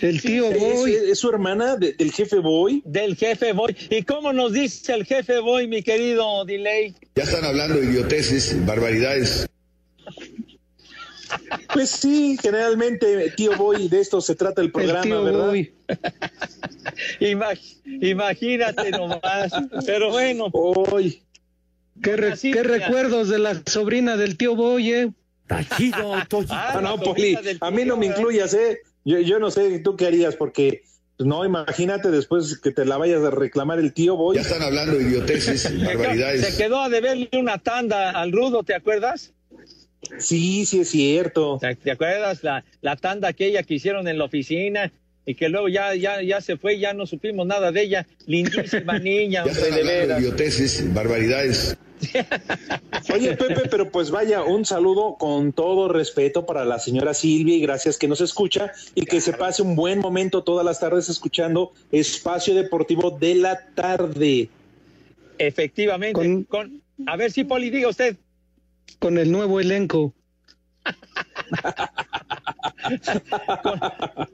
El 0.00 0.20
tío 0.22 0.50
¿Es, 0.50 0.58
Boy. 0.60 0.94
es 0.94 1.18
su 1.18 1.28
hermana 1.28 1.76
de- 1.76 1.92
del 1.94 2.12
jefe 2.12 2.38
Boy? 2.38 2.82
Del 2.84 3.16
jefe 3.16 3.52
Boy. 3.52 3.76
¿Y 3.90 4.02
cómo 4.02 4.32
nos 4.32 4.52
dice 4.52 4.92
el 4.94 5.04
jefe 5.04 5.38
Boy, 5.40 5.66
mi 5.66 5.82
querido 5.82 6.44
Delay? 6.44 6.94
Ya 7.16 7.24
están 7.24 7.44
hablando 7.44 7.78
de 7.80 7.86
idioteces, 7.86 8.64
barbaridades. 8.64 9.48
Pues 11.72 11.90
sí, 11.90 12.36
generalmente, 12.40 13.30
tío 13.36 13.56
Boy, 13.56 13.88
de 13.88 14.00
esto 14.00 14.20
se 14.20 14.34
trata 14.34 14.60
el 14.60 14.66
El 14.66 14.72
programa, 14.72 15.02
tío 15.02 15.24
¿verdad? 15.24 15.46
Boy. 15.46 15.72
Imag- 17.20 17.80
imagínate 18.02 18.90
nomás. 18.90 19.52
Pero 19.86 20.10
bueno, 20.10 20.48
Hoy. 20.52 21.22
¿Qué, 22.02 22.16
re- 22.16 22.32
Así, 22.32 22.50
qué 22.52 22.62
mira. 22.62 22.78
recuerdos 22.78 23.28
de 23.28 23.38
la 23.38 23.62
sobrina 23.66 24.16
del 24.16 24.36
tío 24.36 24.54
Boy, 24.56 24.92
eh? 24.92 25.10
Toyito. 25.48 26.14
Ah, 26.50 26.72
Ah, 26.76 26.80
no, 26.80 26.98
Poli, 26.98 27.36
a 27.60 27.70
mí 27.70 27.84
no 27.84 27.96
me 27.96 28.06
incluyas, 28.06 28.54
¿eh? 28.54 28.78
Yo, 29.04 29.18
yo 29.18 29.38
no 29.38 29.50
sé 29.50 29.78
tú 29.80 29.96
qué 29.96 30.06
harías, 30.06 30.36
porque 30.36 30.82
pues, 31.16 31.26
no, 31.28 31.44
imagínate 31.44 32.10
después 32.10 32.58
que 32.58 32.70
te 32.70 32.84
la 32.84 32.96
vayas 32.96 33.22
a 33.22 33.30
reclamar 33.30 33.78
el 33.78 33.92
tío 33.92 34.16
Boy. 34.16 34.36
Ya 34.36 34.42
están 34.42 34.62
hablando 34.62 34.96
de 34.96 35.04
idioteces, 35.04 35.62
se 35.62 35.76
barbaridades. 35.84 36.56
quedó 36.56 36.80
a 36.80 36.88
deberle 36.88 37.28
una 37.32 37.58
tanda 37.58 38.10
al 38.10 38.32
rudo, 38.32 38.62
¿te 38.62 38.74
acuerdas? 38.74 39.32
Sí, 40.18 40.66
sí 40.66 40.80
es 40.80 40.90
cierto. 40.90 41.58
¿Te, 41.60 41.76
te 41.76 41.92
acuerdas 41.92 42.42
la, 42.42 42.64
la 42.80 42.96
tanda 42.96 43.28
aquella 43.28 43.62
que 43.62 43.74
hicieron 43.74 44.08
en 44.08 44.18
la 44.18 44.24
oficina 44.24 44.92
y 45.26 45.34
que 45.34 45.48
luego 45.48 45.68
ya, 45.68 45.94
ya, 45.94 46.20
ya 46.22 46.40
se 46.40 46.56
fue, 46.56 46.78
ya 46.78 46.92
no 46.94 47.06
supimos 47.06 47.46
nada 47.46 47.70
de 47.72 47.82
ella? 47.82 48.06
Lindísima 48.26 48.98
niña, 49.00 49.44
Ya 49.44 49.50
hombre, 49.52 49.62
están 49.62 49.74
de 49.74 49.80
hablando 49.80 50.14
de 50.14 50.20
idioteces, 50.20 50.94
barbaridades. 50.94 51.76
Oye, 53.14 53.36
Pepe, 53.36 53.68
pero 53.70 53.88
pues 53.90 54.10
vaya, 54.10 54.42
un 54.42 54.64
saludo 54.64 55.14
con 55.18 55.52
todo 55.52 55.88
respeto 55.88 56.44
para 56.44 56.64
la 56.64 56.80
señora 56.80 57.14
Silvia 57.14 57.54
y 57.54 57.60
gracias 57.60 57.96
que 57.96 58.08
nos 58.08 58.20
escucha 58.20 58.72
y 58.96 59.04
que 59.06 59.20
se 59.20 59.32
pase 59.32 59.62
un 59.62 59.76
buen 59.76 60.00
momento 60.00 60.42
todas 60.42 60.64
las 60.66 60.80
tardes 60.80 61.08
escuchando 61.08 61.72
Espacio 61.92 62.56
Deportivo 62.56 63.12
de 63.12 63.36
la 63.36 63.66
Tarde. 63.76 64.48
Efectivamente. 65.38 66.14
Con- 66.14 66.42
Con, 66.44 66.82
a 67.06 67.16
ver 67.16 67.30
si 67.30 67.44
Poli 67.44 67.70
diga 67.70 67.88
usted. 67.88 68.16
Con 68.98 69.16
el 69.18 69.30
nuevo 69.30 69.60
elenco. 69.60 70.12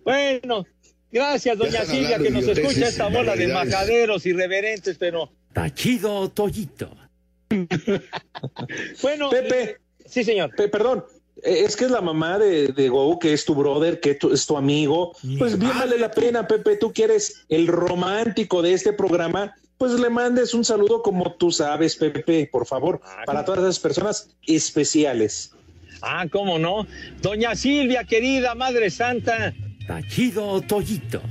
Bueno, 0.05 0.65
gracias, 1.13 1.57
doña 1.59 1.85
Silvia, 1.85 2.19
que 2.19 2.31
nos 2.31 2.47
escucha 2.47 2.89
esta 2.89 3.09
bola 3.09 3.35
de 3.37 3.49
majaderos 3.49 4.25
irreverentes, 4.27 4.97
pero 4.99 5.31
Tachido, 5.53 6.29
Toyito. 6.31 6.91
bueno. 9.03 9.31
Pepe, 9.31 9.79
Sí, 10.07 10.25
señor. 10.25 10.55
Pe- 10.57 10.69
perdón, 10.69 11.05
eh, 11.43 11.65
es 11.67 11.77
que 11.77 11.85
es 11.85 11.91
la 11.91 12.01
mamá 12.01 12.39
de, 12.39 12.69
de 12.69 12.89
Gou, 12.89 13.19
que 13.19 13.33
es 13.35 13.45
tu 13.45 13.55
brother, 13.55 14.01
que 14.01 14.15
tu- 14.15 14.33
es 14.33 14.47
tu 14.47 14.57
amigo. 14.57 15.13
Pues 15.39 15.59
bien 15.59 15.73
vale 15.79 15.99
la 15.99 16.11
pena, 16.11 16.47
Pepe, 16.47 16.77
tú 16.77 16.93
que 16.93 17.05
eres 17.05 17.45
el 17.49 17.67
romántico 17.67 18.63
de 18.63 18.73
este 18.73 18.93
programa, 18.95 19.55
pues 19.77 19.93
le 19.93 20.09
mandes 20.11 20.55
un 20.55 20.65
saludo 20.65 21.03
como 21.03 21.35
tú 21.35 21.51
sabes, 21.51 21.97
Pepe, 21.97 22.49
por 22.51 22.67
favor, 22.67 23.01
para 23.27 23.45
todas 23.45 23.61
esas 23.61 23.79
personas 23.79 24.31
especiales. 24.47 25.53
Ah, 26.01 26.27
cómo 26.31 26.59
no. 26.59 26.87
Doña 27.21 27.55
Silvia, 27.55 28.05
querida 28.05 28.55
Madre 28.55 28.89
Santa. 28.91 29.53
Tachido, 29.89 30.61
Toyito. 30.61 31.23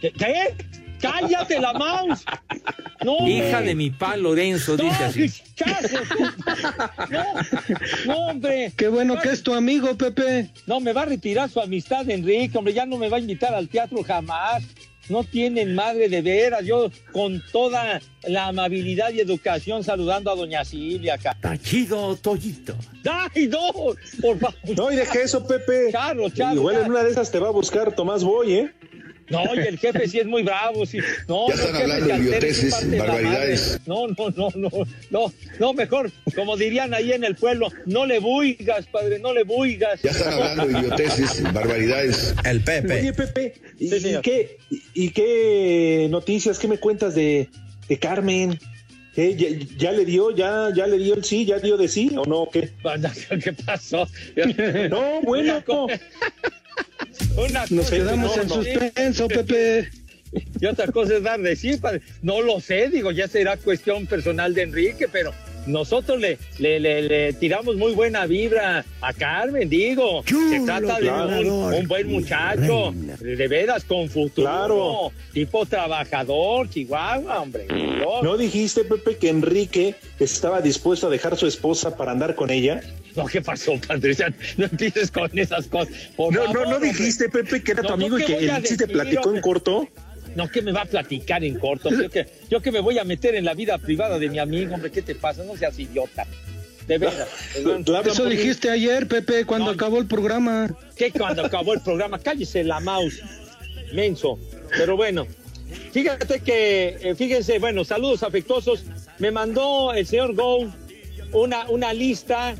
¿Qué? 0.00 0.10
qué? 0.12 0.54
¡Cállate 1.00 1.60
la 1.60 1.74
mouse! 1.74 2.24
No, 3.04 3.28
Hija 3.28 3.58
hombre. 3.58 3.68
de 3.68 3.74
mi 3.74 3.90
pa 3.90 4.16
Lorenzo, 4.16 4.76
No, 4.78 4.84
dice 4.84 5.04
así. 5.04 5.28
chazo. 5.54 5.98
No, 7.10 7.24
no, 8.06 8.16
hombre. 8.28 8.72
Qué 8.76 8.88
bueno 8.88 9.20
que 9.20 9.28
es 9.28 9.42
tu 9.42 9.52
amigo, 9.54 9.94
Pepe. 9.96 10.50
No, 10.66 10.80
me 10.80 10.94
va 10.94 11.02
a 11.02 11.04
retirar 11.04 11.50
su 11.50 11.60
amistad, 11.60 12.08
Enrique, 12.08 12.56
hombre, 12.56 12.72
ya 12.72 12.86
no 12.86 12.96
me 12.96 13.10
va 13.10 13.18
a 13.18 13.20
invitar 13.20 13.54
al 13.54 13.68
teatro 13.68 14.02
jamás. 14.02 14.64
No 15.08 15.24
tienen 15.24 15.74
madre 15.74 16.08
de 16.08 16.22
veras. 16.22 16.64
Yo 16.64 16.90
con 17.12 17.42
toda 17.52 18.00
la 18.24 18.48
amabilidad 18.48 19.10
y 19.10 19.20
educación 19.20 19.84
saludando 19.84 20.30
a 20.30 20.34
doña 20.34 20.64
Silvia 20.64 21.14
acá. 21.14 21.36
Tachido, 21.40 22.16
Toyito. 22.16 22.74
¡Ay, 23.08 23.46
no! 23.48 23.94
Por 24.20 24.38
favor. 24.38 24.54
No, 24.76 24.90
y 24.92 24.96
deja 24.96 25.20
eso, 25.22 25.46
Pepe. 25.46 25.90
Charro, 25.92 26.28
charro, 26.30 26.56
Igual 26.56 26.76
ya. 26.76 26.82
en 26.84 26.90
una 26.90 27.04
de 27.04 27.10
esas 27.10 27.30
te 27.30 27.38
va 27.38 27.48
a 27.48 27.52
buscar 27.52 27.94
Tomás 27.94 28.24
Boy, 28.24 28.54
¿eh? 28.54 28.74
No, 29.28 29.42
y 29.54 29.58
el 29.58 29.78
jefe 29.78 30.06
sí 30.08 30.20
es 30.20 30.26
muy 30.26 30.42
bravo, 30.42 30.86
sí. 30.86 30.98
No, 31.28 31.48
Ya 31.48 31.56
no, 31.56 31.62
están 31.62 31.82
hablando 31.82 32.06
de 32.06 32.16
idioteces, 32.18 32.98
barbaridades. 32.98 33.80
No, 33.86 34.06
no, 34.08 34.30
no, 34.36 34.48
no, 34.54 34.70
no, 35.10 35.32
no, 35.58 35.72
mejor, 35.72 36.12
como 36.34 36.56
dirían 36.56 36.94
ahí 36.94 37.12
en 37.12 37.24
el 37.24 37.34
pueblo, 37.34 37.68
no 37.86 38.06
le 38.06 38.18
buigas, 38.20 38.86
padre, 38.86 39.18
no 39.18 39.32
le 39.32 39.42
buigas. 39.44 40.00
Ya 40.02 40.10
están 40.10 40.34
hablando 40.34 40.66
de 40.66 40.78
idioteces, 40.80 41.42
barbaridades. 41.52 42.34
El 42.44 42.60
Pepe. 42.62 43.00
Oye, 43.00 43.12
Pepe, 43.12 43.54
¿y, 43.78 43.88
Sí, 43.88 43.96
y 43.96 44.00
señor. 44.00 44.22
qué, 44.22 44.58
y, 44.94 45.10
qué 45.10 46.06
noticias, 46.10 46.58
qué 46.58 46.68
me 46.68 46.78
cuentas 46.78 47.14
de, 47.14 47.48
de 47.88 47.98
Carmen? 47.98 48.58
¿Qué? 49.14 49.34
¿Ya, 49.34 49.48
ya 49.78 49.92
le 49.92 50.04
dio, 50.04 50.30
ya, 50.30 50.70
ya 50.76 50.86
le 50.86 50.98
dio 50.98 51.14
el 51.14 51.24
sí, 51.24 51.46
ya 51.46 51.58
dio 51.58 51.76
de 51.76 51.88
sí 51.88 52.10
o 52.16 52.24
no? 52.26 52.48
¿Qué? 52.52 52.70
¿Qué 53.42 53.52
pasó? 53.54 54.06
No, 54.90 55.20
bueno, 55.22 55.64
Una 57.36 57.64
Nos 57.70 57.90
quedamos 57.90 58.36
no, 58.36 58.42
en 58.42 58.48
no. 58.48 58.54
suspenso, 58.54 59.28
Pepe. 59.28 59.90
Y 60.60 60.66
otra 60.66 60.88
cosa 60.88 61.16
es 61.16 61.22
dar 61.22 61.40
de 61.40 61.56
sí, 61.56 61.76
padre. 61.76 62.02
No 62.22 62.40
lo 62.42 62.60
sé, 62.60 62.88
digo, 62.88 63.10
ya 63.10 63.28
será 63.28 63.56
cuestión 63.56 64.06
personal 64.06 64.54
de 64.54 64.62
Enrique, 64.62 65.08
pero 65.10 65.32
nosotros 65.66 66.20
le, 66.20 66.38
le, 66.58 66.80
le, 66.80 67.02
le 67.02 67.32
tiramos 67.34 67.76
muy 67.76 67.92
buena 67.92 68.26
vibra 68.26 68.84
a 69.00 69.12
Carmen, 69.12 69.68
digo. 69.68 70.22
Se 70.26 70.60
trata 70.64 70.98
de 71.00 71.10
un, 71.50 71.86
buen 71.88 72.08
muchacho, 72.08 72.92
de 73.20 73.48
veras, 73.48 73.84
con 73.84 74.08
futuro, 74.08 74.46
Claro. 74.48 75.12
tipo 75.32 75.66
trabajador, 75.66 76.68
Chihuahua, 76.70 77.40
hombre. 77.40 77.66
¿No 78.22 78.36
dijiste, 78.36 78.84
Pepe, 78.84 79.16
que 79.16 79.28
Enrique 79.28 79.94
estaba 80.20 80.60
dispuesto 80.60 81.08
a 81.08 81.10
dejar 81.10 81.36
su 81.36 81.46
esposa 81.46 81.96
para 81.96 82.12
andar 82.12 82.34
con 82.34 82.50
ella? 82.50 82.80
No, 83.16 83.24
¿qué 83.26 83.40
pasó, 83.40 83.72
padre? 83.86 84.12
Ya 84.14 84.28
no 84.58 84.66
empieces 84.66 85.10
con 85.10 85.30
esas 85.38 85.66
cosas. 85.68 85.94
Por 86.16 86.32
No, 86.34 86.44
no, 86.44 86.52
favor, 86.52 86.68
no 86.68 86.78
dijiste, 86.80 87.28
Pepe, 87.30 87.62
que 87.62 87.72
era 87.72 87.82
tu 87.82 87.92
amigo 87.94 88.16
¿qué 88.18 88.22
y 88.22 88.26
que 88.26 88.44
él 88.46 88.66
sí 88.66 88.76
te 88.76 88.86
platicó 88.86 89.34
en 89.34 89.40
corto. 89.40 89.88
No, 90.36 90.50
que 90.50 90.62
me 90.62 90.70
va 90.70 90.82
a 90.82 90.84
platicar 90.84 91.42
en 91.44 91.58
corto. 91.58 91.90
Yo 91.90 92.10
que, 92.10 92.26
yo 92.48 92.60
que 92.60 92.70
me 92.70 92.80
voy 92.80 92.98
a 92.98 93.04
meter 93.04 93.34
en 93.34 93.44
la 93.44 93.54
vida 93.54 93.78
privada 93.78 94.18
de 94.18 94.28
mi 94.28 94.38
amigo, 94.38 94.74
hombre, 94.74 94.90
¿qué 94.90 95.02
te 95.02 95.14
pasa? 95.14 95.42
No 95.44 95.56
seas 95.56 95.78
idiota. 95.78 96.26
de 96.86 96.98
veras. 96.98 97.28
Eso 98.06 98.26
dijiste 98.26 98.70
ayer, 98.70 99.08
Pepe, 99.08 99.44
cuando 99.44 99.70
acabó 99.70 99.98
el 99.98 100.06
programa. 100.06 100.76
¿Qué 100.94 101.10
cuando 101.10 101.44
acabó 101.44 101.72
el 101.72 101.80
programa? 101.80 102.18
Cállese 102.18 102.62
la 102.62 102.80
mouse, 102.80 103.22
menso. 103.94 104.38
Pero 104.76 104.94
bueno, 104.96 105.26
fíjate 105.92 106.40
que, 106.40 106.98
eh, 107.00 107.14
fíjense, 107.14 107.58
bueno, 107.58 107.84
saludos 107.84 108.22
afectuosos. 108.22 108.84
Me 109.18 109.30
mandó 109.30 109.94
el 109.94 110.06
señor 110.06 110.34
Go 110.34 110.70
una, 111.32 111.68
una 111.70 111.92
lista 111.92 112.54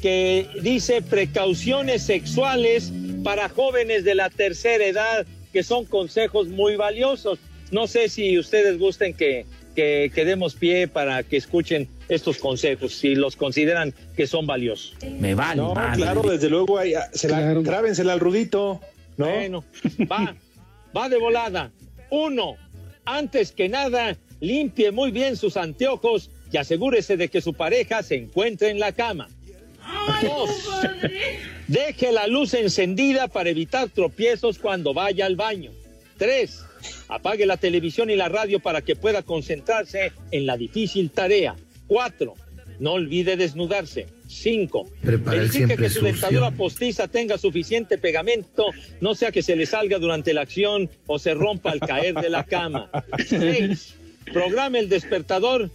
que 0.00 0.48
dice 0.60 1.00
precauciones 1.00 2.02
sexuales 2.02 2.92
para 3.22 3.48
jóvenes 3.48 4.04
de 4.04 4.16
la 4.16 4.30
tercera 4.30 4.84
edad, 4.84 5.26
que 5.52 5.62
son 5.62 5.84
consejos 5.84 6.48
muy 6.48 6.76
valiosos. 6.76 7.38
No 7.70 7.86
sé 7.86 8.08
si 8.08 8.38
ustedes 8.38 8.78
gusten 8.78 9.14
que, 9.14 9.46
que, 9.74 10.10
que 10.14 10.24
demos 10.24 10.54
pie 10.54 10.88
para 10.88 11.22
que 11.22 11.36
escuchen 11.36 11.88
estos 12.08 12.38
consejos, 12.38 12.94
si 12.94 13.14
los 13.14 13.36
consideran 13.36 13.94
que 14.16 14.26
son 14.26 14.46
valiosos. 14.46 14.94
Me 15.18 15.34
vale, 15.34 15.56
No, 15.62 15.74
madre. 15.74 16.02
claro, 16.02 16.22
desde 16.22 16.50
luego, 16.50 16.78
ahí, 16.78 16.94
ah, 16.94 17.08
se 17.12 17.28
la, 17.28 17.54
grábensela 17.54 18.12
al 18.12 18.20
rudito, 18.20 18.80
¿no? 19.16 19.26
Bueno, 19.26 19.64
va, 20.10 20.34
va 20.96 21.08
de 21.08 21.16
volada. 21.18 21.70
Uno, 22.10 22.56
antes 23.06 23.52
que 23.52 23.68
nada, 23.70 24.16
limpie 24.40 24.90
muy 24.90 25.10
bien 25.10 25.36
sus 25.36 25.56
anteojos 25.56 26.30
y 26.52 26.58
asegúrese 26.58 27.16
de 27.16 27.28
que 27.28 27.40
su 27.40 27.54
pareja 27.54 28.02
se 28.02 28.16
encuentre 28.16 28.68
en 28.68 28.78
la 28.78 28.92
cama. 28.92 29.28
Dos, 30.22 30.50
deje 31.68 32.12
la 32.12 32.26
luz 32.26 32.54
encendida 32.54 33.28
para 33.28 33.50
evitar 33.50 33.88
tropiezos 33.88 34.58
cuando 34.58 34.94
vaya 34.94 35.26
al 35.26 35.36
baño. 35.36 35.70
Tres, 36.18 36.64
apague 37.08 37.46
la 37.46 37.56
televisión 37.56 38.10
y 38.10 38.16
la 38.16 38.28
radio 38.28 38.60
para 38.60 38.82
que 38.82 38.96
pueda 38.96 39.22
concentrarse 39.22 40.12
en 40.30 40.46
la 40.46 40.56
difícil 40.56 41.10
tarea. 41.10 41.56
Cuatro, 41.86 42.34
no 42.78 42.92
olvide 42.92 43.36
desnudarse. 43.36 44.06
Cinco, 44.26 44.90
Prepara 45.02 45.36
el 45.36 45.40
verifique 45.42 45.66
siempre 45.66 45.76
que 45.76 45.90
su 45.90 46.04
dentadura 46.04 46.50
postiza 46.52 47.06
tenga 47.06 47.36
suficiente 47.36 47.98
pegamento, 47.98 48.66
no 49.00 49.14
sea 49.14 49.30
que 49.30 49.42
se 49.42 49.56
le 49.56 49.66
salga 49.66 49.98
durante 49.98 50.32
la 50.32 50.40
acción 50.40 50.88
o 51.06 51.18
se 51.18 51.34
rompa 51.34 51.70
al 51.70 51.80
caer 51.80 52.14
de 52.14 52.30
la 52.30 52.44
cama. 52.44 52.90
Seis, 53.26 53.94
programe 54.32 54.78
el 54.78 54.88
despertador 54.88 55.70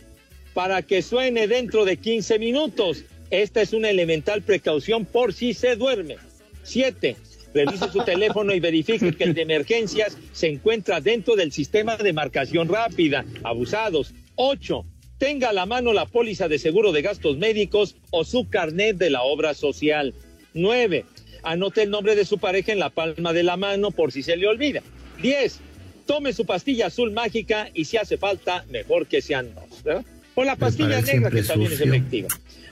para 0.55 0.81
que 0.81 1.03
suene 1.03 1.47
dentro 1.47 1.85
de 1.85 1.97
15 1.97 2.39
minutos. 2.39 3.03
Esta 3.30 3.61
es 3.61 3.73
una 3.73 3.89
elemental 3.89 4.41
precaución 4.41 5.05
por 5.05 5.34
si 5.34 5.53
se 5.53 5.75
duerme. 5.75 6.17
Siete, 6.63 7.17
revise 7.53 7.89
su 7.91 7.99
teléfono 8.05 8.53
y 8.53 8.59
verifique 8.59 9.11
que 9.13 9.23
el 9.23 9.34
de 9.34 9.41
emergencias 9.41 10.17
se 10.32 10.47
encuentra 10.47 11.01
dentro 11.01 11.36
del 11.36 11.51
sistema 11.51 11.97
de 11.97 12.13
marcación 12.13 12.69
rápida. 12.69 13.25
Abusados. 13.43 14.13
Ocho, 14.36 14.86
tenga 15.17 15.49
a 15.49 15.53
la 15.53 15.65
mano 15.65 15.93
la 15.93 16.05
póliza 16.05 16.47
de 16.47 16.59
seguro 16.59 16.91
de 16.91 17.01
gastos 17.01 17.38
médicos 17.38 17.95
o 18.11 18.23
su 18.23 18.49
carnet 18.49 18.97
de 18.97 19.09
la 19.09 19.23
obra 19.23 19.53
social. 19.53 20.13
Nueve, 20.53 21.05
anote 21.43 21.84
el 21.84 21.89
nombre 21.89 22.15
de 22.15 22.25
su 22.25 22.38
pareja 22.38 22.71
en 22.71 22.80
la 22.80 22.89
palma 22.89 23.34
de 23.34 23.43
la 23.43 23.57
mano 23.57 23.91
por 23.91 24.11
si 24.11 24.23
se 24.23 24.38
le 24.38 24.47
olvida. 24.47 24.82
Diez, 25.21 25.59
tome 26.05 26.34
su 26.34 26.45
pastilla 26.45 26.88
azul 26.88 27.11
mágica 27.11 27.69
y 27.73 27.86
si 27.86 27.97
hace 27.97 28.17
falta, 28.17 28.65
mejor 28.69 29.07
que 29.07 29.21
sean 29.21 29.53
dos. 29.53 29.84
¿verdad? 29.84 30.05
O 30.39 30.43
la 30.43 30.55
pastilla 30.55 31.01
negra 31.01 31.31
que 31.31 31.41
también 31.41 31.71
es 31.71 31.77
sucio. 31.79 31.93
efectiva. 31.93 32.27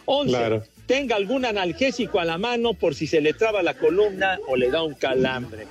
Once, 0.05 0.29
Claro. 0.37 0.63
tenga 0.85 1.15
algún 1.15 1.45
analgésico 1.45 2.19
a 2.19 2.25
la 2.25 2.37
mano 2.37 2.75
por 2.75 2.93
si 2.93 3.07
se 3.07 3.21
le 3.21 3.33
traba 3.33 3.63
la 3.63 3.73
columna 3.73 4.37
o 4.47 4.55
le 4.55 4.69
da 4.69 4.83
un 4.83 4.93
calambre. 4.93 5.65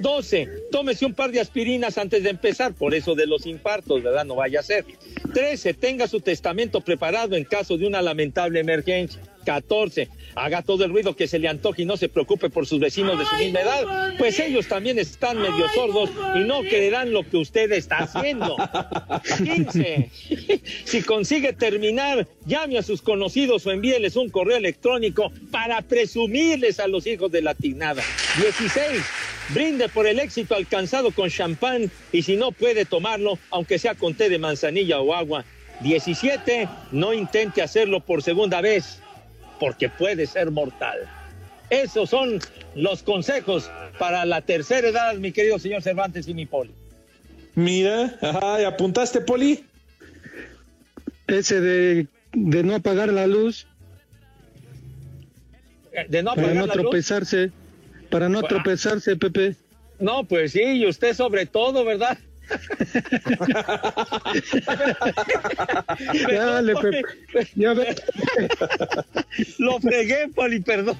12. 0.00 0.48
Tómese 0.70 1.06
un 1.06 1.14
par 1.14 1.30
de 1.30 1.40
aspirinas 1.40 1.96
antes 1.96 2.22
de 2.22 2.28
empezar, 2.30 2.74
por 2.74 2.94
eso 2.94 3.14
de 3.14 3.26
los 3.26 3.46
infartos, 3.46 4.02
¿verdad? 4.02 4.26
No 4.26 4.34
vaya 4.34 4.60
a 4.60 4.62
ser. 4.62 4.84
13. 5.32 5.72
Tenga 5.72 6.06
su 6.08 6.20
testamento 6.20 6.82
preparado 6.82 7.34
en 7.36 7.44
caso 7.44 7.78
de 7.78 7.86
una 7.86 8.02
lamentable 8.02 8.60
emergencia. 8.60 9.22
14. 9.50 10.08
Haga 10.36 10.62
todo 10.62 10.84
el 10.84 10.92
ruido 10.92 11.16
que 11.16 11.26
se 11.26 11.40
le 11.40 11.48
antoje 11.48 11.82
y 11.82 11.84
no 11.84 11.96
se 11.96 12.08
preocupe 12.08 12.50
por 12.50 12.66
sus 12.66 12.78
vecinos 12.78 13.18
de 13.18 13.24
su 13.24 13.34
misma 13.34 13.60
edad, 13.60 14.14
pues 14.16 14.38
ellos 14.38 14.68
también 14.68 14.96
están 15.00 15.38
medio 15.38 15.68
sordos 15.74 16.08
y 16.36 16.44
no 16.44 16.60
creerán 16.60 17.12
lo 17.12 17.28
que 17.28 17.36
usted 17.36 17.72
está 17.72 17.98
haciendo. 17.98 18.56
15. 19.42 20.10
Si 20.84 21.02
consigue 21.02 21.52
terminar, 21.52 22.28
llame 22.46 22.78
a 22.78 22.84
sus 22.84 23.02
conocidos 23.02 23.66
o 23.66 23.72
envíeles 23.72 24.14
un 24.14 24.30
correo 24.30 24.56
electrónico 24.56 25.32
para 25.50 25.82
presumirles 25.82 26.78
a 26.78 26.86
los 26.86 27.08
hijos 27.08 27.32
de 27.32 27.42
la 27.42 27.56
tignada. 27.56 28.04
16. 28.36 29.02
Brinde 29.48 29.88
por 29.88 30.06
el 30.06 30.20
éxito 30.20 30.54
alcanzado 30.54 31.10
con 31.10 31.28
champán 31.28 31.90
y 32.12 32.22
si 32.22 32.36
no 32.36 32.52
puede 32.52 32.84
tomarlo, 32.84 33.36
aunque 33.50 33.80
sea 33.80 33.96
con 33.96 34.14
té 34.14 34.28
de 34.28 34.38
manzanilla 34.38 35.00
o 35.00 35.12
agua. 35.12 35.44
17. 35.80 36.68
No 36.92 37.12
intente 37.12 37.62
hacerlo 37.62 38.00
por 38.00 38.22
segunda 38.22 38.60
vez, 38.60 39.00
porque 39.60 39.88
puede 39.88 40.26
ser 40.26 40.50
mortal. 40.50 40.98
Esos 41.68 42.10
son 42.10 42.40
los 42.74 43.04
consejos 43.04 43.70
para 43.98 44.24
la 44.24 44.40
tercera 44.40 44.88
edad, 44.88 45.14
mi 45.16 45.30
querido 45.30 45.58
señor 45.60 45.82
Cervantes 45.82 46.26
y 46.26 46.34
mi 46.34 46.46
poli. 46.46 46.72
Mira, 47.54 48.16
ay, 48.42 48.64
¿apuntaste, 48.64 49.20
Poli? 49.20 49.64
Ese 51.28 51.60
de, 51.60 52.06
de 52.32 52.62
no 52.64 52.74
apagar 52.76 53.12
la 53.12 53.26
luz 53.26 53.66
Eh, 55.92 56.06
De 56.08 56.22
no 56.22 56.30
para 56.34 56.42
apagar 56.48 56.60
no 56.62 56.66
la 56.66 56.74
luz. 56.74 56.82
tropezarse. 56.82 57.50
Para 58.10 58.28
no 58.28 58.40
Ah. 58.40 58.48
tropezarse, 58.48 59.16
Pepe. 59.16 59.56
No, 59.98 60.24
pues 60.24 60.52
sí, 60.52 60.62
y 60.62 60.86
usted 60.86 61.14
sobre 61.14 61.46
todo, 61.46 61.84
¿verdad? 61.84 62.16
Ya, 66.30 66.44
dale, 66.44 66.74
Pepe. 66.74 67.02
Ya 67.54 67.74
ve. 67.74 67.94
Lo 69.58 69.80
fregué, 69.80 70.28
Poli, 70.34 70.60
perdón. 70.60 70.96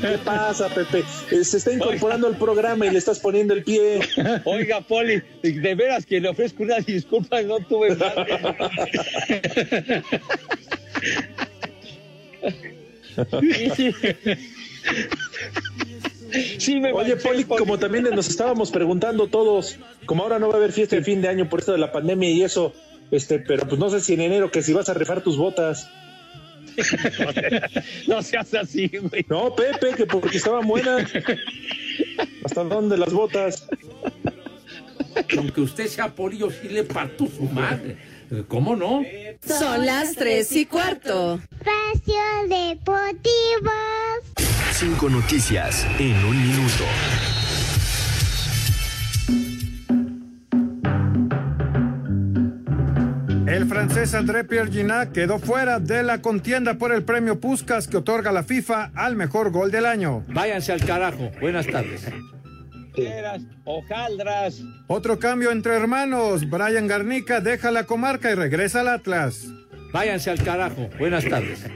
¿Qué 0.00 0.18
pasa, 0.24 0.68
Pepe? 0.68 1.04
Eh, 1.30 1.44
Se 1.44 1.58
está 1.58 1.72
incorporando 1.72 2.26
al 2.26 2.36
programa 2.36 2.86
y 2.86 2.90
le 2.90 2.98
estás 2.98 3.20
poniendo 3.20 3.54
el 3.54 3.64
pie. 3.64 4.00
Oiga, 4.44 4.80
Poli, 4.80 5.22
de 5.42 5.74
veras 5.74 6.06
que 6.06 6.20
le 6.20 6.28
ofrezco 6.28 6.62
una 6.62 6.78
disculpa, 6.78 7.42
no 7.42 7.58
tuve 7.60 7.96
mal. 7.96 8.26
Sí, 16.58 16.80
me 16.80 16.92
Oye, 16.92 17.16
Poli, 17.16 17.44
como 17.44 17.78
también 17.78 18.04
nos 18.04 18.28
estábamos 18.28 18.70
preguntando 18.70 19.26
todos, 19.26 19.78
como 20.06 20.22
ahora 20.22 20.38
no 20.38 20.48
va 20.48 20.54
a 20.54 20.56
haber 20.56 20.72
fiesta 20.72 20.96
de 20.96 21.02
fin 21.02 21.20
de 21.20 21.28
año 21.28 21.48
por 21.48 21.60
esto 21.60 21.72
de 21.72 21.78
la 21.78 21.92
pandemia 21.92 22.30
y 22.30 22.42
eso, 22.42 22.72
este, 23.10 23.38
pero 23.38 23.66
pues 23.68 23.78
no 23.78 23.90
sé 23.90 24.00
si 24.00 24.14
en 24.14 24.22
enero 24.22 24.50
que 24.50 24.62
si 24.62 24.72
vas 24.72 24.88
a 24.88 24.94
rifar 24.94 25.22
tus 25.22 25.36
botas. 25.36 25.88
No 28.08 28.22
seas 28.22 28.54
así, 28.54 28.88
güey. 28.88 29.26
No, 29.28 29.54
Pepe, 29.54 29.94
que 29.94 30.06
porque 30.06 30.38
estaban 30.38 30.66
buenas. 30.66 31.10
¿Hasta 32.44 32.64
dónde 32.64 32.96
las 32.96 33.12
botas? 33.12 33.68
Aunque 35.36 35.60
usted 35.60 35.86
sea 35.86 36.08
polio, 36.08 36.50
sí 36.50 36.68
le 36.68 36.84
parto 36.84 37.26
su 37.26 37.42
madre. 37.42 37.96
¿Cómo 38.48 38.74
no? 38.74 39.02
Son 39.46 39.84
las 39.84 40.14
tres 40.14 40.52
y 40.52 40.64
cuarto. 40.64 41.40
Espacio 41.60 42.14
Deportivo. 42.48 43.70
Cinco 44.82 45.08
noticias 45.08 45.86
en 46.00 46.16
un 46.24 46.42
minuto. 46.42 46.84
El 53.46 53.66
francés 53.66 54.12
André 54.14 54.42
Pierre 54.42 54.72
Ginac 54.72 55.12
quedó 55.12 55.38
fuera 55.38 55.78
de 55.78 56.02
la 56.02 56.20
contienda 56.20 56.78
por 56.78 56.92
el 56.92 57.04
premio 57.04 57.38
Puskas 57.38 57.86
que 57.86 57.98
otorga 57.98 58.32
la 58.32 58.42
FIFA 58.42 58.90
al 58.96 59.14
mejor 59.14 59.52
gol 59.52 59.70
del 59.70 59.86
año. 59.86 60.24
Váyanse 60.26 60.72
al 60.72 60.84
carajo. 60.84 61.30
Buenas 61.40 61.68
tardes. 61.68 62.04
Hojaldras. 63.64 64.62
Otro 64.88 65.20
cambio 65.20 65.52
entre 65.52 65.76
hermanos. 65.76 66.50
Brian 66.50 66.88
Garnica 66.88 67.40
deja 67.40 67.70
la 67.70 67.84
comarca 67.84 68.32
y 68.32 68.34
regresa 68.34 68.80
al 68.80 68.88
Atlas. 68.88 69.46
Váyanse 69.92 70.30
al 70.30 70.42
carajo. 70.42 70.90
Buenas 70.98 71.24
tardes. 71.24 71.70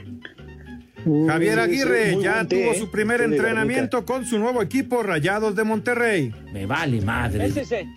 Javier 1.27 1.59
Aguirre 1.59 2.13
muy 2.13 2.23
ya 2.23 2.45
tuvo 2.45 2.73
su 2.73 2.91
primer 2.91 3.21
entrenamiento 3.21 4.05
con 4.05 4.25
su 4.25 4.39
nuevo 4.39 4.61
equipo 4.61 5.03
Rayados 5.03 5.55
de 5.55 5.63
Monterrey. 5.63 6.33
Me 6.51 6.65
vale 6.65 7.01
madre. 7.01 7.45
Ese 7.45 7.61
es 7.61 7.71
el, 7.71 7.87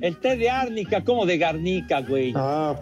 el 0.00 0.16
té 0.18 0.36
de 0.36 0.50
árnica, 0.50 1.02
como 1.02 1.26
de 1.26 1.38
garnica, 1.38 2.00
güey. 2.00 2.32
Ah, 2.36 2.74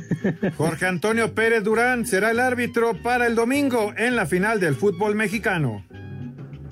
Jorge 0.56 0.86
Antonio 0.86 1.34
Pérez 1.34 1.62
Durán 1.62 2.06
será 2.06 2.30
el 2.30 2.40
árbitro 2.40 2.94
para 3.02 3.26
el 3.26 3.34
domingo 3.34 3.92
en 3.96 4.16
la 4.16 4.26
final 4.26 4.60
del 4.60 4.74
fútbol 4.74 5.14
mexicano. 5.14 5.84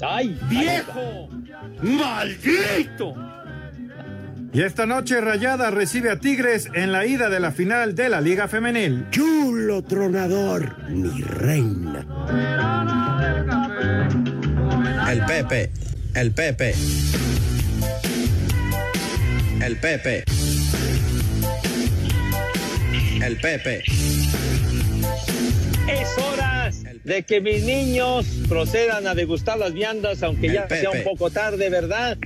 ¡Ay, 0.03 0.39
¡Viejo! 0.49 1.29
¡Maldito! 1.83 3.15
Y 4.53 4.63
esta 4.63 4.87
noche 4.87 5.21
Rayada 5.21 5.71
recibe 5.71 6.11
a 6.11 6.19
Tigres 6.19 6.69
en 6.75 6.93
la 6.93 7.07
ida 7.07 7.29
de 7.29 7.41
la 7.41 7.53
final 7.53 7.95
de 7.95 8.09
la 8.09 8.21
Liga 8.21 8.49
Femenil. 8.49 9.07
Chulo 9.11 9.83
tronador, 9.83 10.89
mi 10.89 11.21
reina. 11.21 12.07
El 15.11 15.25
Pepe, 15.25 15.71
el 16.15 16.33
Pepe. 16.33 16.75
El 19.63 19.77
Pepe. 19.77 20.25
El 23.23 23.37
Pepe. 23.39 23.83
Es 25.89 26.19
hora 26.19 26.71
de 27.05 27.23
que 27.23 27.41
mis 27.41 27.63
niños 27.65 28.27
procedan 28.49 29.07
a 29.07 29.15
degustar 29.15 29.59
las 29.59 29.73
viandas, 29.73 30.23
aunque 30.23 30.53
ya 30.53 30.69
sea 30.69 30.91
un 30.91 31.05
poco 31.05 31.31
tarde, 31.31 31.71
¿verdad? 31.71 32.19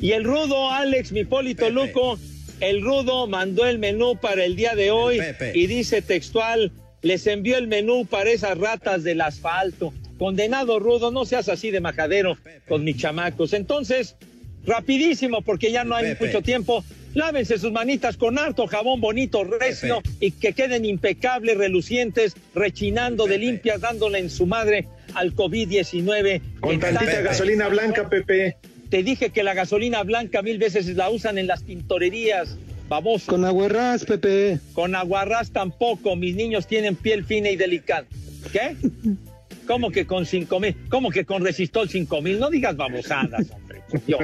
Y 0.00 0.12
el 0.12 0.24
rudo, 0.24 0.70
Alex, 0.70 1.12
mi 1.12 1.24
Polito 1.24 1.70
Luco, 1.70 2.18
el 2.60 2.82
rudo 2.82 3.26
mandó 3.26 3.66
el 3.66 3.78
menú 3.78 4.18
para 4.20 4.44
el 4.44 4.56
día 4.56 4.74
de 4.74 4.90
hoy 4.90 5.20
y 5.54 5.66
dice 5.66 6.02
textual, 6.02 6.72
les 7.02 7.26
envió 7.26 7.56
el 7.56 7.66
menú 7.66 8.06
para 8.06 8.30
esas 8.30 8.58
ratas 8.58 9.04
del 9.04 9.20
asfalto. 9.20 9.92
Condenado 10.18 10.78
rudo, 10.78 11.10
no 11.10 11.24
seas 11.24 11.48
así 11.48 11.70
de 11.70 11.80
majadero 11.80 12.36
con 12.68 12.84
mis 12.84 12.96
chamacos. 12.96 13.52
Entonces, 13.52 14.16
rapidísimo, 14.64 15.42
porque 15.42 15.70
ya 15.70 15.84
no 15.84 15.94
hay 15.94 16.12
Pepe. 16.12 16.26
mucho 16.26 16.42
tiempo. 16.42 16.84
Lávense 17.14 17.58
sus 17.58 17.72
manitas 17.72 18.16
con 18.16 18.38
harto 18.38 18.66
jabón 18.66 19.00
bonito, 19.00 19.44
recio, 19.44 20.02
y 20.20 20.32
que 20.32 20.52
queden 20.52 20.84
impecables, 20.84 21.56
relucientes, 21.56 22.34
rechinando 22.54 23.26
de 23.26 23.38
limpias, 23.38 23.80
dándole 23.80 24.18
en 24.18 24.28
su 24.28 24.46
madre 24.46 24.86
al 25.14 25.34
COVID-19. 25.34 26.42
Con 26.60 26.78
tantita 26.78 27.22
gasolina 27.22 27.68
blanca, 27.68 28.08
Pepe. 28.08 28.56
Te 28.90 29.02
dije 29.02 29.30
que 29.30 29.42
la 29.42 29.54
gasolina 29.54 30.02
blanca 30.02 30.42
mil 30.42 30.58
veces 30.58 30.86
la 30.96 31.10
usan 31.10 31.38
en 31.38 31.46
las 31.46 31.64
tintorerías. 31.64 32.56
Vamos. 32.88 33.24
Con 33.24 33.44
aguarrás, 33.44 34.04
Pepe. 34.04 34.60
Con 34.72 34.94
aguarrás 34.94 35.50
tampoco. 35.50 36.14
Mis 36.14 36.36
niños 36.36 36.66
tienen 36.66 36.94
piel 36.94 37.24
fina 37.24 37.50
y 37.50 37.56
delicada. 37.56 38.06
¿Qué? 38.52 38.76
¿Cómo 39.66 39.90
que 39.90 40.06
con 40.06 40.24
cinco 40.26 40.60
mil? 40.60 40.76
¿Cómo 40.88 41.10
que 41.10 41.24
con 41.24 41.44
resistol 41.44 41.88
cinco 41.88 42.22
mil? 42.22 42.38
No 42.38 42.48
digas 42.50 42.76
babosadas, 42.76 43.50
hombre. 43.50 43.82
Dios. 44.06 44.20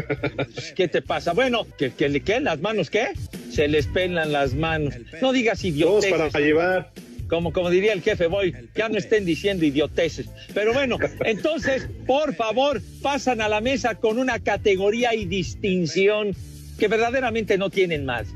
¿Qué 0.76 0.86
te 0.86 1.02
pasa? 1.02 1.32
Bueno, 1.32 1.66
¿qué, 1.76 1.90
qué, 1.96 2.20
qué? 2.20 2.38
¿Las 2.40 2.60
manos 2.60 2.90
qué? 2.90 3.08
Se 3.50 3.66
les 3.66 3.88
pelan 3.88 4.30
las 4.30 4.54
manos. 4.54 4.94
No 5.20 5.32
digas 5.32 5.58
Dos 5.58 5.64
idioteces. 5.64 6.12
para 6.12 6.44
llevar. 6.44 6.91
Como, 7.32 7.50
como 7.50 7.70
diría 7.70 7.94
el 7.94 8.02
jefe 8.02 8.26
Boy, 8.26 8.52
ya 8.74 8.90
no 8.90 8.98
estén 8.98 9.24
diciendo 9.24 9.64
idioteces. 9.64 10.28
Pero 10.52 10.74
bueno, 10.74 10.98
entonces, 11.24 11.88
por 12.06 12.34
favor, 12.34 12.82
pasan 13.00 13.40
a 13.40 13.48
la 13.48 13.62
mesa 13.62 13.94
con 13.94 14.18
una 14.18 14.38
categoría 14.38 15.14
y 15.14 15.24
distinción 15.24 16.36
que 16.78 16.88
verdaderamente 16.88 17.56
no 17.56 17.70
tienen 17.70 18.04
más. 18.04 18.26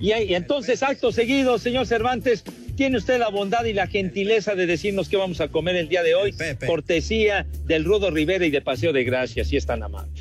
Y, 0.00 0.12
y 0.12 0.34
entonces, 0.34 0.82
acto 0.82 1.12
seguido, 1.12 1.56
señor 1.56 1.86
Cervantes, 1.86 2.42
tiene 2.74 2.98
usted 2.98 3.20
la 3.20 3.28
bondad 3.28 3.64
y 3.64 3.74
la 3.74 3.86
gentileza 3.86 4.56
de 4.56 4.66
decirnos 4.66 5.08
qué 5.08 5.18
vamos 5.18 5.40
a 5.40 5.46
comer 5.46 5.76
el 5.76 5.88
día 5.88 6.02
de 6.02 6.16
hoy. 6.16 6.32
Pepe. 6.32 6.66
Cortesía 6.66 7.46
del 7.66 7.84
Rudo 7.84 8.10
Rivera 8.10 8.44
y 8.44 8.50
de 8.50 8.60
Paseo 8.60 8.92
de 8.92 9.04
Gracia, 9.04 9.44
si 9.44 9.56
es 9.56 9.66
tan 9.66 9.84
amable. 9.84 10.20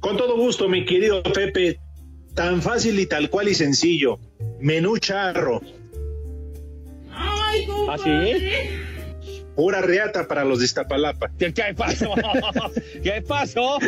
Con 0.00 0.18
todo 0.18 0.36
gusto, 0.36 0.68
mi 0.68 0.84
querido 0.84 1.22
Pepe. 1.22 1.80
Tan 2.34 2.60
fácil 2.60 3.00
y 3.00 3.06
tal 3.06 3.30
cual 3.30 3.48
y 3.48 3.54
sencillo. 3.54 4.18
Menú 4.60 4.98
charro. 4.98 5.62
¿Ah, 7.88 7.96
sí? 8.02 8.46
Pura 9.56 9.80
reata 9.82 10.26
para 10.26 10.44
los 10.44 10.58
de 10.58 10.64
Iztapalapa. 10.64 11.30
¿Qué, 11.38 11.52
qué 11.54 11.74
pasó? 11.76 12.12
¿Qué 13.02 13.22
pasó? 13.22 13.78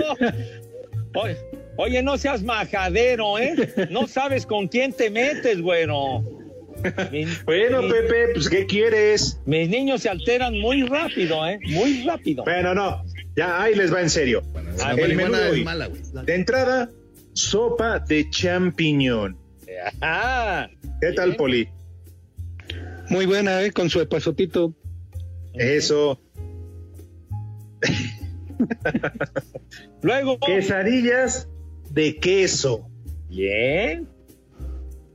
Oye, 1.15 1.37
oye, 1.77 2.03
no 2.03 2.17
seas 2.19 2.43
majadero, 2.43 3.39
¿eh? 3.39 3.89
No 3.91 4.07
sabes 4.07 4.47
con 4.47 4.69
quién 4.69 4.93
te 4.93 5.11
metes, 5.11 5.61
Bueno, 7.45 7.83
mi- 7.83 7.91
Pepe, 7.91 8.29
pues 8.35 8.49
¿qué 8.49 8.67
quieres? 8.67 9.41
Mis 9.47 9.69
niños 9.69 10.03
se 10.03 10.09
alteran 10.11 10.59
muy 10.61 10.83
rápido, 10.83 11.45
¿eh? 11.47 11.59
Muy 11.69 12.05
rápido. 12.05 12.45
Bueno, 12.45 12.75
no. 12.75 13.03
Ya, 13.37 13.61
ahí 13.63 13.75
les 13.75 13.93
va 13.93 14.01
en 14.03 14.11
serio. 14.11 14.43
A 14.85 14.91
El 14.93 14.97
ver, 14.97 15.15
menú 15.17 15.35
de 15.35 15.51
hoy. 15.51 15.65
mala, 15.65 15.87
güey. 15.87 16.01
De 16.25 16.35
entrada, 16.35 16.91
sopa 17.33 17.99
de 17.99 18.29
champiñón. 18.31 19.37
Ah, 20.01 20.69
¿Qué 21.01 21.13
tal, 21.13 21.35
Poli? 21.37 21.69
Muy 23.11 23.27
buena, 23.27 23.63
¿eh? 23.63 23.73
Con 23.73 23.91
su 23.91 24.01
epazotito. 24.01 24.75
Eso. 25.55 26.21
luego. 30.03 30.39
Quesadillas 30.41 31.49
de 31.91 32.17
queso. 32.17 32.89
Bien. 33.29 34.09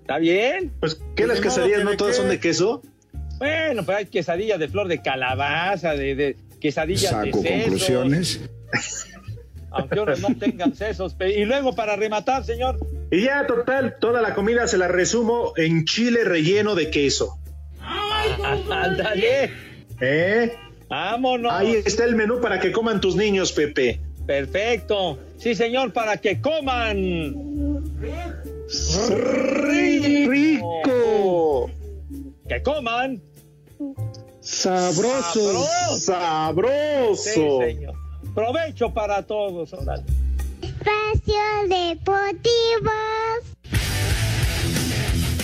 ¿Está 0.02 0.18
bien? 0.18 0.72
Pues, 0.80 1.00
¿qué 1.16 1.28
las 1.28 1.40
Pues, 1.40 1.54
quesadillas 1.54 1.80
que 1.80 1.86
no 1.86 1.98
todas 1.98 2.16
qué. 2.16 2.22
son 2.22 2.30
de 2.30 2.40
queso? 2.40 2.82
Bueno, 3.38 3.84
pues 3.86 3.98
hay 3.98 4.06
quesadillas 4.06 4.60
de 4.60 4.68
flor 4.68 4.88
de 4.88 5.02
calabaza, 5.02 5.94
de, 5.94 6.16
de 6.16 6.38
quesadillas 6.60 7.12
Saco 7.12 7.26
de 7.26 7.34
sesos. 7.34 7.62
conclusiones. 7.64 8.42
Aunque 9.72 10.00
unos 10.02 10.20
no 10.20 10.36
tengan 10.38 10.76
sesos. 10.76 11.16
Y 11.34 11.46
luego, 11.46 11.74
para 11.74 11.96
rematar, 11.96 12.44
señor, 12.44 12.78
Y 13.10 13.24
ya, 13.24 13.48
total, 13.48 13.96
toda 14.00 14.22
la 14.22 14.36
comida 14.36 14.68
se 14.68 14.78
la 14.78 14.90
resumo 14.90 15.54
en 15.56 15.86
chile 15.86 16.26
relleno 16.26 16.76
de 16.76 16.92
queso. 16.92 17.38
ándale. 18.72 19.52
¿Eh? 20.00 20.54
Vámonos. 20.90 21.52
Ahí 21.54 21.76
está 21.86 22.06
el 22.06 22.16
menú 22.16 22.42
para 22.42 22.60
que 22.60 22.72
coman 22.72 23.00
tus 23.00 23.16
niños, 23.16 23.52
Pepe. 23.52 24.00
Perfecto. 24.26 25.18
Sí, 25.38 25.56
señor, 25.56 25.94
para 25.94 26.18
que 26.18 26.42
coman. 26.42 27.36
¡Rico! 30.28 31.70
Que 32.48 32.62
coman. 32.62 33.22
Sabroso. 34.42 35.68
¡Sabroso! 35.98 37.16
Sí, 37.16 37.48
señor. 37.60 37.96
Provecho 38.36 38.94
para 38.94 39.24
todos. 39.24 39.74
órale. 39.74 40.04
Espacio 40.62 41.42
Deportivo. 41.68 42.92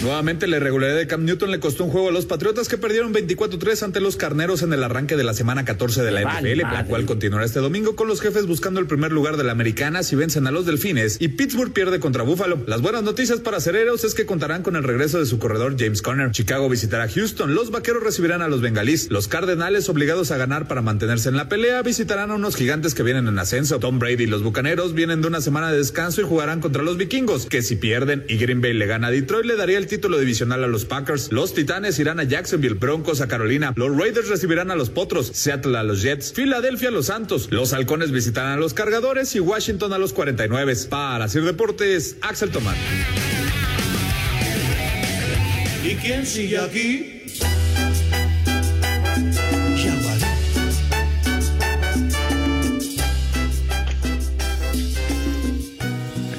Nuevamente 0.08 0.48
la 0.48 0.56
irregularidad 0.56 1.00
de 1.00 1.06
Cam 1.06 1.26
Newton 1.26 1.52
le 1.52 1.60
costó 1.60 1.84
un 1.84 1.90
juego 1.90 2.08
a 2.08 2.12
los 2.14 2.26
Patriotas 2.26 2.70
que 2.70 2.78
perdieron 2.78 3.14
24-3 3.14 3.84
ante 3.84 4.00
los 4.00 4.16
Carneros 4.16 4.62
en 4.62 4.72
el 4.72 4.82
arranque 4.82 5.18
de 5.18 5.26
la 5.26 5.34
semana 5.34 5.66
14 5.66 6.02
de 6.02 6.12
la 6.12 6.24
Vale, 6.24 6.54
NFL, 6.56 6.62
la 6.62 6.86
cual 6.86 7.06
continuará 7.06 7.46
este 7.46 7.60
domingo 7.60 7.98
con 7.98 8.08
los 8.08 8.22
jefes 8.22 8.46
buscando 8.46 8.80
el 8.80 8.88
primer 8.88 9.12
lugar 9.12 9.36
de 9.36 9.44
la 9.44 9.52
americana 9.52 10.04
si 10.04 10.16
vencen 10.16 10.48
a 10.48 10.52
los 10.52 10.66
Delfines 10.66 11.18
y 11.20 11.28
Pittsburgh 11.28 11.74
pierde 11.74 12.00
contra 12.00 12.24
Buffalo. 12.24 12.64
Las 12.68 12.82
buenas 12.82 13.04
noticias 13.04 13.42
para 13.42 13.60
Cereros 13.60 14.06
es 14.06 14.14
que 14.14 14.26
contarán 14.26 14.64
con 14.64 14.78
el 14.78 14.84
regreso 14.84 15.20
de 15.20 15.26
su 15.26 15.40
corredor 15.40 15.76
James 15.78 16.02
Conner. 16.02 16.32
Chicago 16.32 16.70
visitará 16.70 17.04
a 17.04 17.10
Houston, 17.10 17.54
los 17.54 17.70
Vaqueros 17.72 18.02
recibirán 18.02 18.42
a 18.42 18.48
los 18.48 18.62
Bengalís, 18.62 19.12
los 19.12 19.28
Cardenales 19.28 19.90
obligados 19.90 20.32
a 20.32 20.38
ganar 20.38 20.70
para 20.70 20.82
mantenerse 20.82 21.28
en 21.28 21.36
la 21.36 21.50
pelea 21.50 21.82
visitarán 21.82 22.32
a 22.32 22.36
unos 22.36 22.56
gigantes 22.56 22.94
que 22.94 23.04
vienen 23.04 23.28
en 23.28 23.38
ascenso. 23.40 23.80
Tom 23.80 24.00
Brady 24.00 24.24
y 24.24 24.28
los 24.28 24.42
Bucaneros 24.42 24.94
vienen 24.94 25.22
de 25.22 25.28
una 25.28 25.42
semana 25.42 25.70
de 25.70 25.80
descanso 25.80 26.22
y 26.22 26.24
jugarán 26.24 26.62
contra 26.62 26.82
los 26.82 26.96
Vikingos, 26.96 27.48
que 27.48 27.62
si 27.62 27.76
pierden 27.76 28.24
y 28.30 28.38
Green 28.38 28.62
Bay 28.62 28.72
le 28.72 28.86
gana 28.86 29.08
a 29.08 29.12
Detroit 29.12 29.46
le 29.46 29.58
daría 29.58 29.78
el 29.78 29.88
título 29.88 29.97
divisional 29.98 30.64
a 30.64 30.68
los 30.68 30.86
Packers. 30.86 31.32
Los 31.32 31.54
Titanes 31.54 32.00
irán 32.00 32.20
a 32.20 32.24
Jacksonville, 32.24 32.76
Broncos 32.76 33.22
a 33.22 33.28
Carolina, 33.28 33.74
los 33.76 33.98
Raiders 33.98 34.30
recibirán 34.30 34.70
a 34.72 34.76
los 34.76 34.90
Potros, 34.90 35.32
Seattle 35.34 35.78
a 35.78 35.84
los 35.84 36.04
Jets, 36.04 36.32
Filadelfia 36.34 36.90
a 36.90 36.92
los 36.92 37.08
Santos, 37.08 37.48
los 37.52 37.74
Halcones 37.74 38.12
visitarán 38.12 38.54
a 38.54 38.58
los 38.58 38.74
Cargadores 38.74 39.36
y 39.36 39.40
Washington 39.40 39.94
a 39.94 39.98
los 39.98 40.14
49. 40.14 40.76
Para 40.90 41.28
Sir 41.28 41.44
Deportes, 41.44 42.18
Axel 42.22 42.52
Tomán. 42.52 42.76
¿Y 45.84 45.96
quién 45.96 46.26
sigue 46.26 46.60
aquí? 46.60 47.14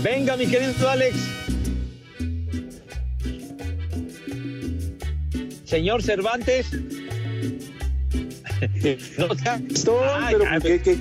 Venga, 0.03 0.37
mi 0.37 0.47
querido 0.47 0.89
Alex. 0.89 1.38
Señor 5.69 6.03
Cervantes. 6.03 6.67
no 9.19 9.35
sea- 9.35 9.61
Ay, 10.17 10.35
pero 10.39 10.45
ay, 10.49 10.61
¿qué, 10.63 10.81
qué? 10.81 10.97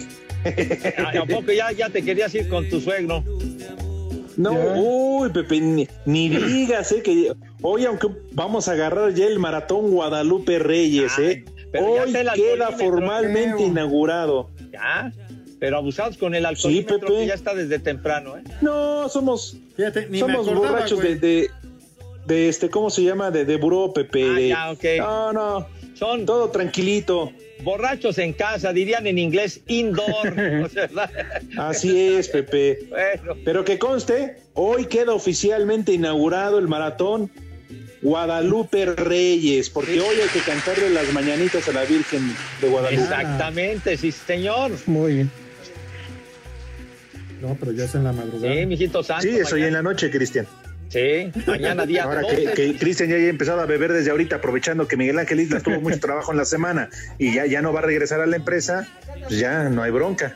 ¿A 1.20 1.26
poco 1.26 1.52
ya, 1.52 1.72
ya 1.72 1.90
te 1.90 2.04
querías 2.04 2.34
ir 2.36 2.50
con 2.50 2.68
tu 2.70 2.82
suegro? 2.82 3.24
No, 4.36 4.52
uy, 4.76 5.30
Pepe, 5.32 5.62
ni, 5.62 5.88
ni 6.06 6.30
digas, 6.30 6.92
eh, 6.92 7.02
que 7.02 7.32
hoy, 7.62 7.86
aunque 7.86 8.08
vamos 8.34 8.68
a 8.68 8.74
agarrar 8.74 9.14
ya 9.14 9.26
el 9.26 9.40
maratón 9.40 9.90
Guadalupe 9.90 10.60
Reyes, 10.60 11.18
eh, 11.18 11.44
hoy 11.80 12.14
queda 12.36 12.72
formalmente 12.72 13.56
creo. 13.56 13.68
inaugurado. 13.68 14.50
Ya, 14.72 15.12
pero 15.60 15.78
abusados 15.78 16.18
con 16.18 16.36
el 16.36 16.46
Pepe. 16.46 17.00
que 17.08 17.26
ya 17.26 17.34
está 17.34 17.56
desde 17.56 17.80
temprano, 17.80 18.38
¿eh? 18.38 18.44
No, 18.62 19.10
somos, 19.10 19.58
Fíjate, 19.76 20.06
ni 20.06 20.12
me 20.12 20.20
somos 20.20 20.48
acordaba, 20.48 20.72
borrachos 20.74 21.00
güey. 21.00 21.16
de, 21.16 21.20
de, 21.28 21.50
de 22.28 22.50
este, 22.50 22.70
¿cómo 22.70 22.90
se 22.90 23.04
llama? 23.04 23.32
De, 23.32 23.46
de 23.46 23.56
buró, 23.58 23.94
Pepe. 23.94 24.24
Ah, 24.30 24.34
de- 24.34 24.48
ya, 24.50 24.72
ok. 24.72 24.84
No, 25.00 25.34
no, 25.34 25.68
Son 25.96 26.26
todo 26.26 26.50
tranquilito. 26.52 27.32
borrachos 27.64 28.18
en 28.20 28.34
casa, 28.34 28.72
dirían 28.74 29.08
en 29.08 29.18
inglés 29.18 29.62
indoor, 29.68 30.36
¿no 30.36 30.66
es 30.68 30.74
verdad? 30.74 31.10
Así 31.58 32.00
es, 32.16 32.28
Pepe. 32.28 32.80
Bueno, 32.90 33.36
Pero 33.46 33.64
que 33.66 33.80
conste, 33.80 34.38
hoy 34.54 34.86
queda 34.86 35.14
oficialmente 35.14 35.92
inaugurado 35.94 36.60
el 36.60 36.68
maratón 36.68 37.32
Guadalupe 38.04 38.86
Reyes, 38.86 39.70
porque 39.72 40.00
hoy 40.00 40.18
hay 40.22 40.30
que 40.30 40.40
cantarle 40.42 40.90
las 40.92 41.12
mañanitas 41.14 41.68
a 41.68 41.72
la 41.72 41.84
Virgen 41.86 42.32
de 42.62 42.68
Guadalupe. 42.70 43.02
exactamente, 43.02 43.98
sí, 43.98 44.12
señor. 44.12 44.72
Muy 44.86 45.14
bien. 45.16 45.32
No, 47.42 47.56
pero 47.60 47.72
ya 47.72 47.86
es 47.86 47.96
en 47.96 48.04
la 48.04 48.12
madrugada. 48.14 48.54
Sí, 48.54 48.66
mijito 48.66 49.02
santo. 49.04 49.24
Sí, 49.24 49.30
eso 49.30 49.58
y 49.58 49.62
mañana. 49.62 49.68
en 49.68 49.74
la 49.74 49.82
noche, 49.92 50.10
Cristian. 50.12 50.48
Sí, 50.90 51.32
mañana 51.46 51.86
día 51.86 52.04
Ahora 52.04 52.22
12. 52.22 52.36
que, 52.36 52.54
que 52.54 52.78
Cristian 52.78 53.10
ya 53.10 53.16
haya 53.16 53.28
empezado 53.28 53.62
a 53.62 53.66
beber 53.66 53.92
desde 53.92 54.12
ahorita, 54.12 54.38
aprovechando 54.38 54.88
que 54.88 54.96
Miguel 54.98 55.20
Ángel 55.20 55.40
Islas 55.42 55.64
tuvo 55.64 55.82
mucho 55.82 56.00
trabajo 56.00 56.32
en 56.32 56.38
la 56.38 56.46
semana 56.46 56.90
y 57.18 57.34
ya, 57.34 57.46
ya 57.46 57.62
no 57.62 57.74
va 57.74 57.80
a 57.80 57.84
regresar 57.84 58.22
a 58.22 58.26
la 58.26 58.38
empresa, 58.38 58.88
pues 59.28 59.40
ya 59.40 59.70
no 59.70 59.84
hay 59.84 59.92
bronca. 59.92 60.36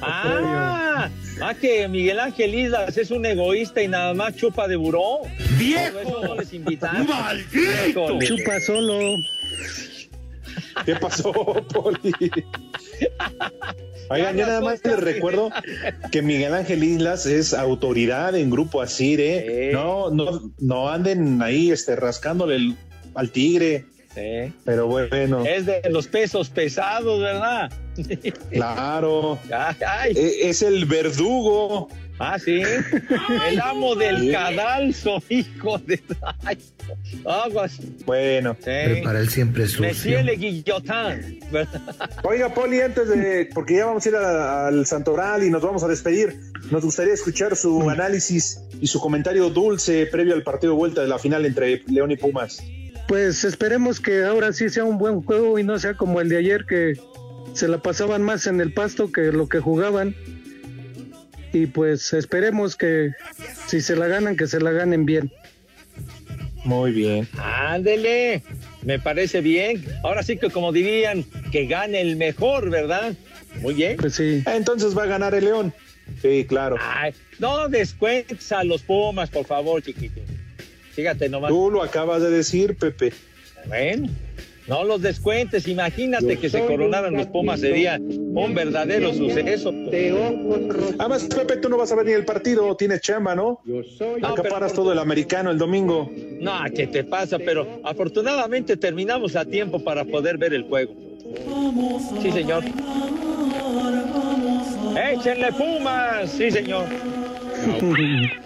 Ah, 0.00 1.08
ah, 1.40 1.54
que 1.54 1.88
Miguel 1.88 2.20
Ángel 2.20 2.54
Islas 2.54 2.96
es 2.96 3.10
un 3.10 3.24
egoísta 3.24 3.82
y 3.82 3.88
nada 3.88 4.14
más 4.14 4.36
chupa 4.36 4.68
de 4.68 4.76
buró. 4.76 5.20
¡Viejo! 5.58 5.98
Eso 5.98 6.20
no 6.22 6.34
les 6.36 6.52
invitaron. 6.52 7.06
¡Maldito! 7.06 8.18
Chupa 8.20 8.60
solo. 8.60 9.16
¿Qué 10.84 10.96
pasó, 10.96 11.32
Poli? 11.32 12.12
Oigan, 14.08 14.36
yo 14.36 14.46
nada 14.46 14.60
más 14.60 14.80
les 14.84 14.98
recuerdo 14.98 15.50
que 16.10 16.20
Miguel 16.22 16.54
Ángel 16.54 16.82
Islas 16.82 17.26
es 17.26 17.54
autoridad 17.54 18.34
en 18.34 18.50
Grupo 18.50 18.80
Asir, 18.82 19.20
¿eh? 19.20 19.70
No, 19.72 20.10
no, 20.10 20.50
no 20.58 20.88
anden 20.88 21.40
ahí 21.42 21.70
este, 21.70 21.94
rascándole 21.96 22.56
el- 22.56 22.76
al 23.14 23.30
tigre. 23.30 23.84
Sí. 24.14 24.52
Pero 24.64 24.88
bueno, 24.88 25.44
Es 25.46 25.66
de 25.66 25.82
los 25.90 26.08
pesos 26.08 26.50
pesados, 26.50 27.20
¿verdad? 27.20 27.70
claro. 28.50 29.38
Ay, 29.56 29.76
ay. 29.86 30.12
E- 30.16 30.50
Es 30.50 30.62
el 30.62 30.84
verdugo. 30.86 31.88
Ah, 32.22 32.38
sí. 32.38 32.60
El 33.48 33.60
amo 33.62 33.94
del 33.96 34.30
cadalso, 34.30 35.22
hijo 35.30 35.78
de. 35.78 36.00
Ay, 36.44 36.58
aguas. 37.24 37.78
Bueno. 38.04 38.54
Prepara 38.62 39.20
el 39.20 39.30
siempre 39.30 39.66
sucio. 39.66 39.86
Monsieur 39.88 40.22
Le. 40.24 40.62
Oiga, 42.22 42.52
Poli, 42.52 42.80
antes 42.82 43.08
de, 43.08 43.48
porque 43.54 43.76
ya 43.76 43.86
vamos 43.86 44.04
a 44.04 44.08
ir 44.10 44.16
a- 44.16 44.66
al 44.68 44.84
Santoral 44.86 45.42
y 45.44 45.50
nos 45.50 45.62
vamos 45.62 45.82
a 45.82 45.88
despedir, 45.88 46.38
nos 46.70 46.84
gustaría 46.84 47.14
escuchar 47.14 47.56
su 47.56 47.88
análisis 47.88 48.60
y 48.80 48.86
su 48.86 49.00
comentario 49.00 49.48
dulce 49.48 50.04
previo 50.06 50.34
al 50.34 50.42
partido 50.42 50.74
de 50.74 50.78
vuelta 50.78 51.00
de 51.00 51.08
la 51.08 51.18
final 51.18 51.46
entre 51.46 51.82
León 51.86 52.10
y 52.10 52.16
Pumas. 52.18 52.62
Pues 53.08 53.44
esperemos 53.44 53.98
que 53.98 54.24
ahora 54.24 54.52
sí 54.52 54.68
sea 54.68 54.84
un 54.84 54.98
buen 54.98 55.22
juego 55.22 55.58
y 55.58 55.62
no 55.64 55.78
sea 55.78 55.94
como 55.94 56.20
el 56.20 56.28
de 56.28 56.36
ayer 56.36 56.64
que 56.66 57.00
se 57.54 57.66
la 57.66 57.78
pasaban 57.78 58.22
más 58.22 58.46
en 58.46 58.60
el 58.60 58.72
pasto 58.74 59.10
que 59.10 59.32
lo 59.32 59.48
que 59.48 59.58
jugaban. 59.58 60.14
Y 61.52 61.66
pues 61.66 62.12
esperemos 62.12 62.76
que 62.76 63.12
si 63.66 63.80
se 63.80 63.96
la 63.96 64.06
ganan, 64.06 64.36
que 64.36 64.46
se 64.46 64.60
la 64.60 64.70
ganen 64.70 65.04
bien. 65.04 65.32
Muy 66.64 66.92
bien. 66.92 67.26
Ándele, 67.38 68.42
me 68.82 68.98
parece 68.98 69.40
bien. 69.40 69.84
Ahora 70.04 70.22
sí 70.22 70.36
que 70.36 70.50
como 70.50 70.72
dirían, 70.72 71.24
que 71.50 71.66
gane 71.66 72.00
el 72.00 72.16
mejor, 72.16 72.70
¿verdad? 72.70 73.14
Muy 73.60 73.74
bien. 73.74 73.96
Pues 73.96 74.14
sí. 74.14 74.42
Entonces 74.46 74.96
va 74.96 75.04
a 75.04 75.06
ganar 75.06 75.34
el 75.34 75.44
León. 75.44 75.74
Sí, 76.20 76.44
claro. 76.48 76.76
Ay, 76.80 77.14
no 77.38 77.68
descuentes 77.68 78.52
a 78.52 78.64
los 78.64 78.82
Pumas, 78.82 79.30
por 79.30 79.46
favor, 79.46 79.82
chiquito. 79.82 80.20
Fíjate 80.92 81.28
nomás. 81.28 81.50
Tú 81.50 81.70
lo 81.70 81.82
acabas 81.82 82.20
de 82.22 82.30
decir, 82.30 82.76
Pepe. 82.76 83.12
Bueno, 83.66 84.08
no 84.70 84.84
los 84.84 85.02
descuentes. 85.02 85.66
Imagínate 85.66 86.38
que 86.38 86.48
se 86.48 86.64
coronaran 86.64 87.12
los 87.14 87.26
Pumas, 87.26 87.60
sería 87.60 87.98
un 87.98 88.54
verdadero 88.54 89.12
suceso. 89.12 89.74
Además, 90.98 91.24
Pepe, 91.24 91.56
tú 91.56 91.68
no 91.68 91.76
vas 91.76 91.90
a 91.90 91.96
ver 91.96 92.06
ni 92.06 92.12
el 92.12 92.24
partido, 92.24 92.76
tienes 92.76 93.00
chamba, 93.00 93.34
¿no? 93.34 93.60
Acaparas 94.22 94.72
todo 94.72 94.92
el 94.92 95.00
americano 95.00 95.50
el 95.50 95.58
domingo. 95.58 96.08
No, 96.40 96.52
¿qué 96.74 96.86
te 96.86 97.02
pasa? 97.02 97.38
Pero 97.38 97.80
afortunadamente 97.82 98.76
terminamos 98.76 99.34
a 99.34 99.44
tiempo 99.44 99.82
para 99.82 100.04
poder 100.04 100.38
ver 100.38 100.54
el 100.54 100.62
juego. 100.62 100.94
Sí, 102.22 102.30
señor. 102.30 102.62
¡Échenle 105.12 105.52
Pumas! 105.52 106.30
Sí, 106.30 106.48
señor. 106.50 106.86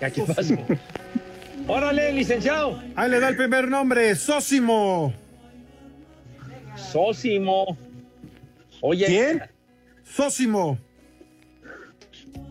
¿Qué 0.00 0.22
pasa? 0.22 0.56
Órale, 1.66 2.12
licenciado. 2.12 2.80
Ahí 2.94 3.10
le 3.10 3.20
da 3.20 3.28
el 3.30 3.36
primer 3.36 3.68
nombre, 3.68 4.14
Sósimo. 4.16 5.12
Sósimo. 6.76 7.76
Oye. 8.80 9.06
¿Quién? 9.06 9.42
Sósimo. 10.04 10.78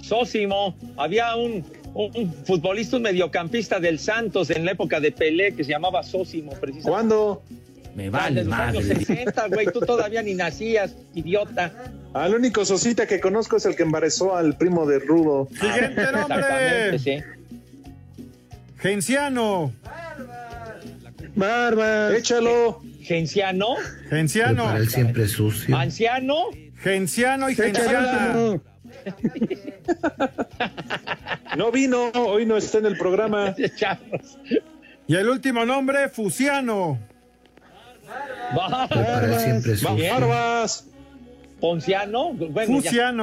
Sósimo. 0.02 0.76
Había 0.98 1.36
un, 1.36 1.64
un- 1.94 2.12
un 2.16 2.34
futbolista, 2.46 2.98
un 2.98 3.04
mediocampista 3.04 3.80
del 3.80 4.00
Santos 4.00 4.50
en 4.50 4.66
la 4.66 4.72
época 4.72 5.00
de 5.00 5.12
Pelé 5.12 5.54
que 5.56 5.64
se 5.64 5.72
llamaba 5.72 6.02
Sósimo, 6.04 6.52
precisamente. 6.52 6.90
¿Cuándo? 6.90 7.44
Me 7.96 8.10
vale 8.10 8.42
En 8.42 8.50
los 8.50 8.58
años 8.58 8.86
60, 8.86 9.48
güey. 9.50 9.68
Tú 9.68 9.80
todavía 9.82 10.24
ni 10.24 10.34
nacías, 10.34 10.96
idiota. 11.14 11.72
Al 12.16 12.34
único 12.34 12.66
Sosita 12.66 13.06
que 13.06 13.20
conozco 13.20 13.58
es 13.58 13.66
el 13.66 13.76
que 13.76 13.84
embarazó 13.84 14.36
al 14.36 14.58
primo 14.58 14.88
de 14.88 14.98
Rudo. 15.00 15.48
Siguiente 15.52 16.02
Exactamente, 16.02 16.92
nombre. 16.92 17.00
sí. 17.00 17.18
Genciano. 18.84 19.72
Barbas. 21.36 22.16
Échalo. 22.16 22.82
Genciano. 23.00 23.78
Genciano. 24.10 24.64
Prepara 24.64 24.78
el 24.78 24.90
siempre 24.90 25.28
sucio. 25.30 25.78
Anciano. 25.78 26.50
Genciano 26.76 27.50
y. 27.50 27.56
Genciana. 27.56 28.60
No 31.56 31.72
vino, 31.72 32.10
hoy 32.14 32.46
no 32.46 32.58
está 32.58 32.80
en 32.80 32.88
el 32.88 32.98
programa. 32.98 33.56
Y 35.06 35.16
el 35.16 35.28
último 35.28 35.66
nombre, 35.66 36.08
Fusiano. 36.08 36.98
Prepara 38.90 39.34
el 39.34 39.40
siempre 39.40 39.76
sucio. 39.76 40.14
Barbas. 40.14 40.88
Ponciano. 41.60 42.34
Bueno, 42.34 42.80
ya. 42.82 43.14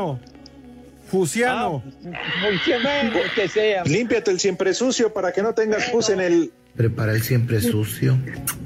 Fusiano. 1.11 1.83
Fusiano. 1.83 2.13
Ponciano, 2.43 3.21
que 3.35 3.49
sea. 3.49 3.85
Límpiate 3.85 4.31
el 4.31 4.39
siempre 4.39 4.73
sucio 4.75 5.13
para 5.13 5.33
que 5.33 5.43
no 5.43 5.55
tengas 5.55 5.91
pus 5.91 6.09
en 6.11 6.21
el. 6.21 6.53
Prepara 6.77 7.13
el 7.13 7.23
siempre 7.23 7.61
sucio. 7.61 8.17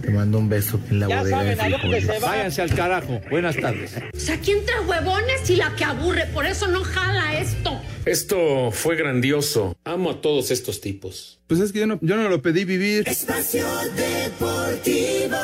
Te 0.03 0.11
mando 0.11 0.38
un 0.38 0.49
beso 0.49 0.78
en 0.90 1.01
la 1.01 1.09
Ya 1.09 1.18
bodega 1.20 1.57
saben 1.57 2.03
se. 2.03 2.18
Váyanse 2.20 2.62
al 2.62 2.74
carajo. 2.74 3.20
Buenas 3.30 3.57
tardes. 3.57 3.95
O 4.14 4.20
sea, 4.20 4.34
aquí 4.34 4.53
entre 4.53 4.78
huevones 4.80 5.49
y 5.49 5.57
la 5.57 5.74
que 5.74 5.84
aburre, 5.84 6.26
por 6.26 6.45
eso 6.45 6.68
no 6.68 6.84
jala 6.84 7.38
esto. 7.38 7.80
Esto 8.05 8.70
fue 8.70 8.97
grandioso. 8.97 9.74
Amo 9.84 10.11
a 10.11 10.20
todos 10.20 10.51
estos 10.51 10.82
tipos. 10.82 11.40
Pues 11.47 11.61
es 11.61 11.72
que 11.72 11.80
yo 11.80 11.86
no, 11.86 11.99
yo 12.03 12.16
no 12.16 12.28
lo 12.28 12.42
pedí 12.42 12.64
vivir. 12.64 13.09
Espacio 13.09 13.66
Deportivo. 13.97 15.36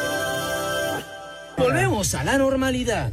Volvemos 1.57 2.15
a 2.15 2.25
la 2.25 2.37
normalidad. 2.37 3.11